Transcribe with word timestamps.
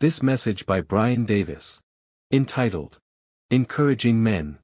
This 0.00 0.22
message 0.22 0.64
by 0.64 0.80
Brian 0.80 1.26
Davis, 1.26 1.82
entitled 2.32 2.96
Encouraging 3.50 4.22
Men, 4.22 4.56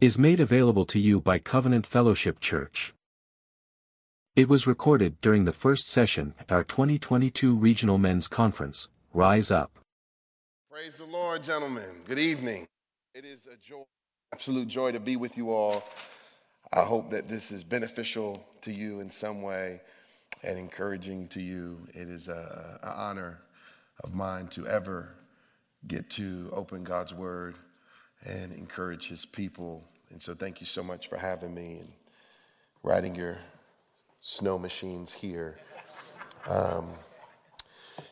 is 0.00 0.18
made 0.18 0.40
available 0.40 0.86
to 0.86 0.98
you 0.98 1.20
by 1.20 1.38
Covenant 1.38 1.84
Fellowship 1.84 2.40
Church. 2.40 2.94
It 4.34 4.48
was 4.48 4.66
recorded 4.66 5.20
during 5.20 5.44
the 5.44 5.52
first 5.52 5.88
session 5.88 6.32
at 6.40 6.50
our 6.50 6.64
2022 6.64 7.54
Regional 7.54 7.98
Men's 7.98 8.28
Conference, 8.28 8.88
Rise 9.12 9.50
Up. 9.50 9.78
Praise 10.70 10.96
the 10.96 11.04
Lord, 11.04 11.42
gentlemen. 11.42 12.02
Good 12.06 12.18
evening. 12.18 12.66
It 13.14 13.26
is 13.26 13.46
a 13.46 13.58
joy, 13.58 13.84
absolute 14.32 14.68
joy 14.68 14.92
to 14.92 15.00
be 15.00 15.16
with 15.16 15.36
you 15.36 15.50
all. 15.50 15.84
I 16.72 16.80
hope 16.80 17.10
that 17.10 17.28
this 17.28 17.52
is 17.52 17.62
beneficial 17.62 18.42
to 18.62 18.72
you 18.72 19.00
in 19.00 19.10
some 19.10 19.42
way 19.42 19.82
and 20.42 20.58
encouraging 20.58 21.26
to 21.28 21.42
you. 21.42 21.78
It 21.90 22.08
is 22.08 22.28
an 22.28 22.38
honor 22.82 23.40
of 24.04 24.14
mine 24.14 24.48
to 24.48 24.66
ever 24.66 25.14
get 25.86 26.10
to 26.10 26.50
open 26.52 26.84
God's 26.84 27.14
Word 27.14 27.56
and 28.24 28.52
encourage 28.52 29.08
His 29.08 29.24
people. 29.24 29.84
And 30.10 30.20
so, 30.20 30.34
thank 30.34 30.60
you 30.60 30.66
so 30.66 30.82
much 30.82 31.08
for 31.08 31.16
having 31.16 31.54
me 31.54 31.78
and 31.80 31.92
riding 32.82 33.14
your 33.14 33.38
snow 34.20 34.58
machines 34.58 35.12
here. 35.12 35.58
Um, 36.48 36.90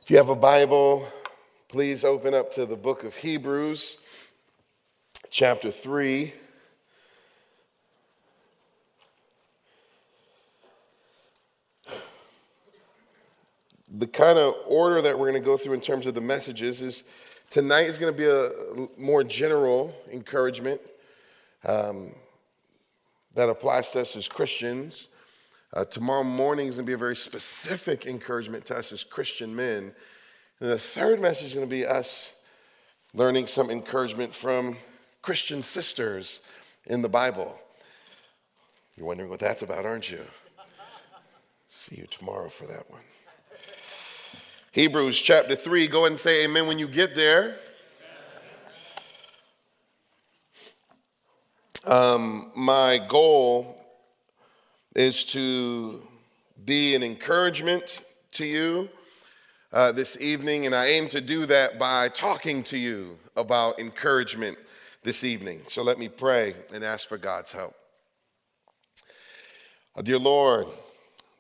if 0.03 0.11
you 0.11 0.17
have 0.17 0.29
a 0.29 0.37
Bible, 0.37 1.07
please 1.69 2.05
open 2.05 2.35
up 2.35 2.51
to 2.53 2.67
the 2.67 2.77
book 2.77 3.05
of 3.05 3.15
Hebrews, 3.15 3.99
chapter 5.31 5.71
3. 5.71 6.33
The 13.89 14.07
kind 14.07 14.39
of 14.39 14.55
order 14.67 15.01
that 15.03 15.19
we're 15.19 15.31
going 15.31 15.43
to 15.43 15.47
go 15.47 15.57
through 15.57 15.75
in 15.75 15.81
terms 15.81 16.07
of 16.07 16.15
the 16.15 16.21
messages 16.21 16.83
is 16.83 17.05
tonight 17.51 17.85
is 17.85 17.99
going 17.99 18.13
to 18.13 18.17
be 18.17 18.29
a 18.29 19.01
more 19.01 19.23
general 19.23 19.95
encouragement 20.13 20.81
um, 21.65 22.13
that 23.35 23.49
applies 23.49 23.91
to 23.91 24.01
us 24.01 24.17
as 24.17 24.29
Christians. 24.29 25.09
Uh, 25.73 25.85
tomorrow 25.85 26.25
morning 26.25 26.69
is 26.69 26.77
going 26.77 26.87
to 26.87 26.91
be 26.91 26.95
a 26.95 26.99
very 26.99 27.17
specific 27.17 28.07
encouragement 28.07 28.65
to 28.67 28.77
us 28.77 28.93
as 28.93 29.05
Christian 29.05 29.55
men. 29.55 29.93
And 30.61 30.71
the 30.71 30.79
third 30.79 31.21
message 31.21 31.49
is 31.49 31.55
going 31.55 31.69
to 31.69 31.71
be 31.75 31.87
us 31.87 32.35
learning 33.15 33.47
some 33.47 33.71
encouragement 33.71 34.35
from 34.35 34.77
Christian 35.23 35.63
sisters 35.63 36.43
in 36.87 37.03
the 37.03 37.09
Bible. 37.09 37.59
You're 38.97 39.07
wondering 39.07 39.29
what 39.29 39.41
that's 39.41 39.63
about, 39.63 39.85
aren't 39.85 40.11
you? 40.11 40.21
See 41.69 41.97
you 41.97 42.07
tomorrow 42.07 42.49
for 42.49 42.67
that 42.67 42.91
one. 42.91 43.03
Hebrews 44.77 45.19
chapter 45.19 45.57
3. 45.57 45.89
Go 45.89 46.05
and 46.05 46.19
say 46.19 46.45
amen 46.45 46.67
when 46.67 46.79
you 46.79 46.87
get 46.87 47.15
there. 47.15 47.57
Um, 51.87 52.53
my 52.55 53.01
goal 53.09 53.83
is 54.95 55.25
to 55.33 56.07
be 56.67 56.95
an 56.95 57.03
encouragement 57.03 58.03
to 58.33 58.45
you 58.45 58.91
uh, 59.73 59.93
this 59.93 60.21
evening, 60.21 60.67
and 60.67 60.75
I 60.75 60.89
aim 60.89 61.09
to 61.09 61.23
do 61.23 61.47
that 61.47 61.79
by 61.79 62.11
talking 62.11 62.63
to 62.65 62.77
you 62.77 63.19
about 63.35 63.81
encouragement 63.81 64.59
this 65.03 65.25
evening. 65.25 65.63
So 65.69 65.83
let 65.83 65.99
me 65.99 66.11
pray 66.11 66.55
and 66.75 66.85
ask 66.85 67.09
for 67.09 67.17
God's 67.17 67.51
help. 67.51 67.75
Oh, 69.97 70.03
dear 70.03 70.19
Lord, 70.19 70.67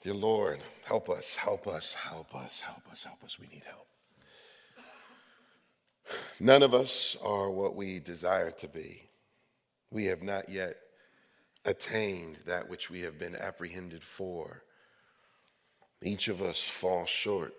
dear 0.02 0.14
Lord, 0.14 0.60
Help 0.86 1.10
us, 1.10 1.34
help 1.34 1.66
us, 1.66 1.94
help 1.94 2.32
us, 2.32 2.60
help 2.60 2.82
us, 2.92 3.02
help 3.02 3.24
us. 3.24 3.40
We 3.40 3.48
need 3.48 3.64
help. 3.66 3.88
None 6.38 6.62
of 6.62 6.74
us 6.74 7.16
are 7.24 7.50
what 7.50 7.74
we 7.74 7.98
desire 7.98 8.52
to 8.52 8.68
be. 8.68 9.02
We 9.90 10.04
have 10.04 10.22
not 10.22 10.48
yet 10.48 10.76
attained 11.64 12.38
that 12.46 12.70
which 12.70 12.88
we 12.88 13.00
have 13.00 13.18
been 13.18 13.34
apprehended 13.34 14.04
for. 14.04 14.62
Each 16.02 16.28
of 16.28 16.40
us 16.40 16.62
fall 16.62 17.04
short, 17.04 17.52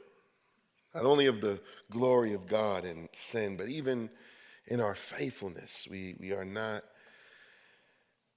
not 0.96 1.04
only 1.04 1.26
of 1.26 1.42
the 1.42 1.60
glory 1.92 2.34
of 2.34 2.48
God 2.48 2.86
in 2.86 3.10
sin, 3.12 3.58
but 3.58 3.68
even 3.68 4.10
in 4.68 4.80
our 4.80 4.96
faithfulness. 4.96 5.86
We, 5.92 6.16
we 6.18 6.32
are 6.32 6.46
not 6.46 6.86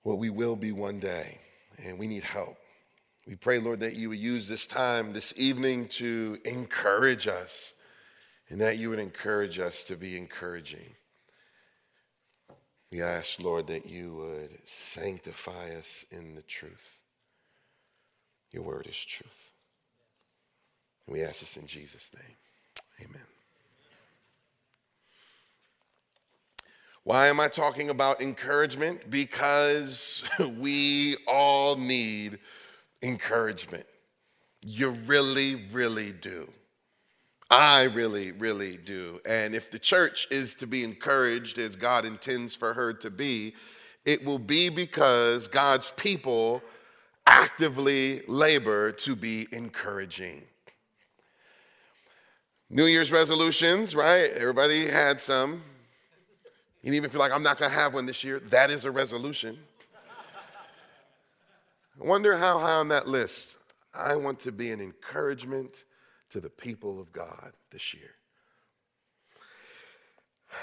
what 0.02 0.18
we 0.18 0.30
will 0.30 0.56
be 0.56 0.72
one 0.72 0.98
day, 0.98 1.38
and 1.78 1.96
we 1.96 2.08
need 2.08 2.24
help. 2.24 2.56
We 3.26 3.34
pray, 3.36 3.58
Lord, 3.58 3.80
that 3.80 3.94
you 3.94 4.08
would 4.08 4.18
use 4.18 4.48
this 4.48 4.66
time 4.66 5.10
this 5.10 5.34
evening 5.36 5.88
to 5.88 6.38
encourage 6.44 7.28
us 7.28 7.74
and 8.48 8.60
that 8.60 8.78
you 8.78 8.90
would 8.90 8.98
encourage 8.98 9.58
us 9.58 9.84
to 9.84 9.96
be 9.96 10.16
encouraging. 10.16 10.94
We 12.90 13.02
ask, 13.02 13.40
Lord, 13.40 13.68
that 13.68 13.86
you 13.86 14.14
would 14.14 14.58
sanctify 14.64 15.76
us 15.76 16.04
in 16.10 16.34
the 16.34 16.42
truth. 16.42 17.00
Your 18.50 18.64
word 18.64 18.86
is 18.88 19.04
truth. 19.04 19.52
And 21.06 21.14
we 21.14 21.22
ask 21.22 21.40
this 21.40 21.56
in 21.56 21.66
Jesus' 21.66 22.10
name. 22.14 22.36
Amen. 23.08 23.26
Why 27.04 27.28
am 27.28 27.38
I 27.38 27.48
talking 27.48 27.90
about 27.90 28.20
encouragement? 28.20 29.08
Because 29.08 30.24
we 30.58 31.16
all 31.26 31.76
need 31.76 32.38
encouragement. 32.38 32.40
You 34.62 34.90
really, 34.90 35.66
really 35.72 36.12
do. 36.12 36.48
I 37.50 37.84
really, 37.84 38.30
really 38.32 38.76
do. 38.76 39.20
And 39.28 39.54
if 39.54 39.70
the 39.70 39.78
church 39.78 40.28
is 40.30 40.54
to 40.56 40.66
be 40.66 40.84
encouraged 40.84 41.58
as 41.58 41.74
God 41.74 42.04
intends 42.04 42.54
for 42.54 42.74
her 42.74 42.92
to 42.94 43.10
be, 43.10 43.54
it 44.04 44.24
will 44.24 44.38
be 44.38 44.68
because 44.68 45.48
God's 45.48 45.90
people 45.96 46.62
actively 47.26 48.22
labor 48.28 48.92
to 48.92 49.16
be 49.16 49.46
encouraging. 49.52 50.42
New 52.68 52.84
Year's 52.86 53.10
resolutions, 53.10 53.96
right? 53.96 54.30
Everybody 54.30 54.86
had 54.86 55.20
some. 55.20 55.62
You 56.82 56.92
even 56.92 57.10
feel 57.10 57.18
like 57.18 57.32
I'm 57.32 57.42
not 57.42 57.58
going 57.58 57.70
to 57.70 57.76
have 57.76 57.94
one 57.94 58.06
this 58.06 58.22
year. 58.22 58.38
That 58.38 58.70
is 58.70 58.84
a 58.84 58.90
resolution. 58.90 59.58
I 62.00 62.04
wonder 62.06 62.36
how 62.36 62.58
high 62.58 62.74
on 62.74 62.88
that 62.88 63.06
list. 63.06 63.56
I 63.92 64.16
want 64.16 64.40
to 64.40 64.52
be 64.52 64.70
an 64.70 64.80
encouragement 64.80 65.84
to 66.30 66.40
the 66.40 66.48
people 66.48 66.98
of 67.00 67.12
God 67.12 67.52
this 67.70 67.92
year. 67.92 68.14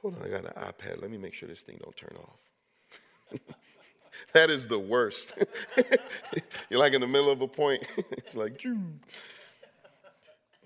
Hold 0.00 0.16
on, 0.16 0.26
I 0.26 0.28
got 0.28 0.44
an 0.44 0.52
iPad. 0.56 1.00
Let 1.00 1.10
me 1.10 1.18
make 1.18 1.34
sure 1.34 1.48
this 1.48 1.60
thing 1.60 1.78
don't 1.80 1.94
turn 1.96 2.16
off. 2.18 2.40
that 4.32 4.50
is 4.50 4.66
the 4.66 4.78
worst. 4.78 5.38
You're 6.70 6.80
like 6.80 6.94
in 6.94 7.00
the 7.00 7.06
middle 7.06 7.30
of 7.30 7.40
a 7.42 7.48
point. 7.48 7.86
it's 8.12 8.34
like, 8.34 8.58
Choo. 8.58 8.76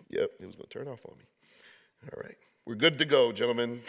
yep, 0.09 0.31
it 0.41 0.47
was 0.47 0.55
going 0.55 0.69
to 0.69 0.79
turn 0.79 0.89
off 0.89 1.05
on 1.07 1.19
me. 1.19 1.25
All 2.13 2.23
right, 2.23 2.39
we're 2.65 2.77
good 2.77 2.99
to 3.01 3.05
go, 3.05 3.33
gentlemen. 3.33 3.83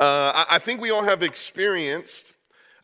Uh, 0.00 0.46
I 0.50 0.58
think 0.58 0.80
we 0.80 0.90
all 0.90 1.04
have 1.04 1.22
experienced 1.22 2.32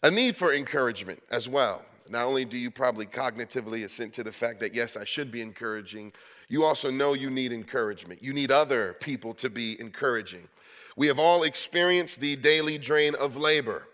a 0.03 0.11
need 0.11 0.37
for 0.37 0.53
encouragement 0.53 1.23
as 1.31 1.49
well. 1.49 1.83
Not 2.11 2.27
only 2.27 2.45
do 2.45 2.59
you 2.59 2.71
probably 2.71 3.07
cognitively 3.07 3.85
assent 3.85 4.13
to 4.15 4.23
the 4.23 4.31
fact 4.31 4.61
that, 4.61 4.75
yes, 4.75 4.99
I 4.99 5.05
should 5.05 5.33
be 5.33 5.41
encouraging, 5.41 6.13
you 6.49 6.63
also 6.65 6.91
know 6.91 7.15
you 7.15 7.31
need 7.31 7.55
encouragement. 7.55 8.23
You 8.23 8.35
need 8.35 8.53
other 8.53 8.97
people 9.01 9.33
to 9.35 9.49
be 9.49 9.81
encouraging. 9.81 10.47
We 10.95 11.07
have 11.07 11.19
all 11.19 11.45
experienced 11.45 12.21
the 12.21 12.37
daily 12.37 12.77
drain 12.77 13.15
of 13.15 13.39
labor 13.39 13.89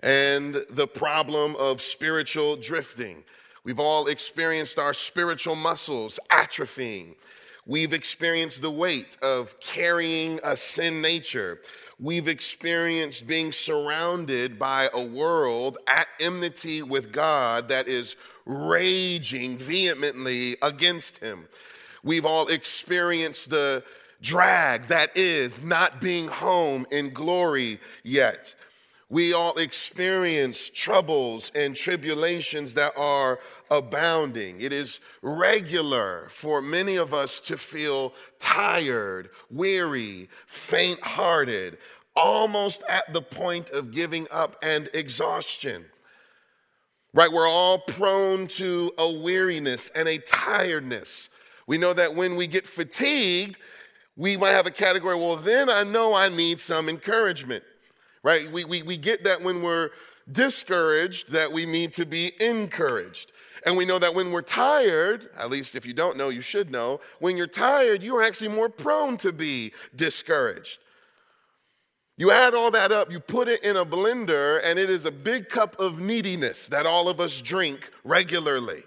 and 0.00 0.62
the 0.68 0.86
problem 0.86 1.56
of 1.56 1.80
spiritual 1.80 2.54
drifting. 2.56 3.24
We've 3.64 3.80
all 3.80 4.08
experienced 4.08 4.78
our 4.78 4.92
spiritual 4.92 5.56
muscles 5.56 6.20
atrophying. 6.30 7.14
We've 7.68 7.92
experienced 7.92 8.62
the 8.62 8.70
weight 8.70 9.16
of 9.22 9.60
carrying 9.60 10.40
a 10.42 10.56
sin 10.56 11.00
nature 11.00 11.60
we've 12.00 12.28
experienced 12.28 13.26
being 13.26 13.50
surrounded 13.52 14.58
by 14.58 14.88
a 14.92 15.02
world 15.02 15.78
at 15.86 16.06
enmity 16.20 16.82
with 16.82 17.12
God 17.12 17.68
that 17.68 17.88
is 17.88 18.16
raging 18.46 19.58
vehemently 19.58 20.56
against 20.62 21.18
him. 21.18 21.48
We've 22.04 22.26
all 22.26 22.46
experienced 22.48 23.50
the 23.50 23.82
drag 24.22 24.84
that 24.84 25.16
is 25.16 25.62
not 25.62 26.00
being 26.00 26.28
home 26.28 26.86
in 26.90 27.10
glory 27.10 27.80
yet. 28.04 28.54
We 29.10 29.32
all 29.32 29.56
experience 29.58 30.70
troubles 30.70 31.50
and 31.54 31.74
tribulations 31.74 32.74
that 32.74 32.92
are 32.96 33.40
abounding. 33.70 34.60
It 34.60 34.72
is 34.72 35.00
regular 35.22 36.26
for 36.30 36.62
many 36.62 36.96
of 36.96 37.14
us 37.14 37.40
to 37.40 37.56
feel 37.56 38.14
tired, 38.38 39.30
weary, 39.50 40.28
faint 40.46 41.00
hearted, 41.00 41.78
almost 42.16 42.82
at 42.88 43.12
the 43.12 43.22
point 43.22 43.70
of 43.70 43.92
giving 43.92 44.26
up 44.30 44.56
and 44.62 44.88
exhaustion. 44.94 45.84
right? 47.14 47.30
We're 47.32 47.48
all 47.48 47.78
prone 47.78 48.46
to 48.48 48.92
a 48.98 49.12
weariness 49.12 49.90
and 49.90 50.08
a 50.08 50.18
tiredness. 50.18 51.30
We 51.66 51.78
know 51.78 51.92
that 51.92 52.14
when 52.14 52.36
we 52.36 52.46
get 52.46 52.66
fatigued, 52.66 53.58
we 54.16 54.36
might 54.36 54.50
have 54.50 54.66
a 54.66 54.70
category, 54.70 55.16
well, 55.16 55.36
then 55.36 55.70
I 55.70 55.84
know 55.84 56.14
I 56.14 56.28
need 56.28 56.60
some 56.60 56.88
encouragement, 56.88 57.64
right? 58.22 58.50
We, 58.50 58.64
we, 58.64 58.82
we 58.82 58.96
get 58.96 59.24
that 59.24 59.42
when 59.42 59.62
we're 59.62 59.90
discouraged, 60.30 61.32
that 61.32 61.52
we 61.52 61.66
need 61.66 61.92
to 61.94 62.04
be 62.06 62.32
encouraged. 62.40 63.32
And 63.66 63.76
we 63.76 63.86
know 63.86 63.98
that 63.98 64.14
when 64.14 64.30
we're 64.30 64.42
tired, 64.42 65.28
at 65.38 65.50
least 65.50 65.74
if 65.74 65.86
you 65.86 65.92
don't 65.92 66.16
know, 66.16 66.28
you 66.28 66.40
should 66.40 66.70
know, 66.70 67.00
when 67.18 67.36
you're 67.36 67.46
tired, 67.46 68.02
you're 68.02 68.22
actually 68.22 68.48
more 68.48 68.68
prone 68.68 69.16
to 69.18 69.32
be 69.32 69.72
discouraged. 69.94 70.80
You 72.16 72.32
add 72.32 72.54
all 72.54 72.72
that 72.72 72.90
up, 72.90 73.12
you 73.12 73.20
put 73.20 73.46
it 73.46 73.62
in 73.62 73.76
a 73.76 73.86
blender, 73.86 74.60
and 74.64 74.76
it 74.78 74.90
is 74.90 75.04
a 75.04 75.12
big 75.12 75.48
cup 75.48 75.78
of 75.78 76.00
neediness 76.00 76.66
that 76.68 76.84
all 76.84 77.08
of 77.08 77.20
us 77.20 77.40
drink 77.40 77.90
regularly. 78.02 78.82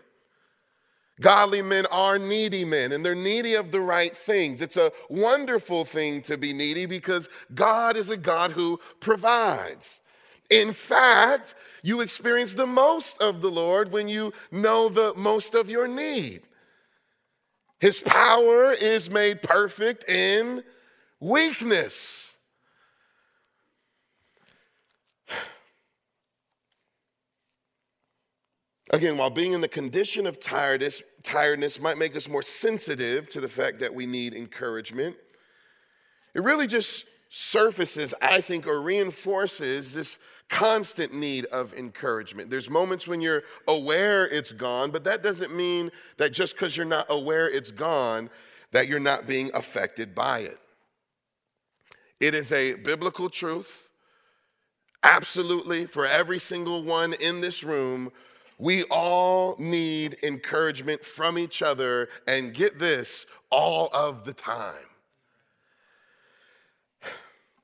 Godly 1.21 1.61
men 1.61 1.85
are 1.85 2.17
needy 2.17 2.65
men, 2.65 2.91
and 2.91 3.05
they're 3.05 3.15
needy 3.15 3.53
of 3.53 3.71
the 3.71 3.79
right 3.79 4.13
things. 4.13 4.61
It's 4.61 4.75
a 4.75 4.91
wonderful 5.09 5.85
thing 5.85 6.21
to 6.23 6.37
be 6.37 6.51
needy 6.51 6.87
because 6.87 7.29
God 7.53 7.95
is 7.95 8.09
a 8.09 8.17
God 8.17 8.51
who 8.51 8.79
provides. 8.99 10.01
In 10.49 10.73
fact, 10.73 11.55
you 11.83 12.01
experience 12.01 12.53
the 12.53 12.67
most 12.67 13.21
of 13.21 13.41
the 13.41 13.49
Lord 13.49 13.91
when 13.91 14.07
you 14.07 14.33
know 14.51 14.89
the 14.89 15.13
most 15.15 15.55
of 15.55 15.69
your 15.69 15.87
need. 15.87 16.41
His 17.79 17.99
power 17.99 18.71
is 18.71 19.09
made 19.09 19.41
perfect 19.41 20.07
in 20.07 20.63
weakness. 21.19 22.37
Again, 28.91 29.17
while 29.17 29.29
being 29.29 29.53
in 29.53 29.61
the 29.61 29.69
condition 29.69 30.27
of 30.27 30.39
tiredness, 30.39 31.01
tiredness 31.23 31.79
might 31.79 31.97
make 31.97 32.15
us 32.15 32.27
more 32.27 32.43
sensitive 32.43 33.29
to 33.29 33.39
the 33.39 33.47
fact 33.47 33.79
that 33.79 33.93
we 33.93 34.05
need 34.05 34.33
encouragement, 34.33 35.15
it 36.35 36.43
really 36.43 36.67
just 36.67 37.05
surfaces, 37.29 38.13
I 38.21 38.41
think, 38.41 38.67
or 38.67 38.81
reinforces 38.81 39.93
this 39.93 40.19
constant 40.51 41.13
need 41.13 41.45
of 41.45 41.73
encouragement. 41.73 42.51
There's 42.51 42.69
moments 42.69 43.07
when 43.07 43.21
you're 43.21 43.43
aware 43.67 44.27
it's 44.27 44.51
gone, 44.51 44.91
but 44.91 45.03
that 45.05 45.23
doesn't 45.23 45.55
mean 45.55 45.89
that 46.17 46.33
just 46.33 46.55
because 46.55 46.77
you're 46.77 46.85
not 46.85 47.07
aware 47.09 47.49
it's 47.49 47.71
gone, 47.71 48.29
that 48.71 48.87
you're 48.87 48.99
not 48.99 49.25
being 49.25 49.49
affected 49.55 50.13
by 50.13 50.39
it. 50.39 50.59
It 52.19 52.35
is 52.35 52.51
a 52.51 52.75
biblical 52.75 53.29
truth, 53.29 53.89
absolutely, 55.01 55.87
for 55.87 56.05
every 56.05 56.37
single 56.37 56.83
one 56.83 57.13
in 57.19 57.41
this 57.41 57.63
room 57.63 58.11
we 58.61 58.83
all 58.91 59.55
need 59.57 60.17
encouragement 60.21 61.03
from 61.03 61.39
each 61.39 61.63
other, 61.63 62.09
and 62.27 62.53
get 62.53 62.77
this, 62.77 63.25
all 63.49 63.89
of 63.91 64.23
the 64.23 64.33
time. 64.33 64.75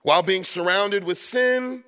While 0.02 0.24
being 0.24 0.44
surrounded 0.44 1.04
with 1.04 1.20
sin, 1.20 1.84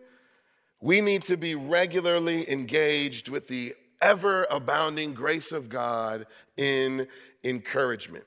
we 0.81 1.01
need 1.01 1.23
to 1.23 1.37
be 1.37 1.55
regularly 1.55 2.49
engaged 2.49 3.29
with 3.29 3.47
the 3.47 3.73
ever 4.01 4.47
abounding 4.49 5.13
grace 5.13 5.51
of 5.51 5.69
God 5.69 6.25
in 6.57 7.07
encouragement. 7.43 8.23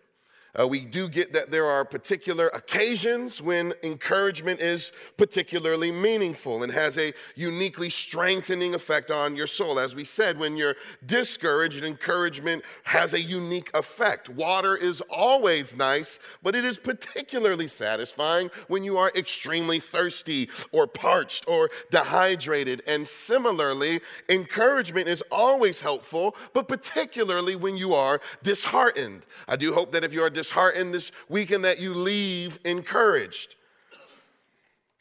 Uh, 0.59 0.69
we 0.69 0.81
do 0.81 1.09
get 1.09 1.33
that 1.33 1.51
there 1.51 1.65
are 1.65 1.83
particular 1.83 2.49
occasions 2.49 3.41
when 3.41 3.73
encouragement 3.83 4.61
is 4.61 4.93
particularly 5.17 5.91
meaningful 5.91 6.63
and 6.63 6.71
has 6.71 6.99
a 6.99 7.15
uniquely 7.37 7.89
strengthening 7.89 8.75
effect 8.75 9.11
on 9.11 9.35
your 9.35 9.47
soul. 9.47 9.79
As 9.79 9.97
we 9.97 10.05
said, 10.05 10.39
when 10.39 10.59
you're 10.59 10.77
discouraged, 11.07 11.83
encouragement 11.83 12.63
has 12.83 13.15
a 13.15 13.23
unique 13.23 13.71
effect. 13.73 14.29
Water 14.29 14.77
is 14.77 15.01
always 15.09 15.75
nice, 15.75 16.19
but 16.43 16.55
it 16.55 16.67
is 16.67 16.77
particularly 16.77 17.67
satisfying 17.67 18.51
when 18.69 18.85
you 18.85 18.99
are 18.99 19.11
extremely 19.17 19.79
thirsty 19.79 20.51
or 20.71 20.87
parched 20.87 21.49
or 21.49 21.71
dehydrated. 21.91 22.83
And 22.87 23.09
similarly, 23.09 24.01
encouragement 24.29 25.09
is 25.09 25.25
always 25.31 25.81
helpful, 25.81 26.37
but 26.53 26.69
particularly 26.69 27.57
when 27.57 27.79
you 27.79 27.95
are 27.95 28.21
disheartened. 28.43 29.25
I 29.49 29.57
do 29.57 29.73
hope 29.73 29.93
that 29.93 30.05
if 30.05 30.13
you 30.13 30.23
are 30.23 30.29
disheartened 30.43 30.93
this 30.93 31.12
weekend 31.29 31.65
that 31.65 31.79
you 31.79 31.94
leave 31.94 32.59
encouraged. 32.65 33.55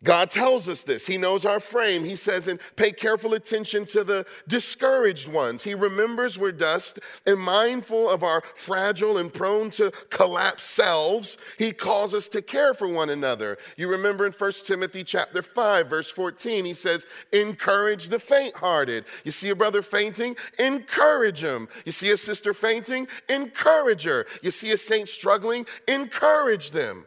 God 0.04 0.32
tells 0.32 0.68
us 0.68 0.82
this. 0.82 1.06
He 1.06 1.18
knows 1.18 1.46
our 1.46 1.60
frame. 1.60 2.04
He 2.04 2.16
says, 2.16 2.48
and 2.48 2.60
pay 2.76 2.92
careful 2.92 3.36
attention 3.36 3.86
to 3.86 4.04
the 4.04 4.26
discouraged 4.48 5.28
ones. 5.28 5.64
He 5.64 5.76
remembers 5.76 6.40
we're 6.40 6.52
dust 6.52 7.00
and 7.28 7.40
mindful 7.40 8.10
of 8.10 8.24
our 8.24 8.42
fragile 8.56 9.20
and 9.20 9.32
prone 9.32 9.70
to 9.72 9.92
collapse 10.10 10.64
selves. 10.64 11.38
He 11.60 11.72
calls 11.72 12.16
us 12.16 12.28
to 12.30 12.42
care 12.42 12.74
for 12.74 12.88
one 12.88 13.12
another. 13.12 13.60
You 13.78 13.90
remember 13.90 14.26
in 14.26 14.32
1 14.32 14.52
Timothy 14.66 15.04
chapter 15.04 15.44
5, 15.44 15.88
verse 15.88 16.10
14, 16.10 16.66
he 16.66 16.74
says, 16.74 17.06
encourage 17.32 18.10
the 18.10 18.20
faint 18.20 18.56
hearted. 18.56 19.06
You 19.24 19.32
see 19.32 19.50
a 19.50 19.56
brother 19.56 19.84
fainting? 19.84 20.36
Encourage 20.58 21.44
him. 21.44 21.68
You 21.86 21.92
see 21.92 22.10
a 22.12 22.18
sister 22.18 22.56
fainting? 22.56 23.08
Encourage 23.30 24.04
her. 24.06 24.26
You 24.42 24.50
see 24.50 24.72
a 24.72 24.78
saint 24.78 25.10
struggling? 25.10 25.68
Encourage 25.88 26.72
them. 26.72 27.06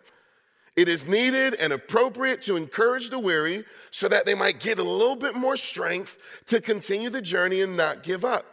It 0.77 0.89
is 0.89 1.07
needed 1.07 1.55
and 1.55 1.73
appropriate 1.73 2.41
to 2.43 2.57
encourage 2.57 3.11
the 3.11 3.19
weary 3.19 3.65
so 3.91 4.09
that 4.09 4.27
they 4.27 4.35
might 4.35 4.59
get 4.59 4.79
a 4.79 4.83
little 4.83 5.15
bit 5.15 5.35
more 5.35 5.57
strength 5.57 6.19
to 6.47 6.61
continue 6.61 7.11
the 7.11 7.23
journey 7.23 7.61
and 7.61 7.77
not 7.77 8.03
give 8.03 8.25
up. 8.25 8.45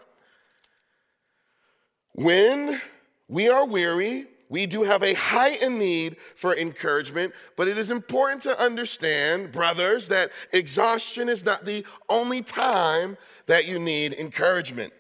When 2.13 2.79
we 3.27 3.49
are 3.49 3.65
weary, 3.65 4.27
we 4.49 4.65
do 4.65 4.83
have 4.83 5.01
a 5.01 5.13
heightened 5.13 5.79
need 5.79 6.17
for 6.35 6.55
encouragement, 6.57 7.33
but 7.55 7.69
it 7.69 7.77
is 7.77 7.89
important 7.89 8.41
to 8.41 8.59
understand, 8.59 9.51
brothers, 9.51 10.09
that 10.09 10.29
exhaustion 10.51 11.29
is 11.29 11.45
not 11.45 11.65
the 11.65 11.85
only 12.09 12.41
time 12.41 13.17
that 13.45 13.65
you 13.65 13.79
need 13.79 14.13
encouragement. 14.13 14.91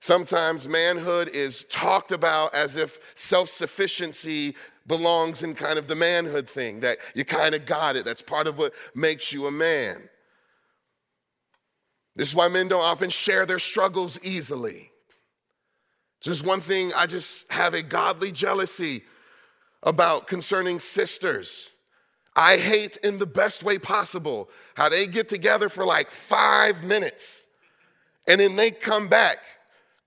Sometimes 0.00 0.66
manhood 0.66 1.28
is 1.28 1.64
talked 1.64 2.12
about 2.12 2.54
as 2.54 2.76
if 2.76 2.98
self 3.14 3.50
sufficiency 3.50 4.56
belongs 4.88 5.42
in 5.42 5.54
kind 5.54 5.78
of 5.78 5.86
the 5.86 5.94
manhood 5.94 6.48
thing, 6.48 6.80
that 6.80 6.98
you 7.14 7.24
kind 7.24 7.54
of 7.54 7.66
got 7.66 7.94
it. 7.94 8.04
That's 8.04 8.22
part 8.22 8.46
of 8.46 8.58
what 8.58 8.72
makes 8.94 9.32
you 9.32 9.46
a 9.46 9.50
man. 9.52 10.08
This 12.16 12.30
is 12.30 12.34
why 12.34 12.48
men 12.48 12.66
don't 12.66 12.82
often 12.82 13.10
share 13.10 13.46
their 13.46 13.60
struggles 13.60 14.18
easily. 14.24 14.90
Just 16.20 16.44
one 16.44 16.60
thing 16.60 16.90
I 16.96 17.06
just 17.06 17.50
have 17.52 17.74
a 17.74 17.82
godly 17.82 18.32
jealousy 18.32 19.04
about 19.84 20.26
concerning 20.26 20.80
sisters. 20.80 21.70
I 22.34 22.56
hate 22.56 22.96
in 22.98 23.18
the 23.18 23.26
best 23.26 23.62
way 23.62 23.78
possible 23.78 24.48
how 24.74 24.88
they 24.88 25.06
get 25.06 25.28
together 25.28 25.68
for 25.68 25.84
like 25.84 26.10
five 26.10 26.82
minutes 26.82 27.46
and 28.26 28.40
then 28.40 28.56
they 28.56 28.70
come 28.70 29.08
back 29.08 29.38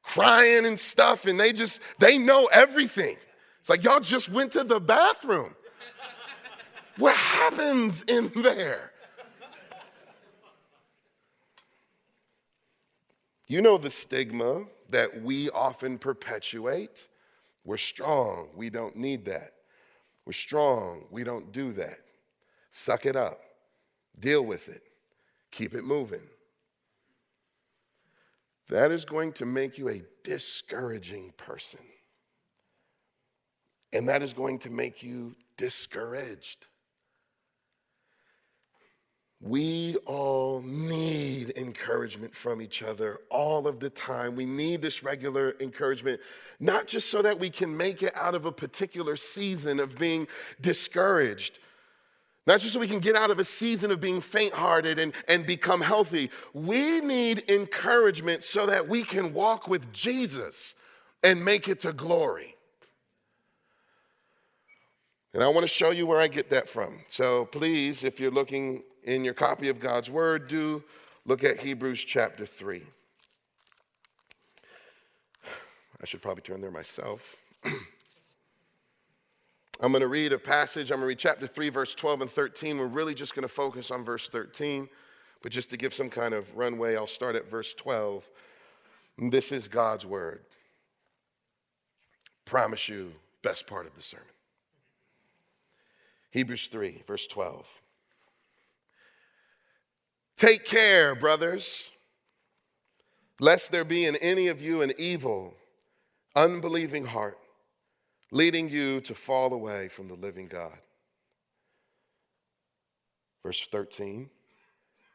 crying 0.04 0.66
and 0.66 0.80
stuff 0.80 1.26
and 1.26 1.40
they 1.40 1.54
just, 1.54 1.82
they 2.00 2.18
know 2.18 2.48
everything. 2.52 3.18
It's 3.62 3.70
like 3.70 3.84
y'all 3.84 4.00
just 4.00 4.28
went 4.28 4.54
to 4.54 4.64
the 4.64 4.80
bathroom. 4.80 5.56
what 6.98 7.16
happens 7.16 8.02
in 8.02 8.32
there? 8.36 8.92
You 13.48 13.62
know 13.62 13.78
the 13.78 13.92
stigma 13.92 14.64
that 14.90 15.22
we 15.22 15.52
often 15.52 16.00
perpetuate. 16.00 17.08
We're 17.64 17.78
strong. 17.78 18.50
We 18.56 18.72
don't 18.72 18.96
need 18.96 19.26
that. 19.26 19.52
We're 20.26 20.34
strong. 20.34 21.06
We 21.12 21.24
don't 21.24 21.52
do 21.52 21.72
that. 21.74 22.00
Suck 22.72 23.06
it 23.06 23.16
up. 23.16 23.42
Deal 24.20 24.44
with 24.44 24.70
it. 24.70 24.82
Keep 25.52 25.76
it 25.76 25.84
moving. 25.84 26.28
That 28.70 28.90
is 28.90 29.06
going 29.06 29.34
to 29.34 29.46
make 29.46 29.78
you 29.78 29.90
a 29.90 30.02
discouraging 30.24 31.34
person. 31.38 31.82
And 33.94 34.08
that 34.10 34.22
is 34.22 34.34
going 34.34 34.60
to 34.60 34.70
make 34.70 35.04
you 35.04 35.36
discouraged. 35.58 36.68
We 39.42 39.96
all 40.06 40.62
need 40.62 41.58
encouragement 41.58 42.36
from 42.36 42.62
each 42.62 42.84
other 42.84 43.22
all 43.32 43.68
of 43.68 43.80
the 43.80 43.90
time. 43.90 44.36
We 44.36 44.46
need 44.46 44.84
this 44.84 45.02
regular 45.02 45.56
encouragement, 45.60 46.22
not 46.60 46.86
just 46.86 47.10
so 47.10 47.24
that 47.24 47.40
we 47.40 47.50
can 47.50 47.76
make 47.76 48.04
it 48.04 48.16
out 48.16 48.36
of 48.36 48.46
a 48.46 48.52
particular 48.52 49.16
season 49.16 49.80
of 49.80 49.98
being 49.98 50.28
discouraged, 50.62 51.58
not 52.46 52.60
just 52.60 52.74
so 52.74 52.80
we 52.80 52.88
can 52.88 53.00
get 53.00 53.16
out 53.16 53.32
of 53.32 53.40
a 53.40 53.44
season 53.44 53.90
of 53.90 54.00
being 54.00 54.22
faint 54.22 54.54
hearted 54.54 55.00
and, 55.00 55.12
and 55.28 55.48
become 55.48 55.82
healthy. 55.82 56.30
We 56.54 57.02
need 57.02 57.50
encouragement 57.50 58.44
so 58.44 58.68
that 58.68 58.88
we 58.88 59.02
can 59.02 59.34
walk 59.34 59.68
with 59.68 59.92
Jesus 59.92 60.76
and 61.24 61.44
make 61.44 61.68
it 61.68 61.80
to 61.80 61.94
glory. 61.94 62.56
And 65.34 65.44
I 65.44 65.48
want 65.48 65.62
to 65.62 65.68
show 65.68 65.92
you 65.92 66.06
where 66.06 66.20
I 66.20 66.28
get 66.28 66.50
that 66.50 66.68
from. 66.68 67.00
So 67.08 67.46
please, 67.46 68.04
if 68.04 68.20
you're 68.20 68.32
looking 68.32 68.84
in 69.04 69.24
your 69.24 69.34
copy 69.34 69.70
of 69.70 69.80
God's 69.80 70.10
Word, 70.10 70.48
do 70.48 70.84
look 71.26 71.44
at 71.44 71.58
Hebrews 71.58 72.04
chapter 72.04 72.46
3. 72.46 72.82
I 76.02 76.06
should 76.06 76.22
probably 76.22 76.42
turn 76.42 76.60
there 76.62 76.72
myself. 76.72 77.38
I'm 79.82 79.92
going 79.92 80.02
to 80.02 80.08
read 80.08 80.34
a 80.34 80.38
passage. 80.38 80.92
I'm 80.92 80.98
going 80.98 81.06
to 81.06 81.08
read 81.08 81.20
chapter 81.20 81.48
3, 81.48 81.70
verse 81.70 81.96
12 81.96 82.22
and 82.22 82.30
13. 82.30 82.78
We're 82.78 82.88
really 82.88 83.16
just 83.16 83.34
going 83.34 83.44
to 83.44 83.54
focus 83.54 83.90
on 83.90 84.04
verse 84.04 84.28
13. 84.28 84.90
But 85.42 85.52
just 85.52 85.70
to 85.72 85.78
give 85.78 85.94
some 85.94 86.10
kind 86.10 86.34
of 86.34 86.56
runway, 86.56 86.96
I'll 86.96 87.08
start 87.08 87.36
at 87.36 87.50
verse 87.50 87.74
12. 87.74 88.30
This 89.18 89.52
is 89.52 89.68
God's 89.68 90.06
word. 90.06 90.42
Promise 92.46 92.90
you, 92.90 93.14
best 93.42 93.66
part 93.66 93.88
of 93.88 93.96
the 93.96 94.02
sermon. 94.02 94.26
Hebrews 96.32 96.68
3, 96.68 97.04
verse 97.06 97.28
12. 97.28 97.82
Take 100.38 100.66
care, 100.66 101.14
brothers, 101.14 101.92
lest 103.40 103.72
there 103.72 103.86
be 103.86 104.06
in 104.06 104.16
any 104.18 104.48
of 104.48 104.62
you 104.62 104.82
an 104.82 104.94
evil, 104.98 105.54
unbelieving 106.36 107.06
heart 107.06 107.38
leading 108.32 108.70
you 108.70 109.02
to 109.02 109.14
fall 109.14 109.54
away 109.54 109.90
from 109.90 110.08
the 110.08 110.16
living 110.16 110.48
God. 110.48 110.78
Verse 113.44 113.68
13, 113.68 114.30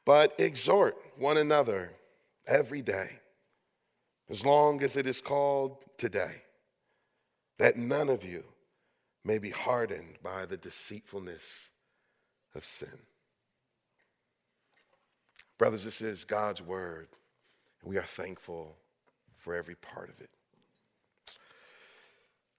but 0.04 0.34
exhort 0.38 0.96
one 1.16 1.38
another 1.38 1.92
every 2.46 2.82
day, 2.82 3.08
as 4.28 4.44
long 4.44 4.82
as 4.82 4.96
it 4.96 5.06
is 5.06 5.20
called 5.20 5.84
today, 5.96 6.42
that 7.58 7.76
none 7.76 8.08
of 8.08 8.24
you 8.24 8.44
may 9.26 9.38
be 9.38 9.50
hardened 9.50 10.18
by 10.22 10.46
the 10.46 10.56
deceitfulness 10.56 11.70
of 12.54 12.64
sin. 12.64 12.96
Brothers, 15.58 15.84
this 15.84 16.00
is 16.00 16.24
God's 16.24 16.62
word, 16.62 17.08
and 17.82 17.90
we 17.90 17.98
are 17.98 18.02
thankful 18.02 18.76
for 19.36 19.56
every 19.56 19.74
part 19.74 20.10
of 20.10 20.20
it. 20.20 20.30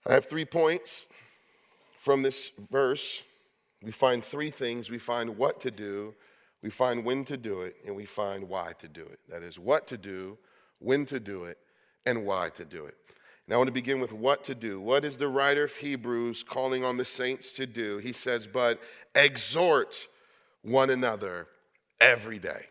I 0.05 0.13
have 0.13 0.25
three 0.25 0.43
points 0.43 1.07
from 1.97 2.21
this 2.21 2.51
verse. 2.69 3.23
We 3.81 3.91
find 3.91 4.21
three 4.23 4.49
things. 4.49 4.89
We 4.89 4.97
find 4.97 5.37
what 5.37 5.61
to 5.61 5.71
do, 5.71 6.15
we 6.61 6.69
find 6.69 7.05
when 7.05 7.23
to 7.25 7.37
do 7.37 7.61
it, 7.61 7.77
and 7.85 7.95
we 7.95 8.05
find 8.05 8.49
why 8.49 8.73
to 8.79 8.89
do 8.89 9.03
it. 9.03 9.19
That 9.29 9.41
is, 9.41 9.57
what 9.57 9.87
to 9.87 9.97
do, 9.97 10.37
when 10.79 11.05
to 11.05 11.19
do 11.19 11.45
it, 11.45 11.59
and 12.05 12.25
why 12.25 12.49
to 12.55 12.65
do 12.65 12.85
it. 12.87 12.95
Now, 13.47 13.55
I 13.55 13.57
want 13.59 13.67
to 13.67 13.73
begin 13.73 14.01
with 14.01 14.11
what 14.11 14.43
to 14.45 14.55
do. 14.55 14.81
What 14.81 15.05
is 15.05 15.17
the 15.17 15.29
writer 15.29 15.63
of 15.63 15.75
Hebrews 15.75 16.43
calling 16.43 16.83
on 16.83 16.97
the 16.97 17.05
saints 17.05 17.53
to 17.53 17.65
do? 17.65 17.97
He 17.97 18.11
says, 18.11 18.45
But 18.45 18.81
exhort 19.15 20.07
one 20.63 20.89
another 20.89 21.47
every 22.01 22.39
day. 22.39 22.65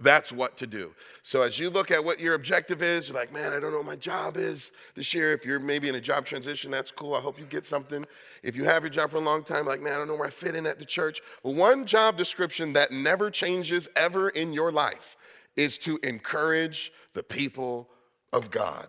That's 0.00 0.32
what 0.32 0.56
to 0.56 0.66
do. 0.66 0.94
So 1.22 1.42
as 1.42 1.58
you 1.58 1.68
look 1.68 1.90
at 1.90 2.02
what 2.02 2.18
your 2.18 2.34
objective 2.34 2.82
is, 2.82 3.08
you're 3.08 3.16
like, 3.16 3.32
man, 3.32 3.52
I 3.52 3.60
don't 3.60 3.72
know 3.72 3.78
what 3.78 3.86
my 3.86 3.96
job 3.96 4.36
is 4.36 4.72
this 4.94 5.12
year. 5.12 5.32
If 5.32 5.44
you're 5.44 5.60
maybe 5.60 5.88
in 5.88 5.94
a 5.94 6.00
job 6.00 6.24
transition, 6.24 6.70
that's 6.70 6.90
cool. 6.90 7.14
I 7.14 7.20
hope 7.20 7.38
you 7.38 7.44
get 7.44 7.66
something. 7.66 8.04
If 8.42 8.56
you 8.56 8.64
have 8.64 8.82
your 8.82 8.90
job 8.90 9.10
for 9.10 9.18
a 9.18 9.20
long 9.20 9.44
time, 9.44 9.66
like, 9.66 9.82
man, 9.82 9.92
I 9.92 9.98
don't 9.98 10.08
know 10.08 10.14
where 10.14 10.26
I 10.26 10.30
fit 10.30 10.56
in 10.56 10.66
at 10.66 10.78
the 10.78 10.84
church. 10.84 11.20
Well, 11.42 11.54
one 11.54 11.84
job 11.84 12.16
description 12.16 12.72
that 12.72 12.90
never 12.90 13.30
changes 13.30 13.86
ever 13.94 14.30
in 14.30 14.52
your 14.52 14.72
life 14.72 15.16
is 15.56 15.76
to 15.78 15.98
encourage 16.02 16.90
the 17.12 17.22
people 17.22 17.90
of 18.32 18.50
God. 18.50 18.88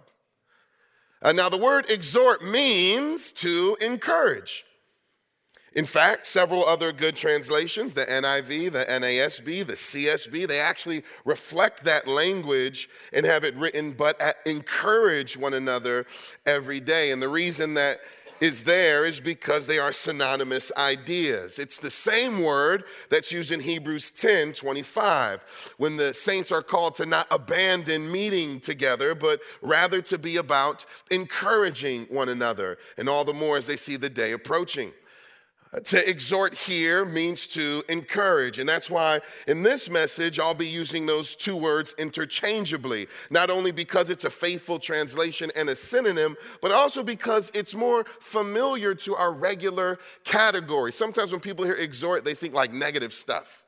Uh, 1.24 1.32
now, 1.32 1.48
the 1.48 1.58
word 1.58 1.90
exhort 1.90 2.44
means 2.44 3.32
to 3.32 3.78
encourage. 3.80 4.66
In 5.76 5.86
fact, 5.86 6.28
several 6.28 6.66
other 6.66 6.92
good 6.92 7.16
translations, 7.16 7.94
the 7.94 8.04
NIV, 8.04 8.74
the 8.74 8.86
NASB, 8.86 9.66
the 9.66 9.74
CSB, 9.74 10.48
they 10.48 10.60
actually 10.60 11.04
reflect 11.26 11.86
that 11.86 12.08
language 12.08 12.90
and 13.12 13.26
have 13.26 13.44
it 13.44 13.56
written, 13.56 13.94
but 13.94 14.22
encourage 14.46 15.36
one 15.36 15.56
another 15.56 16.06
every 16.46 16.80
day. 16.80 17.12
And 17.12 17.22
the 17.22 17.30
reason 17.30 17.74
that 17.74 18.00
is 18.44 18.64
there 18.64 19.06
is 19.06 19.22
because 19.22 19.68
they 19.68 19.80
are 19.80 19.94
synonymous 19.94 20.70
ideas. 20.76 21.58
It's 21.58 21.80
the 21.80 21.90
same 21.90 22.44
word 22.44 22.84
that's 23.10 23.32
used 23.32 23.54
in 23.54 23.62
Hebrews 23.62 24.12
10 24.12 24.52
25, 24.52 25.74
when 25.78 25.96
the 25.96 26.14
saints 26.14 26.52
are 26.52 26.62
called 26.62 26.96
to 26.96 27.06
not 27.06 27.26
abandon 27.32 28.12
meeting 28.12 28.60
together, 28.60 29.16
but 29.16 29.40
rather 29.62 30.02
to 30.02 30.18
be 30.18 30.36
about 30.36 30.86
encouraging 31.10 32.04
one 32.10 32.28
another, 32.28 32.80
and 32.98 33.08
all 33.08 33.24
the 33.24 33.32
more 33.32 33.56
as 33.56 33.66
they 33.66 33.78
see 33.78 33.96
the 33.96 34.10
day 34.10 34.34
approaching. 34.34 34.92
To 35.86 36.08
exhort 36.08 36.54
here 36.54 37.04
means 37.04 37.48
to 37.48 37.84
encourage. 37.90 38.60
And 38.60 38.70
that's 38.70 38.92
why 38.92 39.22
in 39.48 39.64
this 39.64 39.90
message, 39.90 40.40
I'll 40.40 40.54
be 40.54 40.68
using 40.68 41.08
those 41.08 41.36
two 41.36 41.56
words 41.56 41.96
interchangeably, 41.98 43.08
not 43.32 43.50
only 43.50 43.72
because 43.72 44.12
it's 44.12 44.24
a 44.24 44.30
faithful 44.30 44.78
translation 44.78 45.50
and 45.56 45.70
a 45.70 45.76
synonym, 45.76 46.38
but 46.62 46.72
also 46.72 47.04
because 47.04 47.52
it's 47.56 47.74
more 47.74 48.06
familiar 48.20 48.94
to 48.96 49.16
our 49.16 49.34
regular 49.34 49.98
category. 50.24 50.92
Sometimes 50.92 51.32
when 51.32 51.42
people 51.42 51.66
hear 51.66 51.74
exhort, 51.74 52.24
they 52.24 52.36
think 52.36 52.54
like 52.54 52.72
negative 52.72 53.12
stuff. 53.12 53.66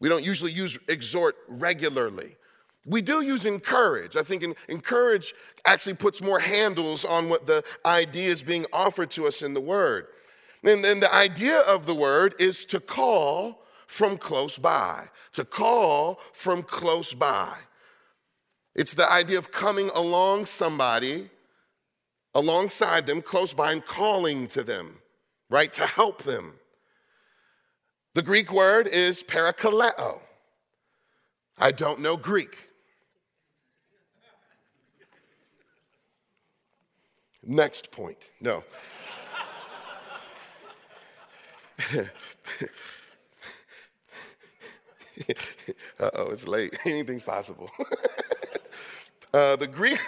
We 0.00 0.10
don't 0.10 0.24
usually 0.24 0.52
use 0.52 0.78
exhort 0.88 1.36
regularly. 1.48 2.36
We 2.84 3.00
do 3.00 3.24
use 3.24 3.46
encourage. 3.46 4.14
I 4.14 4.22
think 4.22 4.44
encourage 4.68 5.32
actually 5.64 5.94
puts 5.94 6.20
more 6.20 6.38
handles 6.38 7.06
on 7.06 7.30
what 7.30 7.46
the 7.46 7.64
idea 7.86 8.28
is 8.28 8.42
being 8.42 8.66
offered 8.74 9.10
to 9.12 9.26
us 9.26 9.40
in 9.40 9.54
the 9.54 9.60
word. 9.60 10.08
And 10.64 10.82
then 10.82 11.00
the 11.00 11.14
idea 11.14 11.60
of 11.60 11.86
the 11.86 11.94
word 11.94 12.34
is 12.38 12.64
to 12.66 12.80
call 12.80 13.62
from 13.86 14.16
close 14.16 14.58
by, 14.58 15.08
to 15.32 15.44
call 15.44 16.20
from 16.32 16.62
close 16.62 17.12
by. 17.12 17.54
It's 18.74 18.94
the 18.94 19.10
idea 19.10 19.38
of 19.38 19.52
coming 19.52 19.90
along 19.94 20.46
somebody, 20.46 21.28
alongside 22.34 23.06
them, 23.06 23.22
close 23.22 23.52
by, 23.52 23.72
and 23.72 23.84
calling 23.84 24.46
to 24.48 24.64
them, 24.64 24.96
right? 25.50 25.72
To 25.74 25.86
help 25.86 26.22
them. 26.22 26.54
The 28.14 28.22
Greek 28.22 28.52
word 28.52 28.88
is 28.88 29.22
parakaleo. 29.22 30.20
I 31.58 31.70
don't 31.70 32.00
know 32.00 32.16
Greek. 32.16 32.56
Next 37.46 37.90
point. 37.90 38.30
No. 38.40 38.64
oh, 46.00 46.30
it's 46.30 46.46
late. 46.46 46.76
Anything's 46.84 47.22
possible. 47.22 47.70
uh, 49.34 49.56
the 49.56 49.66
Greek, 49.66 49.98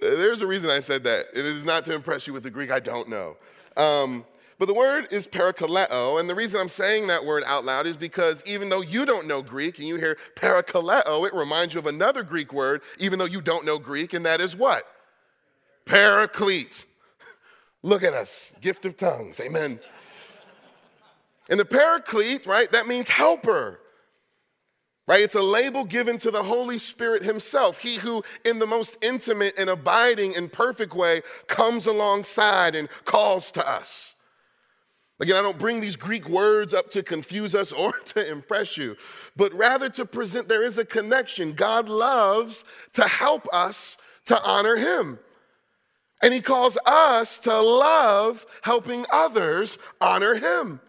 there's 0.00 0.42
a 0.42 0.46
reason 0.46 0.70
I 0.70 0.80
said 0.80 1.04
that. 1.04 1.26
It 1.34 1.44
is 1.44 1.64
not 1.64 1.84
to 1.86 1.94
impress 1.94 2.26
you 2.26 2.32
with 2.32 2.42
the 2.42 2.50
Greek 2.50 2.70
I 2.70 2.80
don't 2.80 3.08
know. 3.08 3.36
Um, 3.76 4.24
but 4.58 4.66
the 4.68 4.74
word 4.74 5.08
is 5.10 5.28
parakaleo, 5.28 6.18
and 6.18 6.30
the 6.30 6.34
reason 6.34 6.58
I'm 6.58 6.68
saying 6.68 7.08
that 7.08 7.26
word 7.26 7.44
out 7.46 7.66
loud 7.66 7.86
is 7.86 7.96
because 7.96 8.42
even 8.46 8.70
though 8.70 8.80
you 8.80 9.04
don't 9.04 9.26
know 9.26 9.42
Greek 9.42 9.78
and 9.78 9.86
you 9.86 9.96
hear 9.96 10.16
parakaleo, 10.34 11.26
it 11.26 11.34
reminds 11.34 11.74
you 11.74 11.80
of 11.80 11.86
another 11.86 12.22
Greek 12.22 12.54
word, 12.54 12.80
even 12.98 13.18
though 13.18 13.26
you 13.26 13.42
don't 13.42 13.66
know 13.66 13.78
Greek, 13.78 14.14
and 14.14 14.24
that 14.24 14.40
is 14.40 14.56
what? 14.56 14.84
Paraclete. 15.84 16.86
Look 17.82 18.02
at 18.02 18.14
us, 18.14 18.50
gift 18.62 18.86
of 18.86 18.96
tongues, 18.96 19.40
amen. 19.40 19.78
And 21.48 21.60
the 21.60 21.64
paraclete, 21.64 22.46
right, 22.46 22.70
that 22.72 22.86
means 22.86 23.08
helper. 23.08 23.80
Right? 25.08 25.20
It's 25.20 25.36
a 25.36 25.42
label 25.42 25.84
given 25.84 26.18
to 26.18 26.32
the 26.32 26.42
Holy 26.42 26.78
Spirit 26.78 27.22
Himself. 27.22 27.78
He 27.78 27.96
who, 27.96 28.24
in 28.44 28.58
the 28.58 28.66
most 28.66 28.98
intimate 29.02 29.54
and 29.56 29.70
abiding 29.70 30.36
and 30.36 30.52
perfect 30.52 30.94
way, 30.94 31.22
comes 31.46 31.86
alongside 31.86 32.74
and 32.74 32.88
calls 33.04 33.52
to 33.52 33.68
us. 33.68 34.16
Again, 35.20 35.36
I 35.36 35.42
don't 35.42 35.58
bring 35.58 35.80
these 35.80 35.96
Greek 35.96 36.28
words 36.28 36.74
up 36.74 36.90
to 36.90 37.02
confuse 37.02 37.54
us 37.54 37.72
or 37.72 37.92
to 38.06 38.30
impress 38.30 38.76
you, 38.76 38.96
but 39.36 39.54
rather 39.54 39.88
to 39.90 40.04
present 40.04 40.48
there 40.48 40.64
is 40.64 40.76
a 40.76 40.84
connection. 40.84 41.52
God 41.52 41.88
loves 41.88 42.64
to 42.94 43.06
help 43.06 43.46
us 43.52 43.96
to 44.26 44.42
honor 44.42 44.76
Him. 44.76 45.20
And 46.20 46.34
He 46.34 46.40
calls 46.40 46.76
us 46.84 47.38
to 47.40 47.60
love 47.60 48.44
helping 48.62 49.06
others 49.10 49.78
honor 50.00 50.34
Him. 50.34 50.80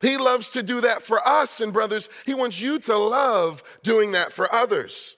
He 0.00 0.16
loves 0.16 0.50
to 0.50 0.62
do 0.62 0.80
that 0.82 1.02
for 1.02 1.26
us. 1.26 1.60
And, 1.60 1.72
brothers, 1.72 2.08
He 2.24 2.34
wants 2.34 2.60
you 2.60 2.78
to 2.80 2.96
love 2.96 3.62
doing 3.82 4.12
that 4.12 4.32
for 4.32 4.52
others. 4.52 5.16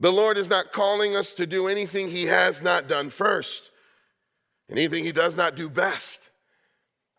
The 0.00 0.12
Lord 0.12 0.38
is 0.38 0.48
not 0.48 0.72
calling 0.72 1.16
us 1.16 1.32
to 1.34 1.46
do 1.46 1.66
anything 1.66 2.08
He 2.08 2.26
has 2.26 2.62
not 2.62 2.86
done 2.88 3.10
first, 3.10 3.70
anything 4.70 5.02
He 5.04 5.12
does 5.12 5.36
not 5.36 5.56
do 5.56 5.68
best, 5.68 6.30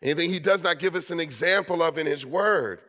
anything 0.02 0.30
He 0.30 0.40
does 0.40 0.64
not 0.64 0.78
give 0.78 0.94
us 0.94 1.10
an 1.10 1.20
example 1.20 1.82
of 1.82 1.98
in 1.98 2.06
His 2.06 2.24
Word. 2.24 2.80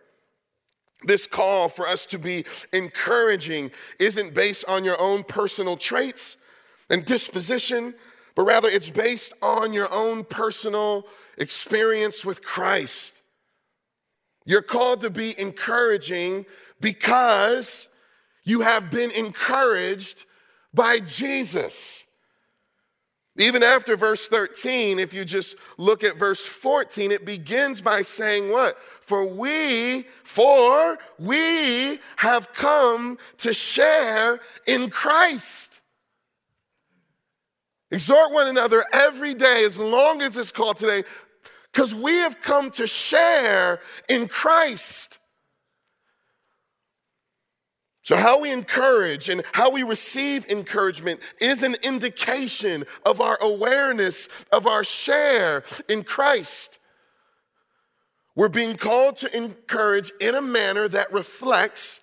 This 1.04 1.28
call 1.28 1.68
for 1.68 1.88
us 1.88 2.06
to 2.08 2.20
be 2.20 2.46
encouraging 2.72 3.72
isn't 4.00 4.34
based 4.34 4.64
on 4.68 4.84
your 4.86 5.02
own 5.02 5.24
personal 5.24 5.76
traits 5.76 6.38
and 6.90 7.04
disposition, 7.04 7.96
but 8.36 8.44
rather 8.44 8.68
it's 8.68 8.90
based 8.90 9.34
on 9.42 9.74
your 9.74 9.92
own 9.92 10.24
personal 10.24 11.06
experience 11.38 12.26
with 12.26 12.44
Christ. 12.44 13.16
You're 14.46 14.62
called 14.62 15.02
to 15.02 15.10
be 15.10 15.40
encouraging 15.40 16.46
because 16.80 17.90
you 18.44 18.62
have 18.62 18.90
been 18.90 19.12
encouraged 19.12 20.26
by 20.74 21.00
Jesus. 21.00 22.06
Even 23.38 23.64
after 23.64 23.96
verse 23.96 24.28
13, 24.28 25.00
if 25.00 25.14
you 25.14 25.24
just 25.24 25.56
look 25.78 26.04
at 26.04 26.18
verse 26.18 26.46
14, 26.46 27.12
it 27.12 27.26
begins 27.26 27.82
by 27.82 28.02
saying 28.02 28.52
what? 28.52 28.78
For 29.02 29.26
we, 29.26 30.06
for 30.24 30.98
we 31.18 32.00
have 32.18 32.52
come 32.54 33.18
to 33.38 33.54
share 33.54 34.40
in 34.68 34.90
Christ. 34.90 35.81
Exhort 37.92 38.32
one 38.32 38.48
another 38.48 38.86
every 38.94 39.34
day, 39.34 39.64
as 39.66 39.78
long 39.78 40.22
as 40.22 40.38
it's 40.38 40.52
called 40.52 40.78
today, 40.78 41.04
because 41.72 41.94
we 41.94 42.14
have 42.18 42.40
come 42.40 42.72
to 42.72 42.88
share 42.88 43.82
in 44.08 44.28
Christ. 44.28 45.20
So, 48.04 48.18
how 48.18 48.42
we 48.42 48.52
encourage 48.52 49.30
and 49.30 49.44
how 49.52 49.70
we 49.70 49.84
receive 49.84 50.46
encouragement 50.50 51.20
is 51.40 51.64
an 51.64 51.76
indication 51.84 52.86
of 53.06 53.22
our 53.22 53.38
awareness 53.42 54.28
of 54.52 54.68
our 54.68 54.84
share 54.84 55.64
in 55.88 56.04
Christ. 56.04 56.80
We're 58.36 58.50
being 58.50 58.78
called 58.78 59.18
to 59.18 59.36
encourage 59.36 60.12
in 60.20 60.36
a 60.36 60.42
manner 60.42 60.88
that 60.88 61.12
reflects 61.12 62.00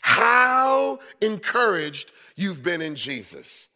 how 0.00 1.00
encouraged 1.20 2.12
you've 2.36 2.62
been 2.62 2.80
in 2.80 2.94
Jesus. 2.94 3.68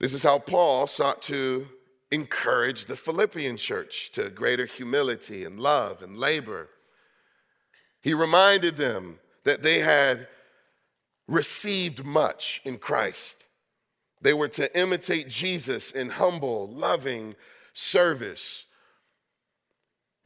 This 0.00 0.14
is 0.14 0.22
how 0.22 0.38
Paul 0.38 0.86
sought 0.86 1.20
to 1.22 1.68
encourage 2.10 2.86
the 2.86 2.96
Philippian 2.96 3.56
church 3.56 4.10
to 4.12 4.30
greater 4.30 4.64
humility 4.66 5.44
and 5.44 5.60
love 5.60 6.02
and 6.02 6.18
labor. 6.18 6.70
He 8.00 8.14
reminded 8.14 8.76
them 8.76 9.20
that 9.44 9.62
they 9.62 9.80
had 9.80 10.26
received 11.28 12.04
much 12.04 12.62
in 12.64 12.78
Christ. 12.78 13.46
They 14.22 14.32
were 14.32 14.48
to 14.48 14.78
imitate 14.78 15.28
Jesus 15.28 15.90
in 15.90 16.08
humble, 16.08 16.68
loving 16.68 17.34
service. 17.74 18.66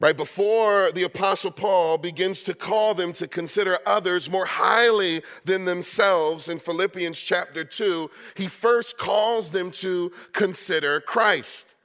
Right 0.01 0.17
before 0.17 0.91
the 0.91 1.03
Apostle 1.03 1.51
Paul 1.51 1.97
begins 1.97 2.43
to 2.43 2.53
call 2.53 2.93
them 2.93 3.13
to 3.13 3.27
consider 3.27 3.77
others 3.85 4.29
more 4.29 4.45
highly 4.45 5.21
than 5.45 5.63
themselves 5.63 6.49
in 6.49 6.59
Philippians 6.59 7.17
chapter 7.17 7.63
2, 7.63 8.11
he 8.35 8.47
first 8.47 8.97
calls 8.97 9.51
them 9.51 9.71
to 9.71 10.11
consider 10.33 10.99
Christ. 10.99 11.75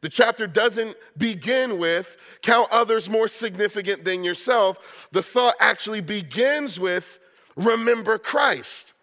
The 0.00 0.08
chapter 0.08 0.46
doesn't 0.46 0.96
begin 1.18 1.78
with 1.78 2.16
count 2.40 2.68
others 2.70 3.10
more 3.10 3.28
significant 3.28 4.06
than 4.06 4.24
yourself. 4.24 5.08
The 5.12 5.22
thought 5.22 5.54
actually 5.60 6.00
begins 6.00 6.80
with 6.80 7.20
remember 7.56 8.16
Christ. 8.16 8.94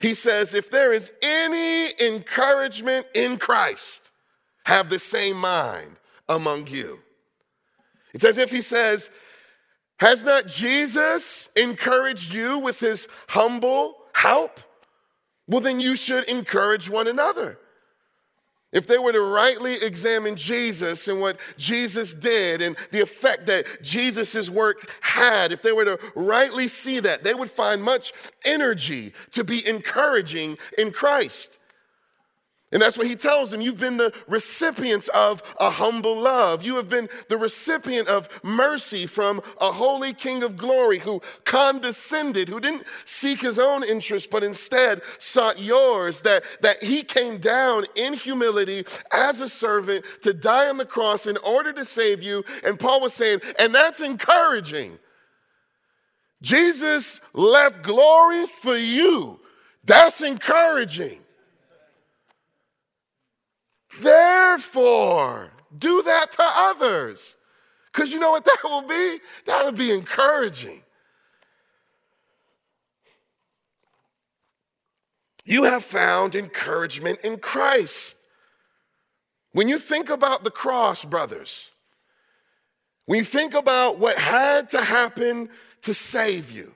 He 0.00 0.14
says, 0.14 0.54
if 0.54 0.70
there 0.70 0.94
is 0.94 1.12
any 1.22 1.92
encouragement 2.00 3.06
in 3.14 3.36
Christ, 3.36 4.10
have 4.64 4.88
the 4.88 4.98
same 4.98 5.36
mind 5.36 5.96
among 6.26 6.68
you. 6.68 7.00
It's 8.18 8.24
as 8.24 8.36
if 8.36 8.50
he 8.50 8.62
says, 8.62 9.10
Has 10.00 10.24
not 10.24 10.48
Jesus 10.48 11.50
encouraged 11.54 12.34
you 12.34 12.58
with 12.58 12.80
his 12.80 13.06
humble 13.28 13.94
help? 14.12 14.58
Well, 15.46 15.60
then 15.60 15.78
you 15.78 15.94
should 15.94 16.28
encourage 16.28 16.90
one 16.90 17.06
another. 17.06 17.60
If 18.72 18.88
they 18.88 18.98
were 18.98 19.12
to 19.12 19.20
rightly 19.20 19.74
examine 19.74 20.34
Jesus 20.34 21.06
and 21.06 21.20
what 21.20 21.38
Jesus 21.58 22.12
did 22.12 22.60
and 22.60 22.76
the 22.90 23.02
effect 23.02 23.46
that 23.46 23.84
Jesus' 23.84 24.50
work 24.50 24.90
had, 25.00 25.52
if 25.52 25.62
they 25.62 25.70
were 25.70 25.84
to 25.84 26.00
rightly 26.16 26.66
see 26.66 26.98
that, 26.98 27.22
they 27.22 27.34
would 27.34 27.48
find 27.48 27.80
much 27.80 28.12
energy 28.44 29.12
to 29.30 29.44
be 29.44 29.64
encouraging 29.64 30.58
in 30.76 30.90
Christ. 30.90 31.57
And 32.70 32.82
that's 32.82 32.98
what 32.98 33.06
he 33.06 33.14
tells 33.14 33.50
them. 33.50 33.62
You've 33.62 33.80
been 33.80 33.96
the 33.96 34.12
recipients 34.26 35.08
of 35.08 35.42
a 35.58 35.70
humble 35.70 36.14
love. 36.20 36.62
You 36.62 36.76
have 36.76 36.90
been 36.90 37.08
the 37.28 37.38
recipient 37.38 38.08
of 38.08 38.28
mercy 38.42 39.06
from 39.06 39.40
a 39.58 39.72
holy 39.72 40.12
king 40.12 40.42
of 40.42 40.54
glory 40.54 40.98
who 40.98 41.22
condescended, 41.44 42.46
who 42.50 42.60
didn't 42.60 42.84
seek 43.06 43.40
his 43.40 43.58
own 43.58 43.84
interest, 43.84 44.30
but 44.30 44.44
instead 44.44 45.00
sought 45.18 45.58
yours. 45.58 46.20
That, 46.20 46.44
that 46.60 46.82
he 46.82 47.02
came 47.02 47.38
down 47.38 47.84
in 47.94 48.12
humility 48.12 48.84
as 49.12 49.40
a 49.40 49.48
servant 49.48 50.04
to 50.20 50.34
die 50.34 50.68
on 50.68 50.76
the 50.76 50.84
cross 50.84 51.26
in 51.26 51.38
order 51.38 51.72
to 51.72 51.86
save 51.86 52.22
you. 52.22 52.44
And 52.64 52.78
Paul 52.78 53.00
was 53.00 53.14
saying, 53.14 53.40
and 53.58 53.74
that's 53.74 54.02
encouraging. 54.02 54.98
Jesus 56.42 57.22
left 57.32 57.82
glory 57.82 58.44
for 58.46 58.76
you. 58.76 59.40
That's 59.84 60.20
encouraging. 60.20 61.20
Therefore, 64.00 65.50
do 65.76 66.02
that 66.02 66.32
to 66.32 66.42
others. 66.42 67.36
Because 67.92 68.12
you 68.12 68.20
know 68.20 68.30
what 68.30 68.44
that 68.44 68.58
will 68.64 68.82
be? 68.82 69.18
That'll 69.44 69.72
be 69.72 69.90
encouraging. 69.90 70.82
You 75.44 75.64
have 75.64 75.82
found 75.82 76.34
encouragement 76.34 77.20
in 77.24 77.38
Christ. 77.38 78.16
When 79.52 79.66
you 79.66 79.78
think 79.78 80.10
about 80.10 80.44
the 80.44 80.50
cross, 80.50 81.04
brothers, 81.04 81.70
when 83.06 83.18
you 83.18 83.24
think 83.24 83.54
about 83.54 83.98
what 83.98 84.18
had 84.18 84.68
to 84.70 84.82
happen 84.82 85.48
to 85.82 85.94
save 85.94 86.50
you, 86.50 86.74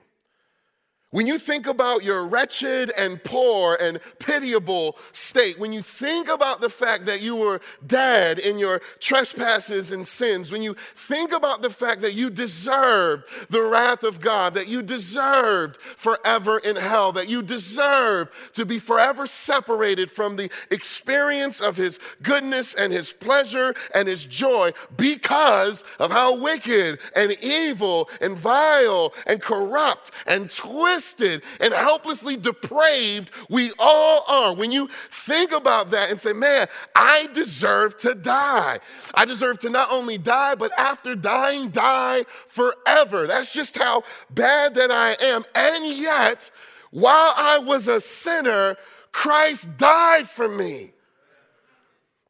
when 1.13 1.27
you 1.27 1.37
think 1.37 1.67
about 1.67 2.03
your 2.03 2.25
wretched 2.25 2.91
and 2.97 3.23
poor 3.23 3.77
and 3.79 3.99
pitiable 4.17 4.97
state, 5.11 5.59
when 5.59 5.71
you 5.71 5.83
think 5.83 6.27
about 6.27 6.59
the 6.59 6.69
fact 6.69 7.05
that 7.05 7.21
you 7.21 7.35
were 7.35 7.61
dead 7.85 8.39
in 8.39 8.57
your 8.57 8.81
trespasses 8.99 9.91
and 9.91 10.07
sins, 10.07 10.51
when 10.51 10.63
you 10.63 10.73
think 10.73 11.31
about 11.31 11.61
the 11.61 11.69
fact 11.69 12.01
that 12.01 12.15
you 12.15 12.31
deserved 12.31 13.25
the 13.51 13.61
wrath 13.61 14.01
of 14.01 14.21
God, 14.21 14.55
that 14.55 14.67
you 14.67 14.81
deserved 14.81 15.77
forever 15.77 16.57
in 16.57 16.75
hell, 16.75 17.11
that 17.11 17.29
you 17.29 17.43
deserve 17.43 18.31
to 18.53 18.65
be 18.65 18.79
forever 18.79 19.27
separated 19.27 20.09
from 20.09 20.35
the 20.35 20.49
experience 20.71 21.61
of 21.61 21.77
His 21.77 21.99
goodness 22.23 22.73
and 22.73 22.91
His 22.91 23.13
pleasure 23.13 23.75
and 23.93 24.07
His 24.07 24.25
joy 24.25 24.73
because 24.97 25.83
of 25.99 26.09
how 26.09 26.41
wicked 26.41 26.97
and 27.15 27.37
evil 27.43 28.09
and 28.19 28.35
vile 28.35 29.13
and 29.27 29.39
corrupt 29.39 30.09
and 30.25 30.49
twisted 30.49 31.02
twisted 31.03 31.43
and 31.59 31.73
helplessly 31.73 32.37
depraved 32.37 33.31
we 33.49 33.71
all 33.77 34.23
are. 34.27 34.55
When 34.55 34.71
you 34.71 34.87
think 35.11 35.51
about 35.51 35.89
that 35.91 36.09
and 36.09 36.19
say, 36.19 36.33
man, 36.33 36.67
I 36.95 37.27
deserve 37.33 37.97
to 37.97 38.15
die. 38.15 38.79
I 39.13 39.25
deserve 39.25 39.59
to 39.59 39.69
not 39.69 39.91
only 39.91 40.17
die, 40.17 40.55
but 40.55 40.71
after 40.79 41.15
dying, 41.15 41.69
die 41.69 42.25
forever. 42.47 43.27
That's 43.27 43.53
just 43.53 43.77
how 43.77 44.03
bad 44.29 44.75
that 44.75 44.91
I 44.91 45.15
am. 45.21 45.43
And 45.55 45.85
yet, 45.97 46.49
while 46.91 47.33
I 47.35 47.59
was 47.59 47.87
a 47.87 47.99
sinner, 47.99 48.77
Christ 49.11 49.77
died 49.77 50.27
for 50.27 50.47
me. 50.47 50.91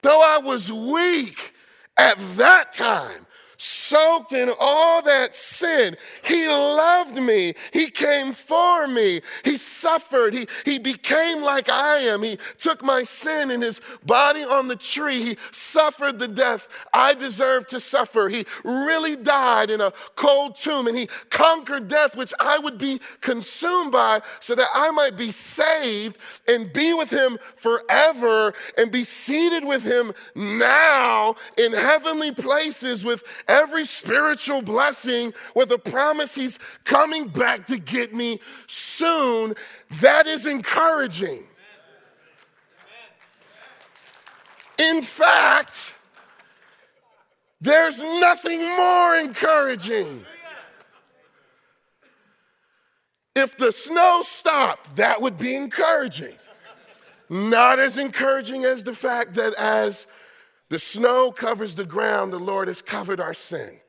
Though 0.01 0.21
I 0.21 0.39
was 0.39 0.71
weak 0.71 1.53
at 1.97 2.17
that 2.37 2.73
time, 2.73 3.25
soaked 3.57 4.33
in 4.33 4.51
all 4.59 5.01
that 5.01 5.35
sin. 5.35 5.95
He 6.23 6.47
loved 6.47 7.15
me. 7.15 7.53
He 7.71 7.89
came 7.89 8.33
for 8.33 8.87
me. 8.87 9.21
He 9.43 9.57
suffered. 9.57 10.33
He, 10.33 10.47
he 10.65 10.79
became 10.79 11.41
like 11.41 11.69
I 11.69 11.99
am. 11.99 12.23
He 12.23 12.37
took 12.57 12.83
my 12.83 13.03
sin 13.03 13.51
in 13.51 13.61
his 13.61 13.81
body 14.05 14.43
on 14.43 14.67
the 14.67 14.75
tree. 14.75 15.21
He 15.23 15.37
suffered 15.51 16.19
the 16.19 16.27
death 16.27 16.67
I 16.93 17.13
deserved 17.13 17.69
to 17.69 17.79
suffer. 17.79 18.29
He 18.29 18.45
really 18.63 19.15
died 19.15 19.69
in 19.69 19.81
a 19.81 19.93
cold 20.15 20.55
tomb 20.55 20.87
and 20.87 20.97
he 20.97 21.07
conquered 21.29 21.87
death, 21.87 22.15
which 22.15 22.33
I 22.39 22.59
would 22.59 22.77
be 22.77 22.99
consumed 23.21 23.91
by, 23.91 24.21
so 24.39 24.55
that 24.55 24.67
I 24.73 24.91
might 24.91 25.17
be 25.17 25.31
saved 25.31 26.17
and 26.47 26.71
be 26.71 26.93
with 26.93 27.09
him 27.09 27.37
forever 27.55 28.53
and 28.77 28.91
be 28.91 29.03
seated 29.03 29.65
with 29.65 29.83
him 29.83 30.13
now 30.35 31.35
in 31.57 31.73
heavenly 31.73 32.31
places 32.31 33.05
with 33.05 33.23
every 33.47 33.85
spiritual 33.85 34.61
blessing 34.61 35.33
with 35.55 35.71
a 35.71 35.77
promise 35.77 36.35
he's 36.35 36.59
coming 36.83 37.27
back 37.27 37.65
to 37.67 37.77
get 37.77 38.13
me 38.13 38.39
soon, 38.67 39.55
that 40.01 40.27
is 40.27 40.45
encouraging. 40.45 41.43
In 44.79 45.01
fact, 45.01 45.95
there's 47.61 48.03
nothing 48.03 48.59
more 48.59 49.15
encouraging. 49.15 50.25
If 53.35 53.57
the 53.57 53.71
snow 53.71 54.21
stopped, 54.21 54.95
that 54.97 55.21
would 55.21 55.37
be 55.37 55.55
encouraging. 55.55 56.35
Not 57.29 57.79
as 57.79 57.97
encouraging 57.97 58.65
as 58.65 58.83
the 58.83 58.93
fact 58.93 59.35
that 59.35 59.53
as 59.55 60.07
the 60.73 60.79
snow 60.79 61.31
covers 61.31 61.75
the 61.75 61.85
ground, 61.85 62.33
the 62.33 62.39
Lord 62.39 62.67
has 62.67 62.81
covered 62.81 63.19
our 63.19 63.35
sin. 63.35 63.79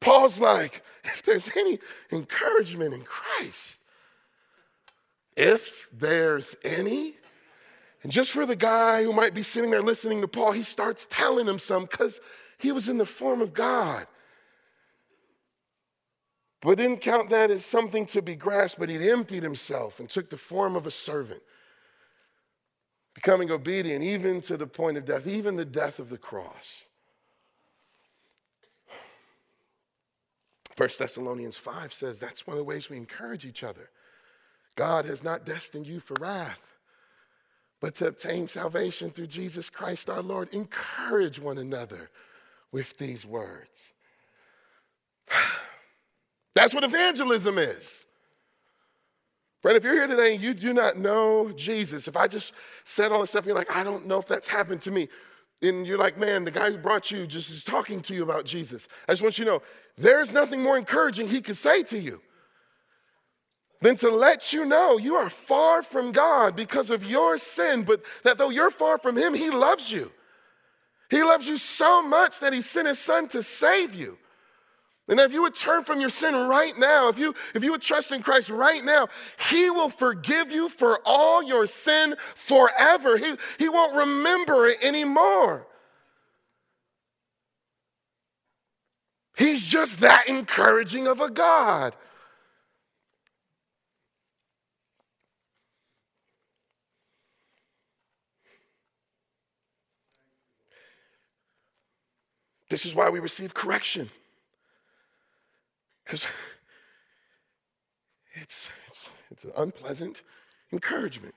Paul's 0.00 0.40
like, 0.40 0.82
if 1.04 1.22
there's 1.22 1.54
any 1.58 1.78
encouragement 2.10 2.94
in 2.94 3.02
Christ, 3.02 3.80
if 5.36 5.90
there's 5.92 6.56
any, 6.64 7.16
and 8.02 8.10
just 8.10 8.30
for 8.30 8.46
the 8.46 8.56
guy 8.56 9.02
who 9.02 9.12
might 9.12 9.34
be 9.34 9.42
sitting 9.42 9.70
there 9.70 9.82
listening 9.82 10.22
to 10.22 10.28
Paul, 10.28 10.52
he 10.52 10.62
starts 10.62 11.04
telling 11.04 11.46
him 11.46 11.58
some 11.58 11.82
because 11.82 12.18
he 12.56 12.72
was 12.72 12.88
in 12.88 12.96
the 12.96 13.04
form 13.04 13.42
of 13.42 13.52
God. 13.52 14.06
But 16.62 16.78
didn't 16.78 17.02
count 17.02 17.28
that 17.28 17.50
as 17.50 17.66
something 17.66 18.06
to 18.06 18.22
be 18.22 18.36
grasped, 18.36 18.80
but 18.80 18.88
he 18.88 19.10
emptied 19.10 19.42
himself 19.42 20.00
and 20.00 20.08
took 20.08 20.30
the 20.30 20.38
form 20.38 20.76
of 20.76 20.86
a 20.86 20.90
servant, 20.90 21.42
becoming 23.16 23.50
obedient 23.50 24.04
even 24.04 24.42
to 24.42 24.58
the 24.58 24.66
point 24.66 24.98
of 24.98 25.06
death, 25.06 25.26
even 25.26 25.56
the 25.56 25.64
death 25.64 25.98
of 25.98 26.10
the 26.10 26.18
cross. 26.18 26.84
1 30.76 30.88
Thessalonians 30.98 31.56
5 31.56 31.94
says 31.94 32.20
that's 32.20 32.46
one 32.46 32.54
of 32.54 32.58
the 32.58 32.64
ways 32.64 32.90
we 32.90 32.98
encourage 32.98 33.46
each 33.46 33.64
other. 33.64 33.88
God 34.76 35.06
has 35.06 35.24
not 35.24 35.46
destined 35.46 35.86
you 35.86 35.98
for 35.98 36.14
wrath, 36.20 36.76
but 37.80 37.94
to 37.96 38.08
obtain 38.08 38.46
salvation 38.46 39.08
through 39.08 39.28
Jesus 39.28 39.70
Christ 39.70 40.10
our 40.10 40.20
Lord. 40.20 40.52
Encourage 40.52 41.40
one 41.40 41.56
another 41.56 42.10
with 42.70 42.98
these 42.98 43.24
words. 43.24 43.94
That's 46.54 46.74
what 46.74 46.84
evangelism 46.84 47.56
is. 47.56 48.05
Friend, 49.66 49.76
if 49.76 49.82
you're 49.82 49.94
here 49.94 50.06
today 50.06 50.32
and 50.32 50.40
you 50.40 50.54
do 50.54 50.72
not 50.72 50.96
know 50.96 51.50
Jesus, 51.50 52.06
if 52.06 52.16
I 52.16 52.28
just 52.28 52.52
said 52.84 53.10
all 53.10 53.22
this 53.22 53.30
stuff, 53.30 53.40
and 53.40 53.48
you're 53.48 53.56
like, 53.56 53.76
I 53.76 53.82
don't 53.82 54.06
know 54.06 54.16
if 54.16 54.26
that's 54.26 54.46
happened 54.46 54.80
to 54.82 54.92
me. 54.92 55.08
And 55.60 55.84
you're 55.84 55.98
like, 55.98 56.16
man, 56.16 56.44
the 56.44 56.52
guy 56.52 56.70
who 56.70 56.78
brought 56.78 57.10
you 57.10 57.26
just 57.26 57.50
is 57.50 57.64
talking 57.64 58.00
to 58.02 58.14
you 58.14 58.22
about 58.22 58.44
Jesus. 58.44 58.86
I 59.08 59.12
just 59.12 59.22
want 59.24 59.40
you 59.40 59.44
to 59.44 59.50
know 59.50 59.62
there's 59.96 60.32
nothing 60.32 60.62
more 60.62 60.78
encouraging 60.78 61.26
he 61.26 61.40
could 61.40 61.56
say 61.56 61.82
to 61.82 61.98
you 61.98 62.22
than 63.80 63.96
to 63.96 64.08
let 64.08 64.52
you 64.52 64.66
know 64.66 64.98
you 64.98 65.16
are 65.16 65.28
far 65.28 65.82
from 65.82 66.12
God 66.12 66.54
because 66.54 66.90
of 66.90 67.02
your 67.02 67.36
sin, 67.36 67.82
but 67.82 68.04
that 68.22 68.38
though 68.38 68.50
you're 68.50 68.70
far 68.70 68.98
from 68.98 69.16
him, 69.16 69.34
he 69.34 69.50
loves 69.50 69.90
you. 69.90 70.12
He 71.10 71.24
loves 71.24 71.48
you 71.48 71.56
so 71.56 72.02
much 72.02 72.38
that 72.38 72.52
he 72.52 72.60
sent 72.60 72.86
his 72.86 73.00
son 73.00 73.26
to 73.30 73.42
save 73.42 73.96
you. 73.96 74.16
And 75.08 75.20
if 75.20 75.32
you 75.32 75.42
would 75.42 75.54
turn 75.54 75.84
from 75.84 76.00
your 76.00 76.08
sin 76.08 76.34
right 76.34 76.76
now, 76.76 77.08
if 77.08 77.18
you, 77.18 77.34
if 77.54 77.62
you 77.62 77.70
would 77.70 77.82
trust 77.82 78.10
in 78.10 78.22
Christ 78.22 78.50
right 78.50 78.84
now, 78.84 79.06
He 79.48 79.70
will 79.70 79.88
forgive 79.88 80.50
you 80.50 80.68
for 80.68 81.00
all 81.04 81.44
your 81.44 81.66
sin 81.68 82.16
forever. 82.34 83.16
He, 83.16 83.34
he 83.58 83.68
won't 83.68 83.94
remember 83.94 84.66
it 84.66 84.82
anymore. 84.82 85.66
He's 89.38 89.66
just 89.66 90.00
that 90.00 90.28
encouraging 90.28 91.06
of 91.06 91.20
a 91.20 91.30
God. 91.30 91.94
This 102.68 102.84
is 102.84 102.94
why 102.94 103.10
we 103.10 103.20
receive 103.20 103.54
correction. 103.54 104.10
Because 106.06 106.24
it's, 108.34 108.68
it's, 108.86 109.10
it's 109.30 109.44
an 109.44 109.52
unpleasant 109.58 110.22
encouragement. 110.72 111.34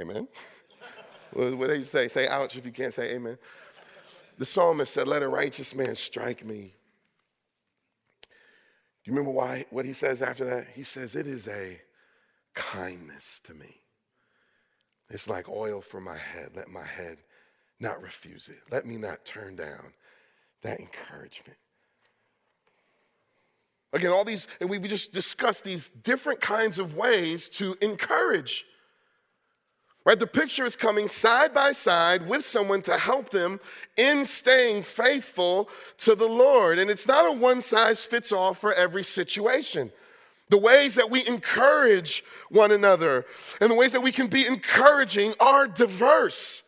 Amen. 0.00 0.26
what 1.32 1.68
do 1.68 1.74
you 1.74 1.82
say? 1.82 2.08
Say 2.08 2.28
ouch 2.28 2.56
if 2.56 2.64
you 2.64 2.72
can't 2.72 2.94
say 2.94 3.12
amen. 3.12 3.36
The 4.38 4.46
psalmist 4.46 4.94
said, 4.94 5.06
Let 5.06 5.22
a 5.22 5.28
righteous 5.28 5.74
man 5.74 5.94
strike 5.96 6.44
me. 6.44 6.74
Do 8.22 9.10
you 9.10 9.12
remember 9.12 9.32
why 9.32 9.66
what 9.70 9.84
he 9.84 9.92
says 9.92 10.22
after 10.22 10.44
that? 10.46 10.68
He 10.74 10.84
says, 10.84 11.14
It 11.14 11.26
is 11.26 11.48
a 11.48 11.78
kindness 12.54 13.40
to 13.44 13.54
me. 13.54 13.80
It's 15.10 15.28
like 15.28 15.48
oil 15.48 15.82
for 15.82 16.00
my 16.00 16.16
head. 16.16 16.50
Let 16.54 16.68
my 16.68 16.84
head 16.84 17.18
not 17.82 18.00
refuse 18.00 18.48
it. 18.48 18.60
Let 18.70 18.86
me 18.86 18.96
not 18.96 19.24
turn 19.24 19.56
down 19.56 19.92
that 20.62 20.80
encouragement. 20.80 21.58
Again, 23.92 24.10
all 24.10 24.24
these, 24.24 24.46
and 24.60 24.70
we've 24.70 24.82
just 24.82 25.12
discussed 25.12 25.64
these 25.64 25.88
different 25.88 26.40
kinds 26.40 26.78
of 26.78 26.96
ways 26.96 27.48
to 27.50 27.76
encourage. 27.82 28.64
Right? 30.04 30.18
The 30.18 30.26
picture 30.26 30.64
is 30.64 30.74
coming 30.74 31.08
side 31.08 31.52
by 31.52 31.72
side 31.72 32.26
with 32.26 32.44
someone 32.44 32.82
to 32.82 32.96
help 32.96 33.28
them 33.28 33.60
in 33.96 34.24
staying 34.24 34.82
faithful 34.82 35.68
to 35.98 36.14
the 36.14 36.26
Lord. 36.26 36.78
And 36.78 36.90
it's 36.90 37.06
not 37.06 37.28
a 37.28 37.32
one 37.32 37.60
size 37.60 38.06
fits 38.06 38.32
all 38.32 38.54
for 38.54 38.72
every 38.72 39.04
situation. 39.04 39.92
The 40.48 40.58
ways 40.58 40.96
that 40.96 41.10
we 41.10 41.26
encourage 41.26 42.24
one 42.48 42.72
another 42.72 43.24
and 43.60 43.70
the 43.70 43.74
ways 43.74 43.92
that 43.92 44.02
we 44.02 44.12
can 44.12 44.26
be 44.26 44.46
encouraging 44.46 45.34
are 45.38 45.68
diverse. 45.68 46.61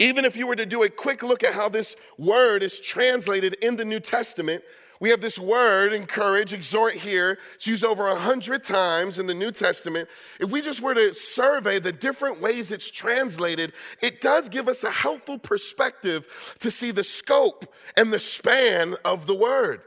Even 0.00 0.24
if 0.24 0.34
you 0.34 0.46
were 0.46 0.56
to 0.56 0.64
do 0.64 0.82
a 0.82 0.88
quick 0.88 1.22
look 1.22 1.44
at 1.44 1.52
how 1.52 1.68
this 1.68 1.94
word 2.16 2.62
is 2.62 2.80
translated 2.80 3.54
in 3.62 3.76
the 3.76 3.84
New 3.84 4.00
Testament, 4.00 4.64
we 4.98 5.10
have 5.10 5.20
this 5.20 5.38
word, 5.38 5.92
encourage, 5.92 6.54
exhort 6.54 6.94
here. 6.94 7.38
It's 7.54 7.66
used 7.66 7.84
over 7.84 8.08
a 8.08 8.14
hundred 8.14 8.64
times 8.64 9.18
in 9.18 9.26
the 9.26 9.34
New 9.34 9.52
Testament. 9.52 10.08
If 10.40 10.50
we 10.50 10.62
just 10.62 10.80
were 10.80 10.94
to 10.94 11.12
survey 11.12 11.80
the 11.80 11.92
different 11.92 12.40
ways 12.40 12.72
it's 12.72 12.90
translated, 12.90 13.74
it 14.00 14.22
does 14.22 14.48
give 14.48 14.68
us 14.68 14.84
a 14.84 14.90
helpful 14.90 15.38
perspective 15.38 16.54
to 16.60 16.70
see 16.70 16.92
the 16.92 17.04
scope 17.04 17.70
and 17.96 18.10
the 18.10 18.18
span 18.18 18.94
of 19.04 19.26
the 19.26 19.34
word. 19.34 19.82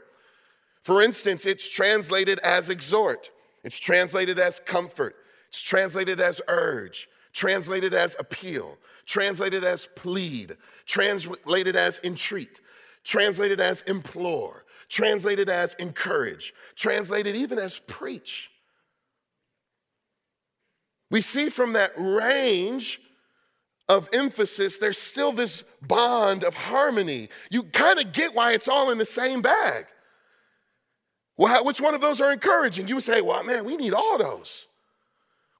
For 0.82 1.02
instance, 1.02 1.44
it's 1.44 1.68
translated 1.68 2.38
as 2.40 2.70
exhort, 2.70 3.32
it's 3.64 3.80
translated 3.80 4.38
as 4.38 4.60
comfort, 4.60 5.16
it's 5.48 5.62
translated 5.62 6.20
as 6.20 6.40
urge, 6.46 7.08
translated 7.32 7.94
as 7.94 8.14
appeal, 8.18 8.78
translated 9.06 9.64
as 9.64 9.86
plead, 9.96 10.56
translated 10.86 11.76
as 11.76 12.00
entreat, 12.04 12.60
translated 13.02 13.60
as 13.60 13.82
implore, 13.82 14.64
translated 14.88 15.48
as 15.48 15.74
encourage, 15.74 16.54
translated 16.76 17.36
even 17.36 17.58
as 17.58 17.78
preach. 17.78 18.50
We 21.10 21.20
see 21.20 21.48
from 21.48 21.74
that 21.74 21.92
range 21.96 23.00
of 23.88 24.08
emphasis, 24.12 24.78
there's 24.78 24.98
still 24.98 25.32
this 25.32 25.62
bond 25.82 26.42
of 26.42 26.54
harmony. 26.54 27.28
You 27.50 27.64
kind 27.64 28.00
of 28.00 28.12
get 28.12 28.34
why 28.34 28.52
it's 28.52 28.68
all 28.68 28.90
in 28.90 28.98
the 28.98 29.04
same 29.04 29.42
bag. 29.42 29.86
Well, 31.36 31.64
which 31.64 31.80
one 31.80 31.94
of 31.94 32.00
those 32.00 32.20
are 32.20 32.32
encouraging? 32.32 32.88
You 32.88 32.94
would 32.94 33.04
say, 33.04 33.20
well, 33.20 33.44
man, 33.44 33.64
we 33.64 33.76
need 33.76 33.92
all 33.92 34.18
those. 34.18 34.66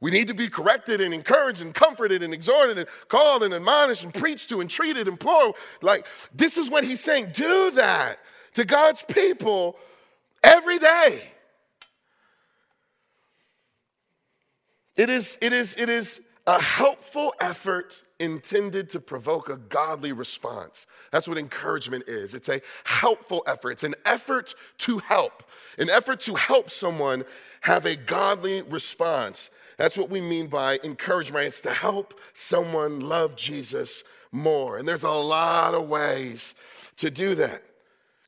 We 0.05 0.11
need 0.11 0.29
to 0.29 0.35
be 0.35 0.51
corrected 0.51 1.01
and 1.01 1.15
encouraged 1.15 1.63
and 1.63 1.73
comforted 1.73 2.23
and 2.23 2.35
exhorted 2.35 2.77
and 2.77 2.87
called 3.09 3.43
and 3.43 3.55
admonished 3.55 4.05
and 4.05 4.13
preached 4.13 4.51
to 4.51 4.61
and 4.61 4.69
treated 4.69 5.09
and 5.09 5.15
implored. 5.15 5.55
Like, 5.81 6.07
this 6.35 6.59
is 6.59 6.69
what 6.69 6.85
he's 6.85 7.01
saying. 7.01 7.31
Do 7.33 7.71
that 7.71 8.17
to 8.53 8.67
God's 8.67 9.03
people 9.03 9.79
every 10.43 10.79
day. 10.79 11.23
It 14.99 15.09
is, 15.09 15.39
it 15.41 15.55
is, 15.55 15.75
it 15.77 15.89
is 15.89 16.21
a 16.47 16.61
helpful 16.61 17.33
effort 17.41 18.03
intended 18.21 18.91
to 18.91 19.01
provoke 19.01 19.49
a 19.49 19.57
godly 19.57 20.13
response. 20.13 20.87
That's 21.13 21.27
what 21.27 21.39
encouragement 21.39 22.05
is. 22.09 22.35
It's 22.35 22.51
a 22.51 22.61
helpful 22.85 23.43
effort, 23.47 23.71
it's 23.71 23.85
an 23.85 23.95
effort 24.05 24.55
to 24.81 24.99
help, 24.99 25.45
an 25.79 25.89
effort 25.89 26.21
to 26.21 26.35
help 26.35 26.69
someone 26.69 27.25
have 27.63 27.87
a 27.87 27.97
godly 27.97 28.61
response. 28.61 29.49
That's 29.77 29.99
what 29.99 30.11
we 30.11 30.21
mean 30.21 30.47
by 30.47 30.79
encouragement. 30.85 31.47
It's 31.47 31.61
to 31.63 31.71
help 31.71 32.21
someone 32.33 33.01
love 33.01 33.37
Jesus 33.37 34.05
more. 34.31 34.79
And 34.79 34.87
there's 34.87 35.03
a 35.03 35.11
lot 35.11 35.75
of 35.75 35.89
ways 35.89 36.55
to 36.97 37.11
do 37.11 37.35
that. 37.37 37.63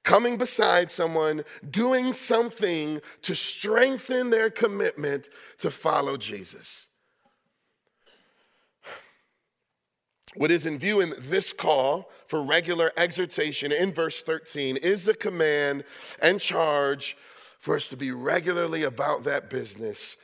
Coming 0.03 0.39
beside 0.39 0.91
someone, 0.91 1.43
doing 1.69 2.13
something 2.13 3.01
to 3.23 3.35
strengthen 3.35 4.31
their 4.31 4.51
commitment 4.51 5.29
to 5.59 5.71
follow 5.71 6.17
Jesus. 6.17 6.87
What 10.37 10.51
is 10.51 10.67
in 10.67 10.79
view 10.79 11.01
in 11.01 11.15
this 11.19 11.53
call 11.53 12.11
for 12.27 12.43
regular 12.43 12.93
exhortation 12.97 13.73
in 13.73 13.93
verse 13.93 14.23
13 14.23 14.77
is 14.77 15.05
the 15.05 15.15
command 15.15 15.85
and 16.23 16.41
charge 16.41 17.17
for 17.59 17.75
us 17.75 17.89
to 17.89 17.97
be 17.97 18.13
regularly 18.13 18.83
about 18.83 19.25
that 19.25 19.49
business 19.49 20.17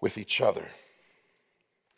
with 0.00 0.18
each 0.18 0.40
other. 0.40 0.68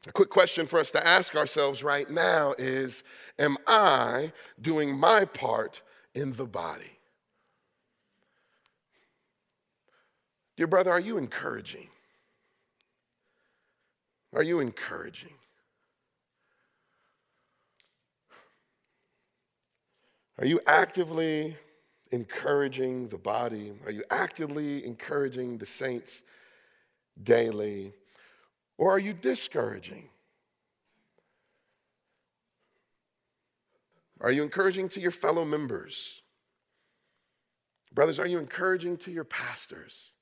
A 0.06 0.12
quick 0.12 0.30
question 0.30 0.66
for 0.66 0.78
us 0.78 0.90
to 0.92 1.06
ask 1.06 1.34
ourselves 1.34 1.82
right 1.82 2.08
now 2.08 2.54
is 2.58 3.02
Am 3.38 3.56
I 3.66 4.32
doing 4.60 4.96
my 4.96 5.24
part 5.24 5.82
in 6.14 6.32
the 6.32 6.46
body? 6.46 6.98
Dear 10.56 10.66
brother, 10.66 10.90
are 10.90 11.00
you 11.00 11.18
encouraging? 11.18 11.88
Are 14.34 14.42
you 14.42 14.60
encouraging? 14.60 15.34
Are 20.38 20.46
you 20.46 20.60
actively 20.66 21.56
encouraging 22.12 23.08
the 23.08 23.18
body? 23.18 23.72
Are 23.84 23.90
you 23.90 24.04
actively 24.10 24.84
encouraging 24.86 25.58
the 25.58 25.66
saints 25.66 26.22
daily? 27.22 27.92
Or 28.76 28.92
are 28.92 28.98
you 28.98 29.12
discouraging? 29.12 30.08
Are 34.20 34.32
you 34.32 34.42
encouraging 34.42 34.88
to 34.90 35.00
your 35.00 35.10
fellow 35.10 35.44
members? 35.44 36.22
Brothers, 37.92 38.18
are 38.18 38.26
you 38.26 38.38
encouraging 38.38 38.96
to 38.98 39.10
your 39.10 39.24
pastors? 39.24 40.12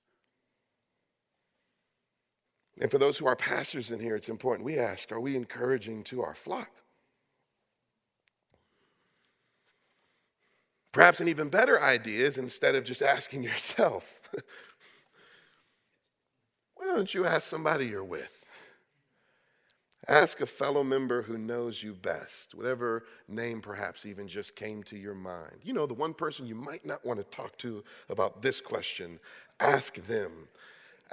And 2.80 2.90
for 2.90 2.98
those 2.98 3.16
who 3.16 3.26
are 3.26 3.36
pastors 3.36 3.90
in 3.90 4.00
here, 4.00 4.16
it's 4.16 4.28
important 4.28 4.66
we 4.66 4.78
ask 4.78 5.10
are 5.12 5.20
we 5.20 5.34
encouraging 5.36 6.04
to 6.04 6.22
our 6.22 6.34
flock? 6.34 6.70
Perhaps 10.92 11.20
an 11.20 11.28
even 11.28 11.50
better 11.50 11.82
idea 11.82 12.24
is 12.24 12.38
instead 12.38 12.74
of 12.74 12.84
just 12.84 13.02
asking 13.02 13.42
yourself, 13.42 14.20
why 16.86 16.94
don't 16.94 17.14
you 17.14 17.26
ask 17.26 17.42
somebody 17.42 17.86
you're 17.86 18.04
with? 18.04 18.44
Ask 20.08 20.40
a 20.40 20.46
fellow 20.46 20.84
member 20.84 21.20
who 21.20 21.36
knows 21.36 21.82
you 21.82 21.92
best, 21.94 22.54
whatever 22.54 23.06
name 23.26 23.60
perhaps 23.60 24.06
even 24.06 24.28
just 24.28 24.54
came 24.54 24.84
to 24.84 24.96
your 24.96 25.14
mind. 25.14 25.56
You 25.64 25.72
know, 25.72 25.86
the 25.86 25.94
one 25.94 26.14
person 26.14 26.46
you 26.46 26.54
might 26.54 26.86
not 26.86 27.04
want 27.04 27.18
to 27.18 27.24
talk 27.24 27.58
to 27.58 27.82
about 28.08 28.40
this 28.40 28.60
question, 28.60 29.18
ask 29.58 29.96
them. 30.06 30.48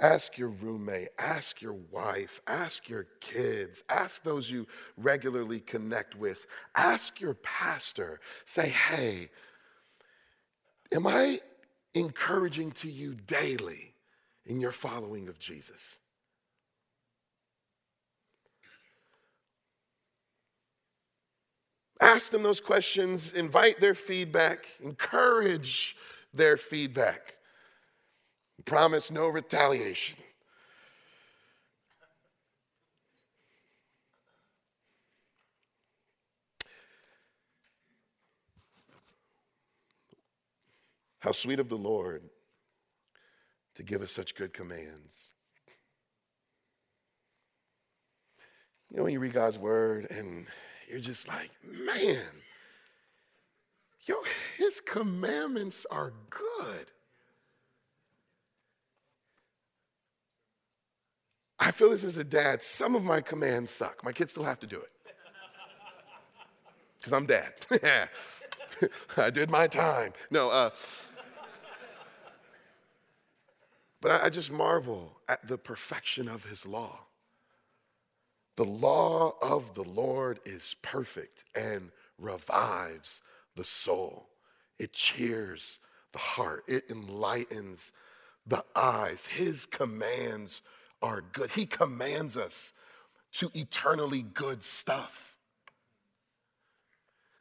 Ask 0.00 0.38
your 0.38 0.48
roommate, 0.48 1.10
ask 1.20 1.62
your 1.62 1.76
wife, 1.92 2.40
ask 2.48 2.88
your 2.88 3.06
kids, 3.20 3.84
ask 3.88 4.24
those 4.24 4.50
you 4.50 4.66
regularly 4.96 5.60
connect 5.60 6.16
with, 6.16 6.46
ask 6.74 7.20
your 7.20 7.34
pastor. 7.34 8.18
Say, 8.44 8.70
hey, 8.70 9.28
am 10.90 11.06
I 11.06 11.38
encouraging 11.94 12.72
to 12.72 12.90
you 12.90 13.14
daily 13.14 13.93
in 14.46 14.60
your 14.60 14.72
following 14.72 15.28
of 15.28 15.38
Jesus? 15.38 15.98
Ask 22.00 22.32
them 22.32 22.42
those 22.42 22.60
questions, 22.60 23.32
invite 23.32 23.80
their 23.80 23.94
feedback, 23.94 24.66
encourage 24.82 25.96
their 26.34 26.56
feedback. 26.56 27.36
Promise 28.64 29.10
no 29.10 29.28
retaliation. 29.28 30.16
How 41.20 41.32
sweet 41.32 41.58
of 41.58 41.70
the 41.70 41.78
Lord 41.78 42.22
to 43.74 43.82
give 43.82 44.02
us 44.02 44.12
such 44.12 44.34
good 44.34 44.52
commands. 44.52 45.30
You 48.90 48.98
know, 48.98 49.04
when 49.04 49.12
you 49.12 49.20
read 49.20 49.32
God's 49.32 49.58
word 49.58 50.06
and 50.10 50.46
you're 50.88 51.00
just 51.00 51.26
like, 51.26 51.50
man, 51.64 52.22
yo, 54.06 54.14
his 54.56 54.80
commandments 54.80 55.86
are 55.90 56.12
good. 56.30 56.90
I 61.58 61.70
feel 61.70 61.90
this 61.90 62.04
as 62.04 62.16
a 62.16 62.24
dad. 62.24 62.62
Some 62.62 62.94
of 62.94 63.04
my 63.04 63.20
commands 63.20 63.70
suck. 63.70 64.04
My 64.04 64.12
kids 64.12 64.32
still 64.32 64.44
have 64.44 64.60
to 64.60 64.66
do 64.66 64.78
it. 64.80 64.90
Because 66.98 67.12
I'm 67.12 67.26
dad. 67.26 67.52
I 69.18 69.28
did 69.28 69.50
my 69.50 69.66
time. 69.66 70.14
No, 70.30 70.48
uh, 70.48 70.70
but 74.04 74.22
I, 74.22 74.28
just 74.28 74.52
marvel 74.52 75.18
at 75.30 75.48
the 75.48 75.56
perfection 75.56 76.28
of 76.28 76.44
his 76.44 76.66
law. 76.66 76.98
The 78.56 78.64
law 78.64 79.32
of 79.40 79.72
the 79.72 79.82
Lord 79.82 80.40
is 80.44 80.76
perfect 80.82 81.42
and 81.56 81.90
revives 82.18 83.22
the 83.56 83.64
soul. 83.64 84.28
It 84.78 84.92
cheers 84.92 85.78
the 86.12 86.18
heart, 86.18 86.64
it 86.68 86.84
enlightens 86.90 87.92
the 88.46 88.62
eyes. 88.76 89.24
His 89.24 89.64
commands 89.64 90.60
are 91.00 91.22
good. 91.32 91.50
He 91.50 91.64
commands 91.64 92.36
us 92.36 92.74
to 93.32 93.50
eternally 93.54 94.26
good 94.34 94.62
stuff. 94.62 95.34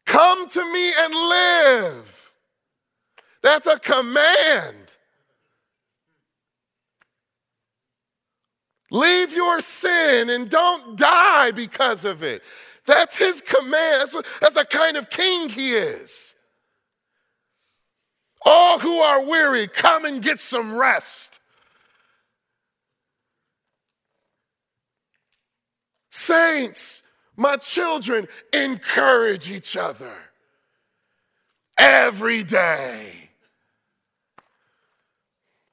Come 0.05 0.47
to 0.47 0.63
me 0.71 0.93
and 0.97 1.13
live. 1.13 2.33
That's 3.41 3.67
a 3.67 3.77
command. 3.77 4.82
Leave 8.93 9.33
your 9.33 9.59
sin 9.59 10.29
and 10.29 10.47
don't 10.47 10.95
die 10.95 11.49
because 11.49 12.05
of 12.05 12.21
it. 12.21 12.43
That's 12.85 13.17
his 13.17 13.41
command. 13.41 14.01
That's, 14.01 14.15
that's 14.39 14.55
the 14.55 14.65
kind 14.65 14.97
of 14.97 15.09
king 15.09 15.49
he 15.49 15.73
is. 15.73 16.35
All 18.45 18.77
who 18.77 18.99
are 18.99 19.25
weary, 19.25 19.67
come 19.67 20.05
and 20.05 20.21
get 20.21 20.39
some 20.39 20.77
rest. 20.77 21.39
Saints, 26.11 27.01
my 27.35 27.57
children, 27.57 28.27
encourage 28.53 29.49
each 29.49 29.75
other 29.75 30.13
every 31.79 32.43
day. 32.43 33.07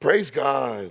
Praise 0.00 0.30
God. 0.30 0.90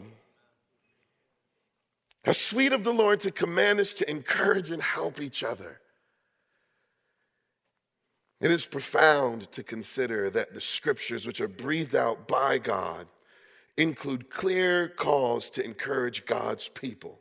How 2.30 2.34
sweet 2.34 2.74
of 2.74 2.84
the 2.84 2.94
Lord 2.94 3.22
to 3.22 3.32
command 3.32 3.80
us 3.80 3.96
to 3.96 4.08
encourage 4.08 4.70
and 4.70 4.84
help 4.84 5.20
each 5.20 5.44
other. 5.44 5.82
It 8.39 8.52
is 8.52 8.68
profound 8.68 9.50
to 9.54 9.63
consider 9.63 10.30
that 10.30 10.54
the 10.54 10.62
scriptures, 10.62 11.26
which 11.26 11.42
are 11.42 11.48
breathed 11.48 11.96
out 11.96 12.28
by 12.28 12.60
God, 12.60 13.08
include 13.78 14.30
clear 14.30 14.89
calls 14.89 15.50
to 15.50 15.65
encourage 15.65 16.28
God's 16.28 16.70
people. 16.70 17.18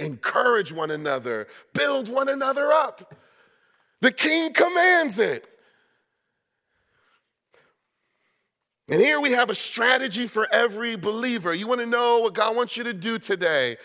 Encourage 0.00 0.70
one 0.70 0.90
another, 0.90 1.48
build 1.72 2.10
one 2.10 2.28
another 2.28 2.70
up. 2.70 3.14
The 4.02 4.12
king 4.12 4.52
commands 4.52 5.18
it. 5.18 5.46
And 8.90 9.00
here 9.00 9.18
we 9.18 9.32
have 9.32 9.48
a 9.48 9.54
strategy 9.54 10.26
for 10.26 10.46
every 10.52 10.96
believer. 10.96 11.54
You 11.54 11.66
want 11.66 11.80
to 11.80 11.86
know 11.86 12.20
what 12.20 12.34
God 12.34 12.54
wants 12.54 12.76
you 12.76 12.84
to 12.84 12.92
do 12.92 13.18
today? 13.18 13.78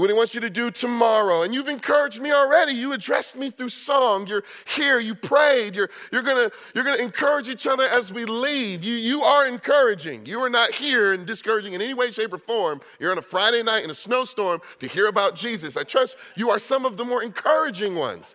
What 0.00 0.10
he 0.10 0.16
wants 0.16 0.34
you 0.34 0.40
to 0.40 0.50
do 0.50 0.70
tomorrow. 0.70 1.42
And 1.42 1.54
you've 1.54 1.68
encouraged 1.68 2.20
me 2.20 2.30
already. 2.30 2.72
You 2.72 2.92
addressed 2.92 3.36
me 3.36 3.50
through 3.50 3.70
song. 3.70 4.26
You're 4.26 4.44
here. 4.66 4.98
You 4.98 5.14
prayed. 5.14 5.74
You're, 5.74 5.90
you're 6.12 6.22
going 6.22 6.50
you're 6.74 6.84
gonna 6.84 7.02
encourage 7.02 7.48
each 7.48 7.66
other 7.66 7.84
as 7.84 8.12
we 8.12 8.24
leave. 8.24 8.84
You, 8.84 8.94
you 8.94 9.22
are 9.22 9.46
encouraging. 9.46 10.26
You 10.26 10.40
are 10.40 10.50
not 10.50 10.70
here 10.72 11.12
and 11.12 11.26
discouraging 11.26 11.72
in 11.72 11.82
any 11.82 11.94
way, 11.94 12.10
shape, 12.10 12.32
or 12.32 12.38
form. 12.38 12.80
You're 13.00 13.12
on 13.12 13.18
a 13.18 13.22
Friday 13.22 13.62
night 13.62 13.84
in 13.84 13.90
a 13.90 13.94
snowstorm 13.94 14.60
to 14.78 14.86
hear 14.86 15.08
about 15.08 15.34
Jesus. 15.34 15.76
I 15.76 15.82
trust 15.82 16.16
you 16.36 16.50
are 16.50 16.58
some 16.58 16.84
of 16.84 16.96
the 16.96 17.04
more 17.04 17.22
encouraging 17.22 17.94
ones. 17.94 18.34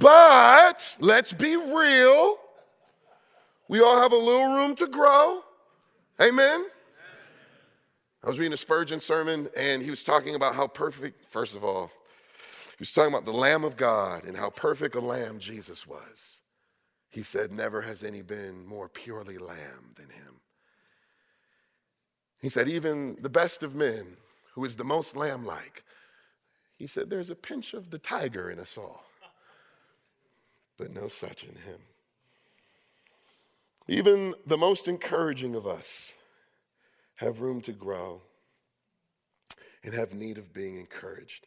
But 0.00 0.96
let's 1.00 1.32
be 1.32 1.56
real. 1.56 2.38
We 3.68 3.80
all 3.80 4.00
have 4.00 4.12
a 4.12 4.16
little 4.16 4.54
room 4.54 4.74
to 4.76 4.86
grow. 4.86 5.42
Amen. 6.20 6.66
I 8.22 8.28
was 8.28 8.38
reading 8.38 8.52
a 8.52 8.58
Spurgeon 8.58 8.98
sermon, 8.98 9.48
and 9.56 9.82
he 9.82 9.90
was 9.90 10.02
talking 10.02 10.34
about 10.34 10.54
how 10.54 10.66
perfect, 10.66 11.24
first 11.26 11.54
of 11.54 11.62
all, 11.62 11.90
he 12.70 12.80
was 12.80 12.92
talking 12.92 13.12
about 13.12 13.24
the 13.24 13.32
Lamb 13.32 13.64
of 13.64 13.76
God 13.76 14.24
and 14.24 14.36
how 14.36 14.50
perfect 14.50 14.94
a 14.94 15.00
lamb 15.00 15.38
Jesus 15.38 15.86
was. 15.86 16.40
He 17.10 17.22
said, 17.22 17.52
Never 17.52 17.80
has 17.82 18.02
any 18.04 18.22
been 18.22 18.66
more 18.66 18.88
purely 18.88 19.38
lamb 19.38 19.94
than 19.96 20.10
him. 20.10 20.40
He 22.40 22.48
said, 22.48 22.68
Even 22.68 23.16
the 23.20 23.30
best 23.30 23.62
of 23.62 23.74
men, 23.74 24.16
who 24.54 24.64
is 24.64 24.76
the 24.76 24.84
most 24.84 25.16
lamb 25.16 25.46
like, 25.46 25.84
he 26.76 26.86
said, 26.86 27.10
There's 27.10 27.30
a 27.30 27.36
pinch 27.36 27.72
of 27.72 27.90
the 27.90 27.98
tiger 27.98 28.50
in 28.50 28.58
us 28.58 28.76
all, 28.76 29.04
but 30.76 30.92
no 30.92 31.08
such 31.08 31.44
in 31.44 31.54
him. 31.54 31.78
Even 33.88 34.34
the 34.46 34.58
most 34.58 34.86
encouraging 34.86 35.54
of 35.54 35.66
us 35.66 36.14
have 37.18 37.40
room 37.40 37.60
to 37.60 37.72
grow, 37.72 38.22
and 39.84 39.94
have 39.94 40.14
need 40.14 40.38
of 40.38 40.52
being 40.52 40.76
encouraged. 40.76 41.46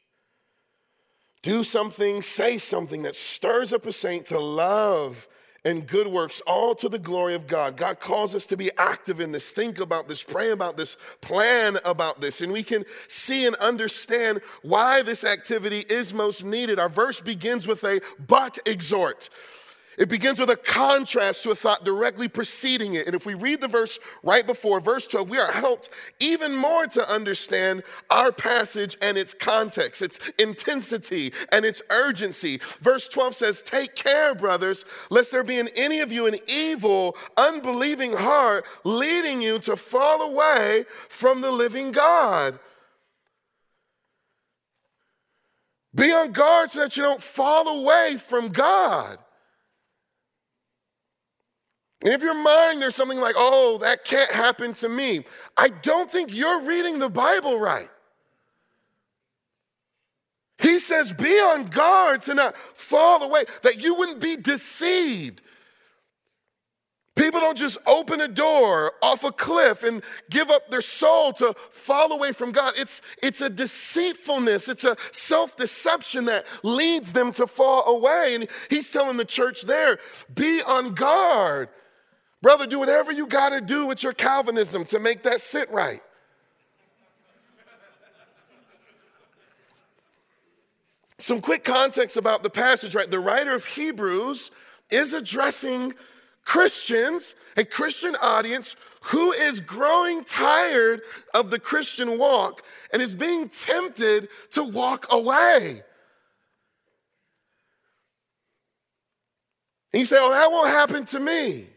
Do 1.41 1.63
something, 1.63 2.21
say 2.21 2.57
something 2.57 3.03
that 3.03 3.15
stirs 3.15 3.73
up 3.73 3.85
a 3.85 3.91
saint 3.91 4.27
to 4.27 4.39
love 4.39 5.27
and 5.63 5.87
good 5.87 6.07
works, 6.07 6.41
all 6.41 6.73
to 6.75 6.89
the 6.89 6.99
glory 6.99 7.35
of 7.35 7.47
God. 7.47 7.77
God 7.77 7.99
calls 7.99 8.33
us 8.33 8.45
to 8.47 8.57
be 8.57 8.69
active 8.77 9.19
in 9.19 9.31
this, 9.31 9.51
think 9.51 9.79
about 9.79 10.07
this, 10.07 10.23
pray 10.23 10.51
about 10.51 10.75
this, 10.75 10.97
plan 11.21 11.77
about 11.85 12.19
this, 12.19 12.41
and 12.41 12.51
we 12.51 12.63
can 12.63 12.83
see 13.07 13.45
and 13.45 13.55
understand 13.57 14.41
why 14.63 15.03
this 15.03 15.23
activity 15.23 15.85
is 15.87 16.13
most 16.13 16.43
needed. 16.43 16.79
Our 16.79 16.89
verse 16.89 17.21
begins 17.21 17.67
with 17.67 17.83
a 17.83 18.01
but 18.27 18.57
exhort. 18.65 19.29
It 19.97 20.07
begins 20.07 20.39
with 20.39 20.49
a 20.49 20.55
contrast 20.55 21.43
to 21.43 21.51
a 21.51 21.55
thought 21.55 21.83
directly 21.83 22.29
preceding 22.29 22.93
it. 22.93 23.07
And 23.07 23.15
if 23.15 23.25
we 23.25 23.33
read 23.33 23.59
the 23.59 23.67
verse 23.67 23.99
right 24.23 24.45
before, 24.45 24.79
verse 24.79 25.05
12, 25.05 25.29
we 25.29 25.37
are 25.37 25.51
helped 25.51 25.89
even 26.19 26.55
more 26.55 26.87
to 26.87 27.09
understand 27.09 27.83
our 28.09 28.31
passage 28.31 28.95
and 29.01 29.17
its 29.17 29.33
context, 29.33 30.01
its 30.01 30.19
intensity 30.39 31.33
and 31.51 31.65
its 31.65 31.81
urgency. 31.89 32.59
Verse 32.79 33.09
12 33.09 33.35
says, 33.35 33.61
Take 33.61 33.95
care, 33.95 34.33
brothers, 34.33 34.85
lest 35.09 35.31
there 35.31 35.43
be 35.43 35.59
in 35.59 35.67
any 35.75 35.99
of 35.99 36.11
you 36.11 36.25
an 36.25 36.37
evil, 36.47 37.17
unbelieving 37.35 38.13
heart 38.13 38.65
leading 38.85 39.41
you 39.41 39.59
to 39.59 39.75
fall 39.75 40.31
away 40.31 40.85
from 41.09 41.41
the 41.41 41.51
living 41.51 41.91
God. 41.91 42.57
Be 45.93 46.11
on 46.13 46.31
guard 46.31 46.71
so 46.71 46.79
that 46.79 46.95
you 46.95 47.03
don't 47.03 47.21
fall 47.21 47.81
away 47.81 48.15
from 48.17 48.47
God. 48.49 49.17
And 52.03 52.13
if 52.13 52.21
your 52.21 52.33
mind 52.33 52.81
there's 52.81 52.95
something 52.95 53.19
like, 53.19 53.35
oh, 53.37 53.77
that 53.81 54.03
can't 54.03 54.31
happen 54.31 54.73
to 54.73 54.89
me, 54.89 55.23
I 55.57 55.69
don't 55.69 56.09
think 56.09 56.35
you're 56.35 56.61
reading 56.63 56.99
the 56.99 57.09
Bible 57.09 57.59
right. 57.59 57.89
He 60.61 60.77
says, 60.79 61.11
be 61.11 61.39
on 61.39 61.65
guard 61.65 62.21
to 62.23 62.35
not 62.35 62.55
fall 62.75 63.23
away, 63.23 63.43
that 63.63 63.81
you 63.81 63.95
wouldn't 63.95 64.19
be 64.19 64.35
deceived. 64.35 65.41
People 67.15 67.39
don't 67.39 67.57
just 67.57 67.77
open 67.85 68.21
a 68.21 68.27
door 68.27 68.93
off 69.01 69.23
a 69.23 69.31
cliff 69.31 69.83
and 69.83 70.01
give 70.29 70.49
up 70.49 70.69
their 70.69 70.81
soul 70.81 71.33
to 71.33 71.53
fall 71.69 72.11
away 72.13 72.31
from 72.31 72.51
God. 72.51 72.73
It's, 72.77 73.01
it's 73.21 73.41
a 73.41 73.49
deceitfulness, 73.49 74.69
it's 74.69 74.85
a 74.85 74.95
self 75.11 75.57
deception 75.57 76.25
that 76.25 76.45
leads 76.63 77.11
them 77.11 77.31
to 77.33 77.47
fall 77.47 77.95
away. 77.95 78.35
And 78.35 78.47
he's 78.69 78.91
telling 78.91 79.17
the 79.17 79.25
church 79.25 79.63
there 79.63 79.99
be 80.33 80.61
on 80.61 80.93
guard. 80.93 81.69
Brother, 82.41 82.65
do 82.65 82.79
whatever 82.79 83.11
you 83.11 83.27
got 83.27 83.49
to 83.49 83.61
do 83.61 83.85
with 83.85 84.01
your 84.01 84.13
Calvinism 84.13 84.85
to 84.85 84.99
make 84.99 85.23
that 85.23 85.41
sit 85.41 85.69
right. 85.71 86.01
Some 91.19 91.39
quick 91.39 91.63
context 91.63 92.17
about 92.17 92.41
the 92.41 92.49
passage, 92.49 92.95
right? 92.95 93.09
The 93.09 93.19
writer 93.19 93.53
of 93.53 93.63
Hebrews 93.63 94.49
is 94.89 95.13
addressing 95.13 95.93
Christians, 96.43 97.35
a 97.57 97.63
Christian 97.63 98.15
audience 98.15 98.75
who 99.01 99.31
is 99.31 99.59
growing 99.59 100.23
tired 100.23 101.01
of 101.35 101.51
the 101.51 101.59
Christian 101.59 102.17
walk 102.17 102.63
and 102.91 103.03
is 103.03 103.13
being 103.13 103.49
tempted 103.49 104.29
to 104.51 104.63
walk 104.63 105.05
away. 105.11 105.83
And 109.93 109.99
you 109.99 110.05
say, 110.05 110.17
Oh, 110.19 110.31
that 110.31 110.51
won't 110.51 110.69
happen 110.69 111.05
to 111.05 111.19
me. 111.19 111.67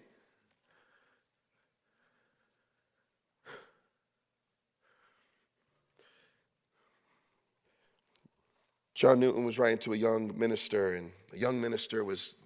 John 9.04 9.20
Newton 9.20 9.44
was 9.44 9.58
writing 9.58 9.76
to 9.80 9.92
a 9.92 9.96
young 9.98 10.32
minister, 10.38 10.94
and 10.94 11.10
a 11.34 11.36
young 11.36 11.60
minister 11.60 12.04
was 12.04 12.36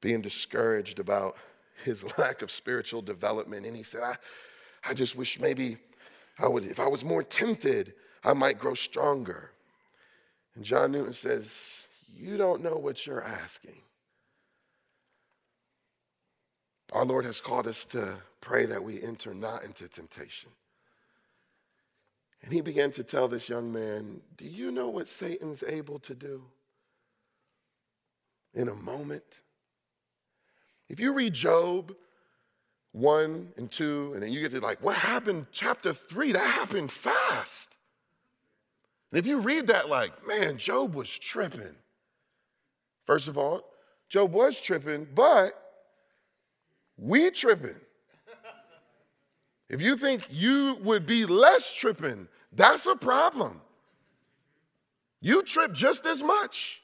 being 0.00 0.20
discouraged 0.20 1.00
about 1.00 1.36
his 1.82 2.04
lack 2.18 2.42
of 2.42 2.52
spiritual 2.52 3.02
development. 3.02 3.66
And 3.66 3.76
he 3.76 3.82
said, 3.82 4.04
I, 4.04 4.14
I 4.88 4.94
just 4.94 5.16
wish 5.16 5.40
maybe 5.40 5.78
I 6.38 6.46
would, 6.46 6.62
if 6.62 6.78
I 6.78 6.86
was 6.86 7.04
more 7.04 7.24
tempted, 7.24 7.94
I 8.22 8.34
might 8.34 8.56
grow 8.56 8.74
stronger. 8.74 9.50
And 10.54 10.64
John 10.64 10.92
Newton 10.92 11.12
says, 11.12 11.88
You 12.14 12.36
don't 12.36 12.62
know 12.62 12.76
what 12.76 13.04
you're 13.04 13.24
asking. 13.24 13.80
Our 16.92 17.04
Lord 17.04 17.24
has 17.24 17.40
called 17.40 17.66
us 17.66 17.84
to 17.86 18.14
pray 18.40 18.64
that 18.66 18.84
we 18.84 19.02
enter 19.02 19.34
not 19.34 19.64
into 19.64 19.88
temptation. 19.88 20.50
And 22.44 22.52
he 22.52 22.60
began 22.60 22.90
to 22.92 23.02
tell 23.02 23.26
this 23.26 23.48
young 23.48 23.72
man, 23.72 24.20
Do 24.36 24.44
you 24.44 24.70
know 24.70 24.90
what 24.90 25.08
Satan's 25.08 25.62
able 25.62 25.98
to 26.00 26.14
do 26.14 26.42
in 28.52 28.68
a 28.68 28.74
moment? 28.74 29.40
If 30.90 31.00
you 31.00 31.14
read 31.14 31.32
Job 31.32 31.96
1 32.92 33.54
and 33.56 33.70
2, 33.70 34.12
and 34.12 34.22
then 34.22 34.30
you 34.30 34.40
get 34.40 34.50
to 34.52 34.60
like, 34.60 34.82
what 34.82 34.94
happened 34.94 35.46
chapter 35.52 35.94
3? 35.94 36.32
That 36.32 36.40
happened 36.40 36.92
fast. 36.92 37.74
And 39.10 39.18
if 39.18 39.26
you 39.26 39.38
read 39.38 39.68
that, 39.68 39.88
like, 39.88 40.12
man, 40.26 40.58
Job 40.58 40.94
was 40.94 41.08
tripping. 41.18 41.74
First 43.06 43.26
of 43.26 43.38
all, 43.38 43.62
Job 44.10 44.32
was 44.32 44.60
tripping, 44.60 45.08
but 45.14 45.54
we 46.98 47.30
tripping. 47.30 47.80
If 49.70 49.80
you 49.80 49.96
think 49.96 50.26
you 50.30 50.76
would 50.82 51.06
be 51.06 51.24
less 51.24 51.72
tripping, 51.72 52.28
that's 52.54 52.86
a 52.86 52.96
problem. 52.96 53.60
You 55.20 55.42
trip 55.42 55.72
just 55.72 56.06
as 56.06 56.22
much. 56.22 56.82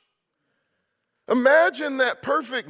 Imagine 1.31 1.99
that 1.99 2.23
perfect 2.23 2.69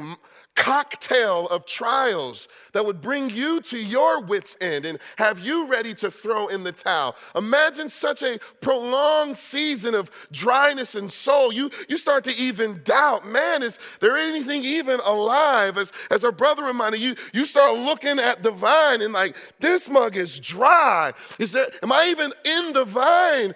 cocktail 0.57 1.47
of 1.49 1.65
trials 1.65 2.49
that 2.73 2.85
would 2.85 3.01
bring 3.01 3.31
you 3.31 3.61
to 3.63 3.79
your 3.79 4.23
wits' 4.23 4.57
end 4.61 4.85
and 4.85 4.99
have 5.17 5.39
you 5.39 5.67
ready 5.67 5.95
to 5.95 6.11
throw 6.11 6.49
in 6.49 6.63
the 6.63 6.73
towel. 6.73 7.17
Imagine 7.35 7.89
such 7.89 8.23
a 8.23 8.39
prolonged 8.61 9.37
season 9.37 9.95
of 9.95 10.11
dryness 10.33 10.95
and 10.95 11.11
soul. 11.11 11.53
You, 11.53 11.71
you 11.89 11.97
start 11.97 12.25
to 12.25 12.37
even 12.37 12.81
doubt, 12.85 13.27
man, 13.27 13.63
is 13.63 13.79
there 14.01 14.17
anything 14.17 14.63
even 14.63 15.01
alive? 15.01 15.79
As, 15.79 15.93
as 16.11 16.25
our 16.25 16.33
brother 16.33 16.65
reminded 16.65 17.01
you, 17.01 17.15
you 17.33 17.45
start 17.45 17.79
looking 17.79 18.19
at 18.19 18.43
the 18.43 18.51
vine 18.51 19.03
and 19.03 19.13
like, 19.13 19.37
this 19.61 19.89
mug 19.89 20.17
is 20.17 20.39
dry. 20.39 21.13
Is 21.39 21.53
there, 21.53 21.69
am 21.83 21.91
I 21.91 22.09
even 22.11 22.33
in 22.45 22.73
the 22.73 22.85
vine? 22.85 23.55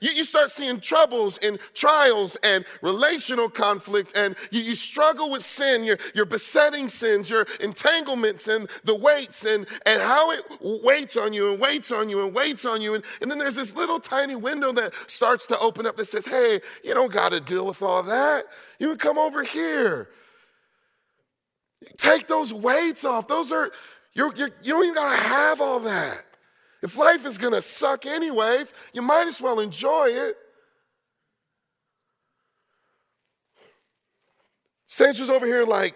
You, 0.00 0.12
you 0.12 0.24
start 0.24 0.50
seeing 0.50 0.78
troubles 0.78 1.38
and 1.38 1.58
trials 1.74 2.36
and 2.44 2.64
relational 2.80 3.48
conflict, 3.48 4.16
and 4.16 4.36
you, 4.50 4.60
you 4.60 4.74
struggle 4.74 5.30
with 5.30 5.42
sin. 5.42 5.82
You're, 5.82 5.98
you're 6.14 6.26
besetting 6.26 6.86
sins, 6.86 7.28
your 7.28 7.46
entanglements, 7.60 8.46
and 8.46 8.68
the 8.84 8.94
weights, 8.94 9.44
and, 9.44 9.66
and 9.84 10.00
how 10.00 10.30
it 10.30 10.44
waits 10.60 11.16
on 11.16 11.32
you 11.32 11.52
and 11.52 11.60
waits 11.60 11.90
on 11.90 12.08
you 12.08 12.24
and 12.24 12.34
waits 12.34 12.64
on 12.64 12.80
you. 12.80 12.94
And, 12.94 13.04
and 13.20 13.30
then 13.30 13.38
there's 13.38 13.56
this 13.56 13.74
little 13.74 13.98
tiny 13.98 14.36
window 14.36 14.72
that 14.72 14.92
starts 15.08 15.46
to 15.48 15.58
open 15.58 15.86
up 15.86 15.96
that 15.96 16.06
says, 16.06 16.26
hey, 16.26 16.60
you 16.84 16.94
don't 16.94 17.12
got 17.12 17.32
to 17.32 17.40
deal 17.40 17.66
with 17.66 17.82
all 17.82 18.02
that. 18.04 18.44
You 18.78 18.88
can 18.90 18.98
come 18.98 19.18
over 19.18 19.42
here. 19.42 20.08
Take 21.96 22.28
those 22.28 22.52
weights 22.52 23.04
off. 23.04 23.28
Those 23.28 23.52
are, 23.52 23.70
you're, 24.14 24.34
you're, 24.36 24.50
you 24.62 24.72
don't 24.72 24.84
even 24.84 24.94
got 24.94 25.10
to 25.16 25.28
have 25.28 25.60
all 25.60 25.80
that. 25.80 26.24
If 26.84 26.98
life 26.98 27.24
is 27.24 27.38
going 27.38 27.54
to 27.54 27.62
suck 27.62 28.04
anyways, 28.04 28.74
you 28.92 29.00
might 29.00 29.26
as 29.26 29.40
well 29.40 29.58
enjoy 29.58 30.08
it. 30.10 30.36
Saints 34.86 35.18
was 35.18 35.30
over 35.30 35.46
here 35.46 35.64
like, 35.64 35.94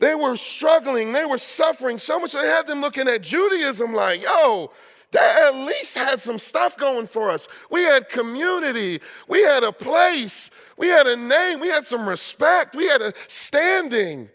they 0.00 0.14
were 0.14 0.36
struggling, 0.36 1.12
they 1.12 1.24
were 1.24 1.38
suffering 1.38 1.96
so 1.96 2.20
much, 2.20 2.32
they 2.32 2.46
had 2.46 2.66
them 2.66 2.82
looking 2.82 3.08
at 3.08 3.22
Judaism 3.22 3.94
like, 3.94 4.22
yo, 4.22 4.70
that 5.12 5.54
at 5.54 5.54
least 5.64 5.96
had 5.96 6.20
some 6.20 6.38
stuff 6.38 6.76
going 6.76 7.06
for 7.06 7.30
us. 7.30 7.48
We 7.70 7.80
had 7.80 8.10
community, 8.10 9.00
we 9.28 9.42
had 9.42 9.62
a 9.62 9.72
place, 9.72 10.50
we 10.76 10.88
had 10.88 11.06
a 11.06 11.16
name, 11.16 11.58
we 11.58 11.68
had 11.68 11.86
some 11.86 12.06
respect, 12.06 12.76
we 12.76 12.86
had 12.86 13.00
a 13.00 13.14
standing. 13.28 14.28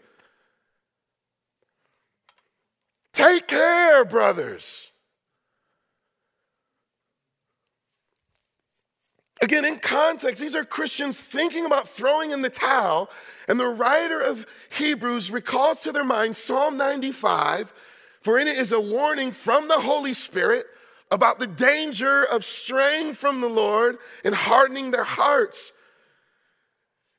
Take 3.12 3.46
care, 3.46 4.04
brothers. 4.04 4.90
Again, 9.40 9.64
in 9.64 9.78
context, 9.78 10.40
these 10.40 10.56
are 10.56 10.64
Christians 10.64 11.22
thinking 11.22 11.64
about 11.64 11.88
throwing 11.88 12.32
in 12.32 12.42
the 12.42 12.50
towel, 12.50 13.08
and 13.46 13.58
the 13.58 13.66
writer 13.66 14.20
of 14.20 14.46
Hebrews 14.70 15.30
recalls 15.30 15.82
to 15.82 15.92
their 15.92 16.04
mind 16.04 16.34
Psalm 16.34 16.76
95, 16.76 17.72
for 18.20 18.38
in 18.38 18.48
it 18.48 18.58
is 18.58 18.72
a 18.72 18.80
warning 18.80 19.30
from 19.30 19.68
the 19.68 19.80
Holy 19.80 20.12
Spirit 20.12 20.66
about 21.10 21.38
the 21.38 21.46
danger 21.46 22.24
of 22.24 22.44
straying 22.44 23.14
from 23.14 23.40
the 23.40 23.48
Lord 23.48 23.98
and 24.24 24.34
hardening 24.34 24.90
their 24.90 25.04
hearts. 25.04 25.72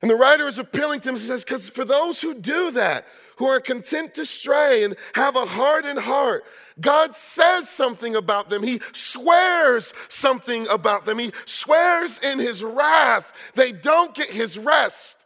And 0.02 0.12
the 0.12 0.16
writer 0.16 0.48
is 0.48 0.60
appealing 0.60 1.00
to 1.02 1.08
them, 1.08 1.16
he 1.16 1.22
says, 1.22 1.44
because 1.44 1.70
for 1.70 1.86
those 1.86 2.22
who 2.22 2.34
do 2.34 2.72
that, 2.72 3.06
who 3.40 3.48
are 3.48 3.62
content 3.62 4.14
to 4.14 4.26
stray 4.26 4.84
and 4.84 4.96
have 5.16 5.38
a 5.38 5.46
hardened 5.46 5.98
heart. 5.98 6.44
God 6.80 7.16
says 7.16 7.70
something 7.70 8.16
about 8.16 8.50
them. 8.50 8.62
He 8.64 8.82
swears 8.92 9.94
something 10.10 10.68
about 10.68 11.06
them. 11.06 11.18
He 11.18 11.32
swears 11.46 12.20
in 12.20 12.38
his 12.38 12.64
wrath. 12.64 13.34
They 13.56 13.72
don't 13.72 14.14
get 14.14 14.30
his 14.30 14.58
rest. 14.58 15.18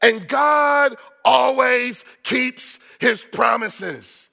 And 0.00 0.26
God 0.26 0.94
always 1.24 2.04
keeps 2.22 2.78
his 3.00 3.24
promises. 3.24 4.28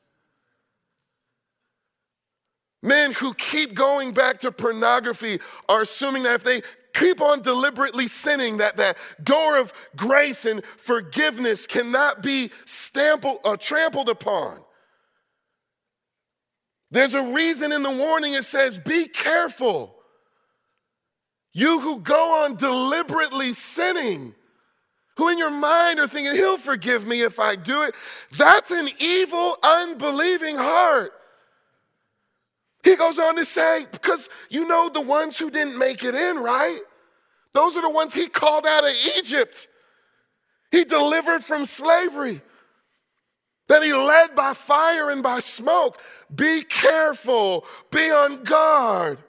Men 2.83 3.13
who 3.13 3.33
keep 3.33 3.73
going 3.73 4.11
back 4.11 4.39
to 4.39 4.51
pornography 4.51 5.39
are 5.67 5.81
assuming 5.81 6.23
that 6.23 6.35
if 6.35 6.43
they 6.43 6.61
keep 6.93 7.21
on 7.21 7.41
deliberately 7.41 8.07
sinning, 8.07 8.57
that 8.57 8.77
that 8.77 8.97
door 9.23 9.57
of 9.57 9.73
grace 9.95 10.45
and 10.45 10.63
forgiveness 10.77 11.67
cannot 11.67 12.21
be 12.21 12.51
stampled 12.65 13.39
or 13.43 13.53
uh, 13.53 13.57
trampled 13.57 14.09
upon. 14.09 14.59
There's 16.91 17.13
a 17.13 17.33
reason 17.33 17.71
in 17.71 17.83
the 17.83 17.91
warning 17.91 18.33
it 18.33 18.43
says, 18.43 18.77
be 18.77 19.07
careful. 19.07 19.95
You 21.53 21.79
who 21.79 21.99
go 21.99 22.43
on 22.43 22.55
deliberately 22.55 23.53
sinning, 23.53 24.35
who 25.17 25.29
in 25.29 25.37
your 25.37 25.51
mind 25.51 25.99
are 25.99 26.07
thinking, 26.07 26.33
He'll 26.35 26.57
forgive 26.57 27.07
me 27.07 27.21
if 27.21 27.39
I 27.39 27.55
do 27.55 27.83
it, 27.83 27.95
that's 28.37 28.71
an 28.71 28.89
evil, 28.99 29.57
unbelieving 29.63 30.57
heart. 30.57 31.13
He 32.83 32.95
goes 32.95 33.19
on 33.19 33.35
to 33.35 33.45
say, 33.45 33.85
because 33.91 34.29
you 34.49 34.67
know 34.67 34.89
the 34.89 35.01
ones 35.01 35.37
who 35.37 35.49
didn't 35.51 35.77
make 35.77 36.03
it 36.03 36.15
in, 36.15 36.37
right? 36.37 36.79
Those 37.53 37.77
are 37.77 37.81
the 37.81 37.89
ones 37.89 38.13
he 38.13 38.27
called 38.27 38.65
out 38.65 38.83
of 38.83 38.93
Egypt. 39.17 39.67
He 40.71 40.83
delivered 40.83 41.43
from 41.43 41.65
slavery. 41.65 42.41
Then 43.67 43.83
he 43.83 43.93
led 43.93 44.35
by 44.35 44.53
fire 44.53 45.11
and 45.11 45.21
by 45.21 45.39
smoke. 45.39 45.99
Be 46.33 46.63
careful, 46.63 47.65
be 47.91 48.09
on 48.09 48.43
guard. 48.43 49.19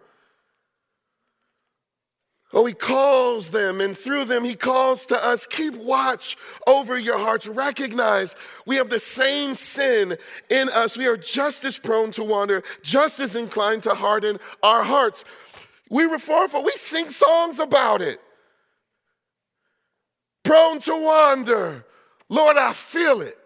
Oh, 2.55 2.67
he 2.67 2.75
calls 2.75 3.51
them, 3.51 3.81
and 3.81 3.97
through 3.97 4.27
them, 4.27 4.45
he 4.45 4.55
calls 4.55 5.07
to 5.07 5.27
us 5.27 5.47
keep 5.47 5.75
watch 5.75 6.37
over 6.67 6.99
your 6.99 7.19
hearts. 7.19 7.47
Recognize 7.47 8.37
we 8.67 8.77
have 8.77 8.91
the 8.91 8.99
same 8.99 9.55
sin 9.55 10.19
in 10.51 10.69
us. 10.69 10.99
We 10.99 11.07
are 11.07 11.17
just 11.17 11.65
as 11.65 11.79
prone 11.79 12.11
to 12.13 12.23
wander, 12.23 12.63
just 12.83 13.21
as 13.21 13.37
inclined 13.37 13.85
to 13.85 13.95
harden 13.95 14.39
our 14.63 14.83
hearts. 14.85 15.25
We 15.89 16.05
reform 16.05 16.51
for, 16.51 16.63
we 16.63 16.73
sing 16.73 17.09
songs 17.09 17.59
about 17.59 18.03
it. 18.03 18.19
Prone 20.45 20.79
to 20.81 21.05
wander. 21.05 21.87
Lord, 22.29 22.59
I 22.59 22.73
feel 22.75 23.23
it. 23.23 23.39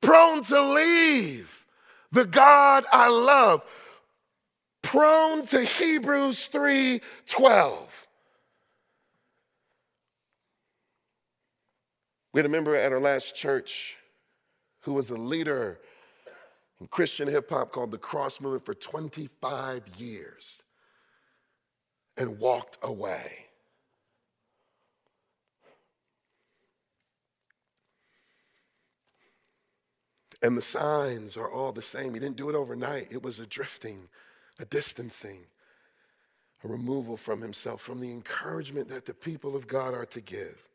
Prone 0.00 0.42
to 0.44 0.60
leave 0.72 1.66
the 2.12 2.24
God 2.24 2.84
I 2.90 3.08
love 3.08 3.62
prone 4.88 5.44
to 5.44 5.60
Hebrews 5.60 6.46
3:12. 6.46 8.06
We 12.32 12.38
had 12.38 12.46
a 12.46 12.48
member 12.48 12.74
at 12.74 12.90
our 12.90 12.98
last 12.98 13.34
church 13.34 13.98
who 14.80 14.94
was 14.94 15.10
a 15.10 15.16
leader 15.16 15.78
in 16.80 16.86
Christian 16.86 17.28
hip 17.28 17.50
hop 17.50 17.70
called 17.70 17.90
the 17.90 17.98
Cross 17.98 18.40
Movement 18.40 18.64
for 18.64 18.72
25 18.72 19.86
years 19.98 20.62
and 22.16 22.38
walked 22.38 22.78
away. 22.80 23.50
And 30.40 30.56
the 30.56 30.62
signs 30.62 31.36
are 31.36 31.50
all 31.50 31.72
the 31.72 31.82
same. 31.82 32.14
He 32.14 32.20
didn't 32.20 32.36
do 32.36 32.48
it 32.48 32.54
overnight, 32.54 33.12
it 33.12 33.22
was 33.22 33.38
a 33.38 33.46
drifting 33.46 34.08
a 34.58 34.64
distancing, 34.64 35.46
a 36.64 36.68
removal 36.68 37.16
from 37.16 37.40
himself, 37.40 37.80
from 37.80 38.00
the 38.00 38.10
encouragement 38.10 38.88
that 38.88 39.04
the 39.04 39.14
people 39.14 39.54
of 39.54 39.66
God 39.66 39.94
are 39.94 40.06
to 40.06 40.20
give. 40.20 40.68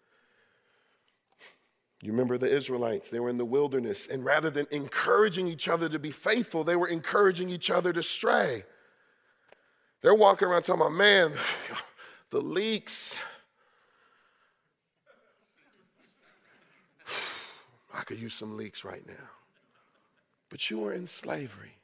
You 2.01 2.11
remember 2.11 2.38
the 2.38 2.53
Israelites, 2.53 3.09
they 3.09 3.21
were 3.21 3.29
in 3.29 3.38
the 3.38 3.45
wilderness, 3.45 4.07
and 4.07 4.25
rather 4.25 4.49
than 4.49 4.67
encouraging 4.71 5.47
each 5.47 5.69
other 5.69 5.88
to 5.88 5.99
be 5.99 6.11
faithful, 6.11 6.63
they 6.63 6.75
were 6.75 6.88
encouraging 6.88 7.49
each 7.49 7.69
other 7.69 7.93
to 7.93 8.03
stray. 8.03 8.63
They're 10.01 10.13
walking 10.13 10.49
around 10.49 10.63
talking 10.63 10.81
about, 10.81 10.91
man, 10.91 11.31
the 12.29 12.41
leeks. 12.41 13.15
I 17.93 18.01
could 18.01 18.19
use 18.19 18.34
some 18.34 18.57
leeks 18.57 18.84
right 18.84 19.07
now. 19.07 19.29
But 20.49 20.69
you 20.69 20.79
were 20.79 20.91
in 20.91 21.07
slavery. 21.07 21.77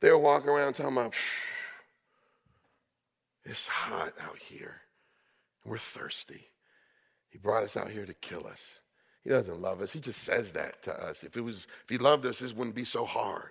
They 0.00 0.10
were 0.10 0.18
walking 0.18 0.48
around 0.48 0.74
talking 0.74 0.96
about, 0.96 1.14
it's 3.44 3.66
hot 3.66 4.12
out 4.22 4.38
here. 4.38 4.80
We're 5.64 5.78
thirsty. 5.78 6.46
He 7.28 7.38
brought 7.38 7.62
us 7.62 7.76
out 7.76 7.90
here 7.90 8.06
to 8.06 8.14
kill 8.14 8.46
us. 8.46 8.80
He 9.22 9.30
doesn't 9.30 9.60
love 9.60 9.82
us. 9.82 9.92
He 9.92 10.00
just 10.00 10.22
says 10.22 10.52
that 10.52 10.82
to 10.84 11.04
us. 11.04 11.22
If 11.22 11.36
it 11.36 11.42
was, 11.42 11.66
if 11.84 11.90
he 11.90 11.98
loved 11.98 12.24
us, 12.24 12.38
this 12.38 12.54
wouldn't 12.54 12.74
be 12.74 12.86
so 12.86 13.04
hard. 13.04 13.50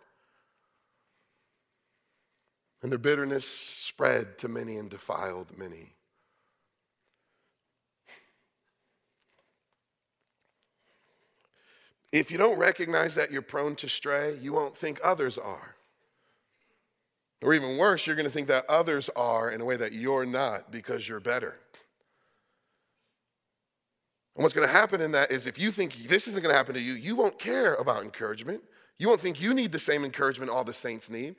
And 2.81 2.91
their 2.91 2.97
bitterness 2.97 3.47
spread 3.47 4.37
to 4.39 4.47
many 4.47 4.77
and 4.77 4.89
defiled 4.89 5.55
many. 5.57 5.93
If 12.11 12.31
you 12.31 12.39
don't 12.39 12.57
recognize 12.57 13.13
that 13.15 13.31
you're 13.31 13.43
prone 13.43 13.75
to 13.75 13.87
stray, 13.87 14.39
you 14.41 14.53
won't 14.53 14.75
think 14.75 14.99
others 15.03 15.37
are. 15.37 15.75
Or 17.41 17.53
even 17.53 17.77
worse, 17.77 18.05
you're 18.05 18.15
going 18.15 18.27
to 18.27 18.31
think 18.31 18.47
that 18.47 18.65
others 18.69 19.09
are 19.15 19.49
in 19.49 19.61
a 19.61 19.65
way 19.65 19.77
that 19.77 19.93
you're 19.93 20.25
not 20.25 20.71
because 20.71 21.07
you're 21.07 21.21
better. 21.21 21.55
And 24.35 24.43
what's 24.43 24.53
going 24.53 24.67
to 24.67 24.73
happen 24.73 25.01
in 25.01 25.11
that 25.11 25.31
is 25.31 25.45
if 25.45 25.57
you 25.57 25.71
think 25.71 26.07
this 26.07 26.27
isn't 26.27 26.41
going 26.41 26.53
to 26.53 26.57
happen 26.57 26.73
to 26.75 26.81
you, 26.81 26.93
you 26.93 27.15
won't 27.15 27.39
care 27.39 27.75
about 27.75 28.03
encouragement. 28.03 28.61
You 28.97 29.07
won't 29.07 29.21
think 29.21 29.41
you 29.41 29.53
need 29.53 29.71
the 29.71 29.79
same 29.79 30.03
encouragement 30.03 30.51
all 30.51 30.63
the 30.63 30.73
saints 30.73 31.09
need. 31.09 31.35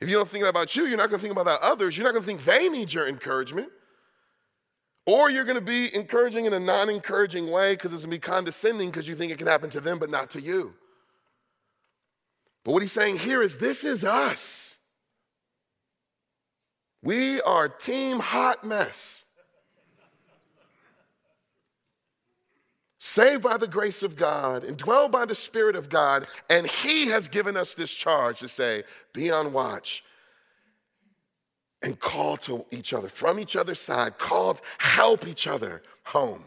If 0.00 0.08
you 0.08 0.16
don't 0.16 0.28
think 0.28 0.44
about 0.44 0.76
you, 0.76 0.86
you're 0.86 0.96
not 0.96 1.08
going 1.08 1.18
to 1.18 1.22
think 1.22 1.32
about 1.32 1.46
that 1.46 1.60
others. 1.62 1.96
You're 1.96 2.04
not 2.04 2.12
going 2.12 2.22
to 2.22 2.26
think 2.26 2.44
they 2.44 2.68
need 2.68 2.92
your 2.92 3.08
encouragement. 3.08 3.68
Or 5.06 5.30
you're 5.30 5.44
going 5.44 5.58
to 5.58 5.64
be 5.64 5.94
encouraging 5.94 6.44
in 6.44 6.52
a 6.52 6.60
non 6.60 6.88
encouraging 6.88 7.50
way 7.50 7.74
because 7.74 7.92
it's 7.92 8.02
going 8.02 8.10
to 8.10 8.16
be 8.16 8.20
condescending 8.20 8.90
because 8.90 9.08
you 9.08 9.14
think 9.14 9.32
it 9.32 9.38
can 9.38 9.46
happen 9.46 9.70
to 9.70 9.80
them 9.80 9.98
but 9.98 10.10
not 10.10 10.30
to 10.30 10.40
you. 10.40 10.74
But 12.64 12.72
what 12.72 12.82
he's 12.82 12.92
saying 12.92 13.18
here 13.18 13.42
is 13.42 13.56
this 13.56 13.84
is 13.84 14.04
us. 14.04 14.78
We 17.02 17.40
are 17.42 17.68
team 17.68 18.18
hot 18.18 18.64
mess. 18.64 19.24
Saved 22.98 23.42
by 23.42 23.56
the 23.56 23.66
grace 23.66 24.02
of 24.02 24.14
God 24.14 24.62
and 24.62 24.76
dwell 24.76 25.08
by 25.08 25.24
the 25.24 25.34
Spirit 25.34 25.74
of 25.74 25.88
God, 25.88 26.26
and 26.50 26.66
He 26.66 27.08
has 27.08 27.28
given 27.28 27.56
us 27.56 27.72
this 27.74 27.92
charge 27.92 28.40
to 28.40 28.48
say, 28.48 28.84
be 29.14 29.30
on 29.30 29.54
watch 29.54 30.04
and 31.82 31.98
call 31.98 32.36
to 32.36 32.64
each 32.70 32.92
other 32.92 33.08
from 33.08 33.38
each 33.38 33.56
other's 33.56 33.80
side, 33.80 34.18
called 34.18 34.60
help 34.78 35.26
each 35.26 35.46
other 35.46 35.80
home. 36.04 36.44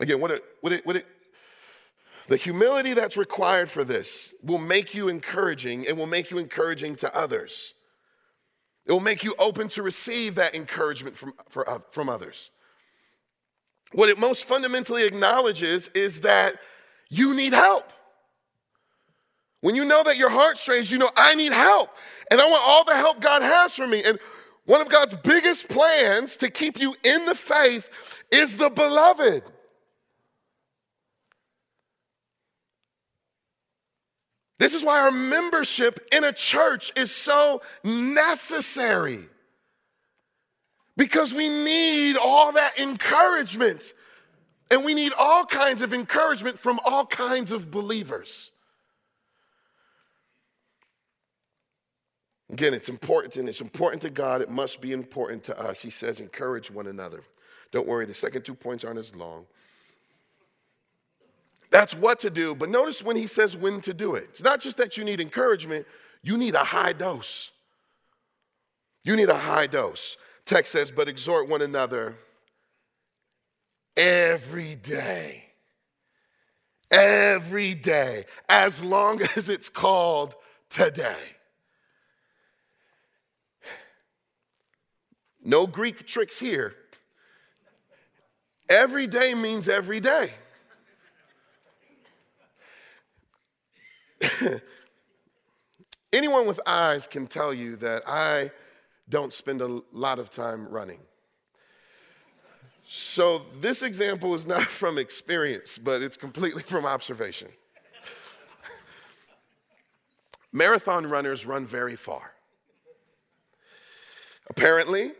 Again, 0.00 0.20
what 0.20 0.30
it, 0.30 0.44
what 0.60 0.72
it, 0.72 0.86
what 0.86 0.96
it 0.96 1.06
the 2.30 2.36
humility 2.36 2.94
that's 2.94 3.16
required 3.16 3.68
for 3.68 3.82
this 3.82 4.32
will 4.44 4.58
make 4.58 4.94
you 4.94 5.08
encouraging 5.08 5.88
and 5.88 5.98
will 5.98 6.06
make 6.06 6.30
you 6.30 6.38
encouraging 6.38 6.94
to 6.94 7.12
others. 7.12 7.74
It 8.86 8.92
will 8.92 9.00
make 9.00 9.24
you 9.24 9.34
open 9.36 9.66
to 9.70 9.82
receive 9.82 10.36
that 10.36 10.54
encouragement 10.54 11.16
from, 11.16 11.32
for, 11.48 11.68
uh, 11.68 11.80
from 11.90 12.08
others. 12.08 12.52
What 13.90 14.10
it 14.10 14.16
most 14.16 14.44
fundamentally 14.44 15.02
acknowledges 15.02 15.88
is 15.88 16.20
that 16.20 16.54
you 17.08 17.34
need 17.34 17.52
help. 17.52 17.92
When 19.60 19.74
you 19.74 19.84
know 19.84 20.04
that 20.04 20.16
your 20.16 20.30
heart 20.30 20.56
strains, 20.56 20.88
you 20.88 20.98
know, 20.98 21.10
I 21.16 21.34
need 21.34 21.50
help. 21.50 21.90
And 22.30 22.40
I 22.40 22.46
want 22.46 22.62
all 22.64 22.84
the 22.84 22.94
help 22.94 23.20
God 23.20 23.42
has 23.42 23.74
for 23.74 23.88
me. 23.88 24.04
And 24.04 24.20
one 24.66 24.80
of 24.80 24.88
God's 24.88 25.14
biggest 25.14 25.68
plans 25.68 26.36
to 26.36 26.48
keep 26.48 26.78
you 26.78 26.94
in 27.02 27.26
the 27.26 27.34
faith 27.34 28.22
is 28.30 28.56
the 28.56 28.70
beloved. 28.70 29.42
This 34.60 34.74
is 34.74 34.84
why 34.84 35.00
our 35.00 35.10
membership 35.10 35.98
in 36.12 36.22
a 36.22 36.34
church 36.34 36.92
is 36.94 37.10
so 37.10 37.62
necessary. 37.82 39.20
Because 40.98 41.34
we 41.34 41.48
need 41.48 42.18
all 42.18 42.52
that 42.52 42.78
encouragement. 42.78 43.94
And 44.70 44.84
we 44.84 44.92
need 44.92 45.14
all 45.18 45.46
kinds 45.46 45.80
of 45.80 45.94
encouragement 45.94 46.58
from 46.58 46.78
all 46.84 47.06
kinds 47.06 47.52
of 47.52 47.70
believers. 47.70 48.50
Again, 52.52 52.74
it's 52.74 52.90
important 52.90 53.36
and 53.36 53.48
it's 53.48 53.62
important 53.62 54.02
to 54.02 54.10
God. 54.10 54.42
It 54.42 54.50
must 54.50 54.82
be 54.82 54.92
important 54.92 55.42
to 55.44 55.58
us. 55.58 55.80
He 55.80 55.88
says, 55.88 56.20
encourage 56.20 56.70
one 56.70 56.86
another. 56.86 57.22
Don't 57.70 57.88
worry, 57.88 58.04
the 58.04 58.12
second 58.12 58.42
two 58.42 58.54
points 58.54 58.84
aren't 58.84 58.98
as 58.98 59.14
long. 59.14 59.46
That's 61.70 61.94
what 61.94 62.18
to 62.20 62.30
do. 62.30 62.54
But 62.54 62.68
notice 62.68 63.02
when 63.02 63.16
he 63.16 63.26
says 63.26 63.56
when 63.56 63.80
to 63.82 63.94
do 63.94 64.14
it. 64.16 64.24
It's 64.30 64.42
not 64.42 64.60
just 64.60 64.76
that 64.78 64.96
you 64.96 65.04
need 65.04 65.20
encouragement, 65.20 65.86
you 66.22 66.36
need 66.36 66.54
a 66.54 66.64
high 66.64 66.92
dose. 66.92 67.52
You 69.02 69.16
need 69.16 69.30
a 69.30 69.36
high 69.36 69.66
dose. 69.66 70.16
Text 70.44 70.72
says, 70.72 70.90
but 70.90 71.08
exhort 71.08 71.48
one 71.48 71.62
another 71.62 72.16
every 73.96 74.74
day. 74.74 75.44
Every 76.90 77.74
day, 77.74 78.24
as 78.48 78.82
long 78.82 79.22
as 79.36 79.48
it's 79.48 79.68
called 79.68 80.34
today. 80.68 81.14
No 85.42 85.66
Greek 85.66 86.06
tricks 86.06 86.38
here. 86.38 86.74
Every 88.68 89.06
day 89.06 89.34
means 89.34 89.68
every 89.68 90.00
day. 90.00 90.30
Anyone 96.12 96.46
with 96.46 96.60
eyes 96.66 97.06
can 97.06 97.26
tell 97.26 97.54
you 97.54 97.76
that 97.76 98.02
I 98.06 98.50
don't 99.08 99.32
spend 99.32 99.60
a 99.60 99.80
lot 99.92 100.18
of 100.18 100.30
time 100.30 100.68
running. 100.68 101.00
So, 102.84 103.42
this 103.60 103.82
example 103.82 104.34
is 104.34 104.46
not 104.46 104.62
from 104.66 104.98
experience, 104.98 105.78
but 105.78 106.02
it's 106.02 106.16
completely 106.16 106.62
from 106.62 106.84
observation. 106.84 107.48
Marathon 110.52 111.06
runners 111.06 111.46
run 111.46 111.66
very 111.66 111.94
far. 111.94 112.32
Apparently, 114.48 115.12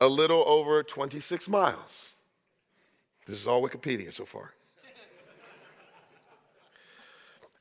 a 0.00 0.08
little 0.08 0.42
over 0.46 0.82
26 0.82 1.48
miles. 1.48 2.10
This 3.26 3.38
is 3.38 3.46
all 3.46 3.60
Wikipedia 3.60 4.12
so 4.12 4.24
far. 4.24 4.54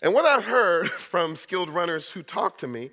And 0.01 0.13
what 0.13 0.25
I've 0.25 0.45
heard 0.45 0.89
from 0.91 1.35
skilled 1.35 1.69
runners 1.69 2.11
who 2.11 2.23
talk 2.23 2.57
to 2.59 2.67
me 2.67 2.91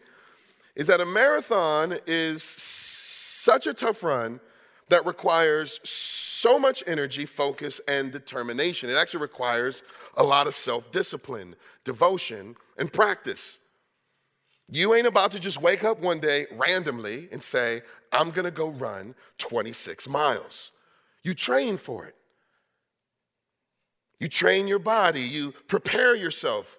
is 0.74 0.86
that 0.88 1.00
a 1.00 1.06
marathon 1.06 1.98
is 2.06 2.42
such 2.42 3.66
a 3.66 3.74
tough 3.74 4.02
run 4.02 4.40
that 4.88 5.06
requires 5.06 5.80
so 5.88 6.58
much 6.58 6.82
energy, 6.86 7.24
focus, 7.24 7.80
and 7.88 8.12
determination. 8.12 8.90
It 8.90 8.96
actually 8.96 9.20
requires 9.20 9.82
a 10.16 10.22
lot 10.22 10.46
of 10.46 10.54
self 10.54 10.90
discipline, 10.92 11.54
devotion, 11.84 12.56
and 12.78 12.92
practice. 12.92 13.58
You 14.70 14.94
ain't 14.94 15.06
about 15.06 15.30
to 15.32 15.40
just 15.40 15.60
wake 15.60 15.84
up 15.84 16.00
one 16.00 16.20
day 16.20 16.46
randomly 16.52 17.28
and 17.32 17.42
say, 17.42 17.82
I'm 18.12 18.30
gonna 18.30 18.50
go 18.50 18.70
run 18.70 19.14
26 19.38 20.08
miles. 20.08 20.70
You 21.22 21.34
train 21.34 21.76
for 21.76 22.06
it. 22.06 22.14
You 24.18 24.28
train 24.28 24.66
your 24.66 24.78
body, 24.78 25.20
you 25.20 25.52
prepare 25.66 26.14
yourself. 26.14 26.78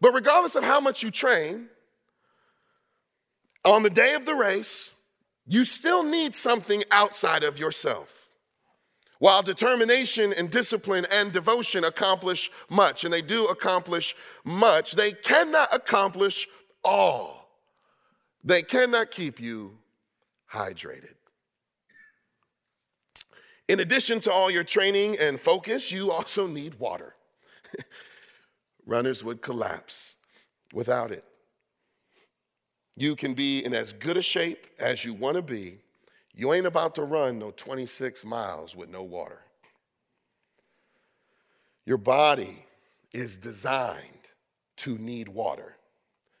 But 0.00 0.12
regardless 0.12 0.56
of 0.56 0.64
how 0.64 0.80
much 0.80 1.02
you 1.02 1.10
train, 1.10 1.68
on 3.64 3.82
the 3.82 3.90
day 3.90 4.14
of 4.14 4.26
the 4.26 4.34
race, 4.34 4.94
you 5.46 5.64
still 5.64 6.02
need 6.02 6.34
something 6.34 6.82
outside 6.90 7.44
of 7.44 7.58
yourself. 7.58 8.28
While 9.18 9.42
determination 9.42 10.34
and 10.36 10.50
discipline 10.50 11.06
and 11.12 11.32
devotion 11.32 11.84
accomplish 11.84 12.50
much, 12.68 13.04
and 13.04 13.12
they 13.12 13.22
do 13.22 13.46
accomplish 13.46 14.14
much, 14.44 14.92
they 14.92 15.12
cannot 15.12 15.72
accomplish 15.72 16.46
all. 16.82 17.48
They 18.42 18.62
cannot 18.62 19.10
keep 19.10 19.40
you 19.40 19.78
hydrated. 20.52 21.14
In 23.68 23.80
addition 23.80 24.20
to 24.20 24.32
all 24.32 24.50
your 24.50 24.64
training 24.64 25.16
and 25.18 25.40
focus, 25.40 25.90
you 25.90 26.10
also 26.10 26.46
need 26.46 26.74
water. 26.74 27.14
Runners 28.86 29.24
would 29.24 29.40
collapse 29.40 30.16
without 30.72 31.10
it. 31.10 31.24
You 32.96 33.16
can 33.16 33.34
be 33.34 33.64
in 33.64 33.74
as 33.74 33.92
good 33.92 34.16
a 34.16 34.22
shape 34.22 34.66
as 34.78 35.04
you 35.04 35.14
want 35.14 35.36
to 35.36 35.42
be. 35.42 35.78
You 36.34 36.52
ain't 36.52 36.66
about 36.66 36.94
to 36.96 37.02
run 37.02 37.38
no 37.38 37.50
26 37.50 38.24
miles 38.24 38.76
with 38.76 38.88
no 38.88 39.02
water. 39.02 39.40
Your 41.86 41.98
body 41.98 42.64
is 43.12 43.36
designed 43.36 43.98
to 44.76 44.98
need 44.98 45.28
water, 45.28 45.76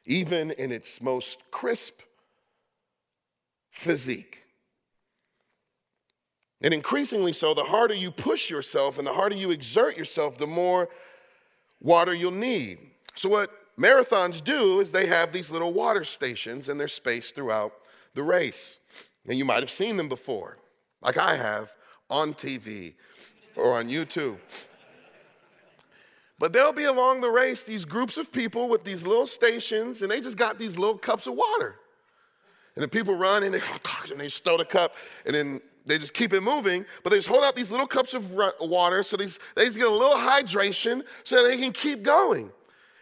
even 0.06 0.50
in 0.52 0.72
its 0.72 1.00
most 1.00 1.50
crisp 1.50 2.00
physique. 3.70 4.44
And 6.62 6.72
increasingly 6.72 7.32
so, 7.32 7.52
the 7.52 7.64
harder 7.64 7.94
you 7.94 8.10
push 8.10 8.48
yourself 8.48 8.98
and 8.98 9.06
the 9.06 9.12
harder 9.12 9.36
you 9.36 9.50
exert 9.50 9.98
yourself, 9.98 10.38
the 10.38 10.46
more 10.46 10.88
water 11.80 12.14
you'll 12.14 12.30
need. 12.30 12.78
So, 13.14 13.28
what 13.28 13.50
marathons 13.78 14.42
do 14.42 14.80
is 14.80 14.92
they 14.92 15.06
have 15.06 15.32
these 15.32 15.50
little 15.50 15.72
water 15.72 16.04
stations 16.04 16.68
and 16.68 16.78
they're 16.78 16.88
spaced 16.88 17.34
throughout 17.34 17.72
the 18.14 18.22
race. 18.22 18.80
And 19.28 19.38
you 19.38 19.44
might 19.44 19.60
have 19.60 19.70
seen 19.70 19.96
them 19.96 20.08
before, 20.08 20.58
like 21.02 21.18
I 21.18 21.36
have 21.36 21.72
on 22.10 22.34
TV 22.34 22.94
or 23.56 23.74
on 23.74 23.88
YouTube. 23.88 24.36
But 26.38 26.52
there'll 26.52 26.72
be 26.72 26.84
along 26.84 27.20
the 27.20 27.30
race 27.30 27.62
these 27.62 27.84
groups 27.84 28.16
of 28.16 28.32
people 28.32 28.68
with 28.68 28.84
these 28.84 29.06
little 29.06 29.26
stations, 29.26 30.02
and 30.02 30.10
they 30.10 30.20
just 30.20 30.36
got 30.36 30.58
these 30.58 30.76
little 30.76 30.98
cups 30.98 31.26
of 31.26 31.34
water. 31.34 31.76
And 32.74 32.82
the 32.82 32.88
people 32.88 33.14
run 33.14 33.44
and 33.44 33.54
they, 33.54 33.60
and 34.10 34.20
they 34.20 34.28
stow 34.28 34.56
the 34.58 34.64
cup, 34.64 34.94
and 35.24 35.34
then 35.34 35.60
they 35.86 35.98
just 35.98 36.14
keep 36.14 36.32
it 36.32 36.42
moving, 36.42 36.86
but 37.02 37.10
they 37.10 37.16
just 37.16 37.28
hold 37.28 37.44
out 37.44 37.54
these 37.54 37.70
little 37.70 37.86
cups 37.86 38.14
of 38.14 38.34
water 38.60 39.02
so 39.02 39.16
these, 39.16 39.38
they 39.54 39.66
just 39.66 39.78
get 39.78 39.86
a 39.86 39.90
little 39.90 40.16
hydration 40.16 41.02
so 41.24 41.36
that 41.36 41.48
they 41.48 41.58
can 41.58 41.72
keep 41.72 42.02
going. 42.02 42.50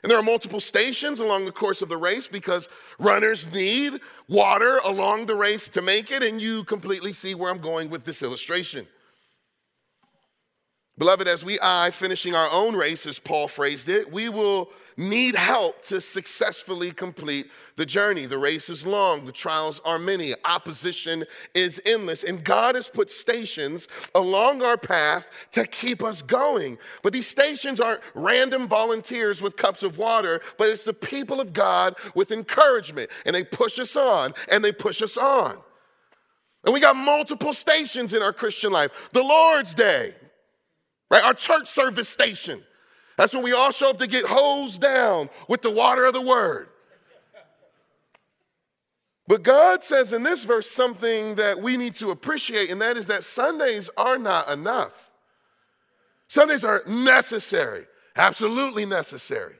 And 0.03 0.11
there 0.11 0.19
are 0.19 0.23
multiple 0.23 0.59
stations 0.59 1.21
along 1.21 1.45
the 1.45 1.53
course 1.53 1.81
of 1.81 1.89
the 1.89 1.97
race 1.97 2.27
because 2.27 2.69
runners 2.99 3.53
need 3.55 4.01
water 4.29 4.79
along 4.79 5.27
the 5.27 5.37
race 5.37 5.69
to 5.71 5.83
make 5.83 6.11
it, 6.11 6.25
and 6.25 6.43
you 6.43 6.65
completely 6.65 7.13
see 7.13 7.37
where 7.37 7.51
I'm 7.51 7.61
going 7.61 7.89
with 7.89 8.05
this 8.05 8.23
illustration. 8.23 8.89
Beloved, 10.99 11.29
as 11.29 11.45
we 11.45 11.59
eye 11.63 11.91
finishing 11.93 12.35
our 12.35 12.51
own 12.51 12.75
race, 12.75 13.07
as 13.07 13.19
Paul 13.21 13.47
phrased 13.47 13.89
it, 13.89 14.11
we 14.13 14.29
will 14.29 14.71
need 14.97 15.35
help 15.35 15.83
to 15.83 16.01
successfully 16.01 16.91
complete 16.91 17.51
the 17.77 17.87
journey. 17.87 18.27
The 18.27 18.39
race 18.39 18.69
is 18.69 18.87
long, 18.87 19.25
the 19.25 19.33
trials 19.33 19.81
are 19.85 19.99
many, 19.99 20.35
opposition 20.45 21.25
is 21.55 21.81
endless, 21.87 22.25
and 22.25 22.45
God 22.45 22.75
has 22.75 22.89
put 22.89 23.11
stations 23.11 23.89
along 24.15 24.63
our 24.63 24.77
path 24.77 25.49
to 25.53 25.67
keep 25.67 26.03
us 26.03 26.23
going. 26.23 26.79
But 27.03 27.13
these 27.13 27.27
stations 27.27 27.81
aren't 27.81 28.03
random 28.15 28.69
volunteers 28.69 29.43
with 29.43 29.57
cups 29.57 29.83
of 29.83 29.99
water, 29.99 30.41
but 30.59 30.69
it's 30.69 30.85
the 30.85 30.95
people 30.95 31.41
of 31.41 31.53
God 31.53 31.95
with 32.15 32.31
encouragement, 32.31 33.11
and 33.25 33.35
they 33.35 33.45
push 33.45 33.79
us 33.79 33.97
on 33.97 34.35
and 34.51 34.65
they 34.65 34.73
push 34.73 35.03
us 35.03 35.17
on. 35.17 35.57
And 36.65 36.73
we 36.73 36.81
got 36.81 36.97
multiple 36.97 37.53
stations 37.53 38.15
in 38.15 38.23
our 38.23 38.33
Christian 38.33 38.73
life. 38.73 39.11
The 39.13 39.23
Lord's 39.23 39.75
Day, 39.75 40.15
right? 41.11 41.25
Our 41.25 41.35
church 41.35 41.69
service 41.69 42.09
station. 42.09 42.63
That's 43.17 43.35
when 43.35 43.45
we 43.45 43.53
all 43.53 43.71
show 43.71 43.91
up 43.91 43.99
to 43.99 44.07
get 44.07 44.25
hosed 44.25 44.81
down 44.81 45.31
with 45.49 45.63
the 45.63 45.71
water 45.71 46.05
of 46.05 46.13
the 46.13 46.21
word. 46.21 46.69
But 49.29 49.43
God 49.43 49.83
says 49.83 50.13
in 50.13 50.23
this 50.23 50.45
verse 50.45 50.71
something 50.71 51.37
that 51.37 51.61
we 51.61 51.77
need 51.77 51.95
to 51.95 52.11
appreciate, 52.11 52.71
and 52.71 52.81
that 52.81 52.97
is 52.97 53.07
that 53.07 53.25
Sundays 53.25 53.89
are 53.97 54.19
not 54.19 54.49
enough. 54.51 55.11
Sundays 56.29 56.65
are 56.65 56.83
necessary, 56.87 57.87
absolutely 58.17 58.85
necessary. 58.85 59.55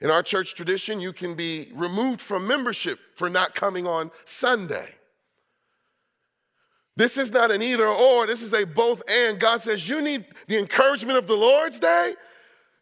In 0.00 0.10
our 0.10 0.22
church 0.22 0.54
tradition, 0.54 1.00
you 1.00 1.12
can 1.12 1.34
be 1.34 1.68
removed 1.74 2.20
from 2.20 2.46
membership 2.46 2.98
for 3.16 3.30
not 3.30 3.54
coming 3.54 3.86
on 3.86 4.10
Sunday. 4.24 4.88
This 6.96 7.18
is 7.18 7.32
not 7.32 7.50
an 7.50 7.60
either 7.60 7.88
or, 7.88 8.26
this 8.26 8.42
is 8.42 8.54
a 8.54 8.64
both 8.64 9.02
and. 9.10 9.40
God 9.40 9.60
says, 9.62 9.88
You 9.88 10.00
need 10.00 10.26
the 10.46 10.58
encouragement 10.58 11.18
of 11.18 11.26
the 11.26 11.36
Lord's 11.36 11.80
day, 11.80 12.14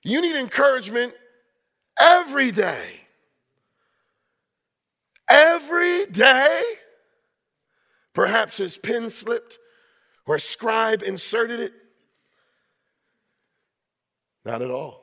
you 0.03 0.21
need 0.21 0.37
encouragement 0.37 1.15
every 2.01 2.51
day. 2.51 2.87
Every 5.29 6.07
day. 6.07 6.63
Perhaps 8.13 8.57
his 8.59 8.77
pen 8.77 9.09
slipped 9.09 9.59
or 10.27 10.37
a 10.37 10.41
scribe 10.41 11.03
inserted 11.03 11.61
it. 11.61 11.73
Not 14.45 14.63
at 14.63 14.71
all. 14.71 15.03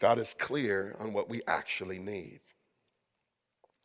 God 0.00 0.18
is 0.18 0.34
clear 0.34 0.96
on 0.98 1.12
what 1.12 1.28
we 1.28 1.42
actually 1.46 1.98
need. 1.98 2.40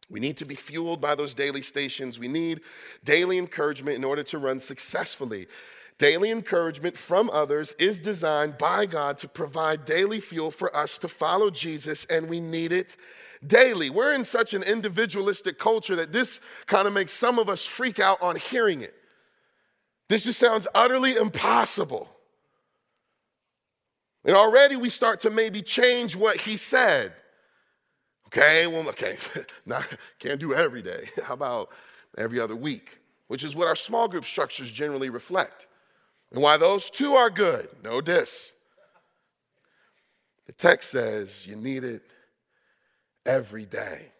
We 0.09 0.19
need 0.19 0.37
to 0.37 0.45
be 0.45 0.55
fueled 0.55 1.01
by 1.01 1.15
those 1.15 1.35
daily 1.35 1.61
stations. 1.61 2.17
We 2.17 2.29
need 2.29 2.61
daily 3.03 3.37
encouragement 3.37 3.97
in 3.97 4.03
order 4.03 4.23
to 4.23 4.37
run 4.37 4.59
successfully. 4.59 5.47
Daily 5.97 6.29
encouragement 6.29 6.95
from 6.95 7.29
others 7.31 7.73
is 7.79 8.01
designed 8.01 8.57
by 8.59 8.85
God 8.85 9.17
to 9.19 9.27
provide 9.27 9.85
daily 9.85 10.19
fuel 10.19 10.51
for 10.51 10.75
us 10.75 10.97
to 10.99 11.07
follow 11.07 11.49
Jesus, 11.49 12.05
and 12.05 12.29
we 12.29 12.39
need 12.39 12.71
it 12.71 12.97
daily. 13.45 13.89
We're 13.89 14.13
in 14.13 14.23
such 14.23 14.53
an 14.53 14.61
individualistic 14.61 15.57
culture 15.57 15.95
that 15.95 16.13
this 16.13 16.39
kind 16.67 16.87
of 16.87 16.93
makes 16.93 17.13
some 17.13 17.39
of 17.39 17.49
us 17.49 17.65
freak 17.65 17.99
out 17.99 18.21
on 18.21 18.35
hearing 18.35 18.81
it. 18.81 18.93
This 20.07 20.23
just 20.23 20.39
sounds 20.39 20.67
utterly 20.75 21.15
impossible. 21.15 22.07
And 24.23 24.35
already 24.35 24.75
we 24.75 24.89
start 24.89 25.21
to 25.21 25.29
maybe 25.29 25.61
change 25.61 26.15
what 26.15 26.37
he 26.37 26.57
said. 26.57 27.13
Okay, 28.27 28.67
well, 28.67 28.87
okay, 28.89 29.17
can't 30.19 30.39
do 30.39 30.53
every 30.53 30.81
day. 30.81 31.09
How 31.23 31.33
about 31.33 31.69
every 32.17 32.39
other 32.39 32.55
week? 32.55 32.99
Which 33.27 33.43
is 33.43 33.55
what 33.55 33.67
our 33.67 33.75
small 33.75 34.07
group 34.07 34.25
structures 34.25 34.69
generally 34.69 35.09
reflect. 35.09 35.66
And 36.31 36.41
why 36.41 36.57
those 36.57 36.89
two 36.89 37.15
are 37.15 37.29
good, 37.29 37.69
no 37.83 38.01
dis. 38.01 38.53
The 40.45 40.53
text 40.53 40.91
says 40.91 41.45
you 41.47 41.55
need 41.55 41.83
it 41.83 42.01
every 43.25 43.65
day. 43.65 44.11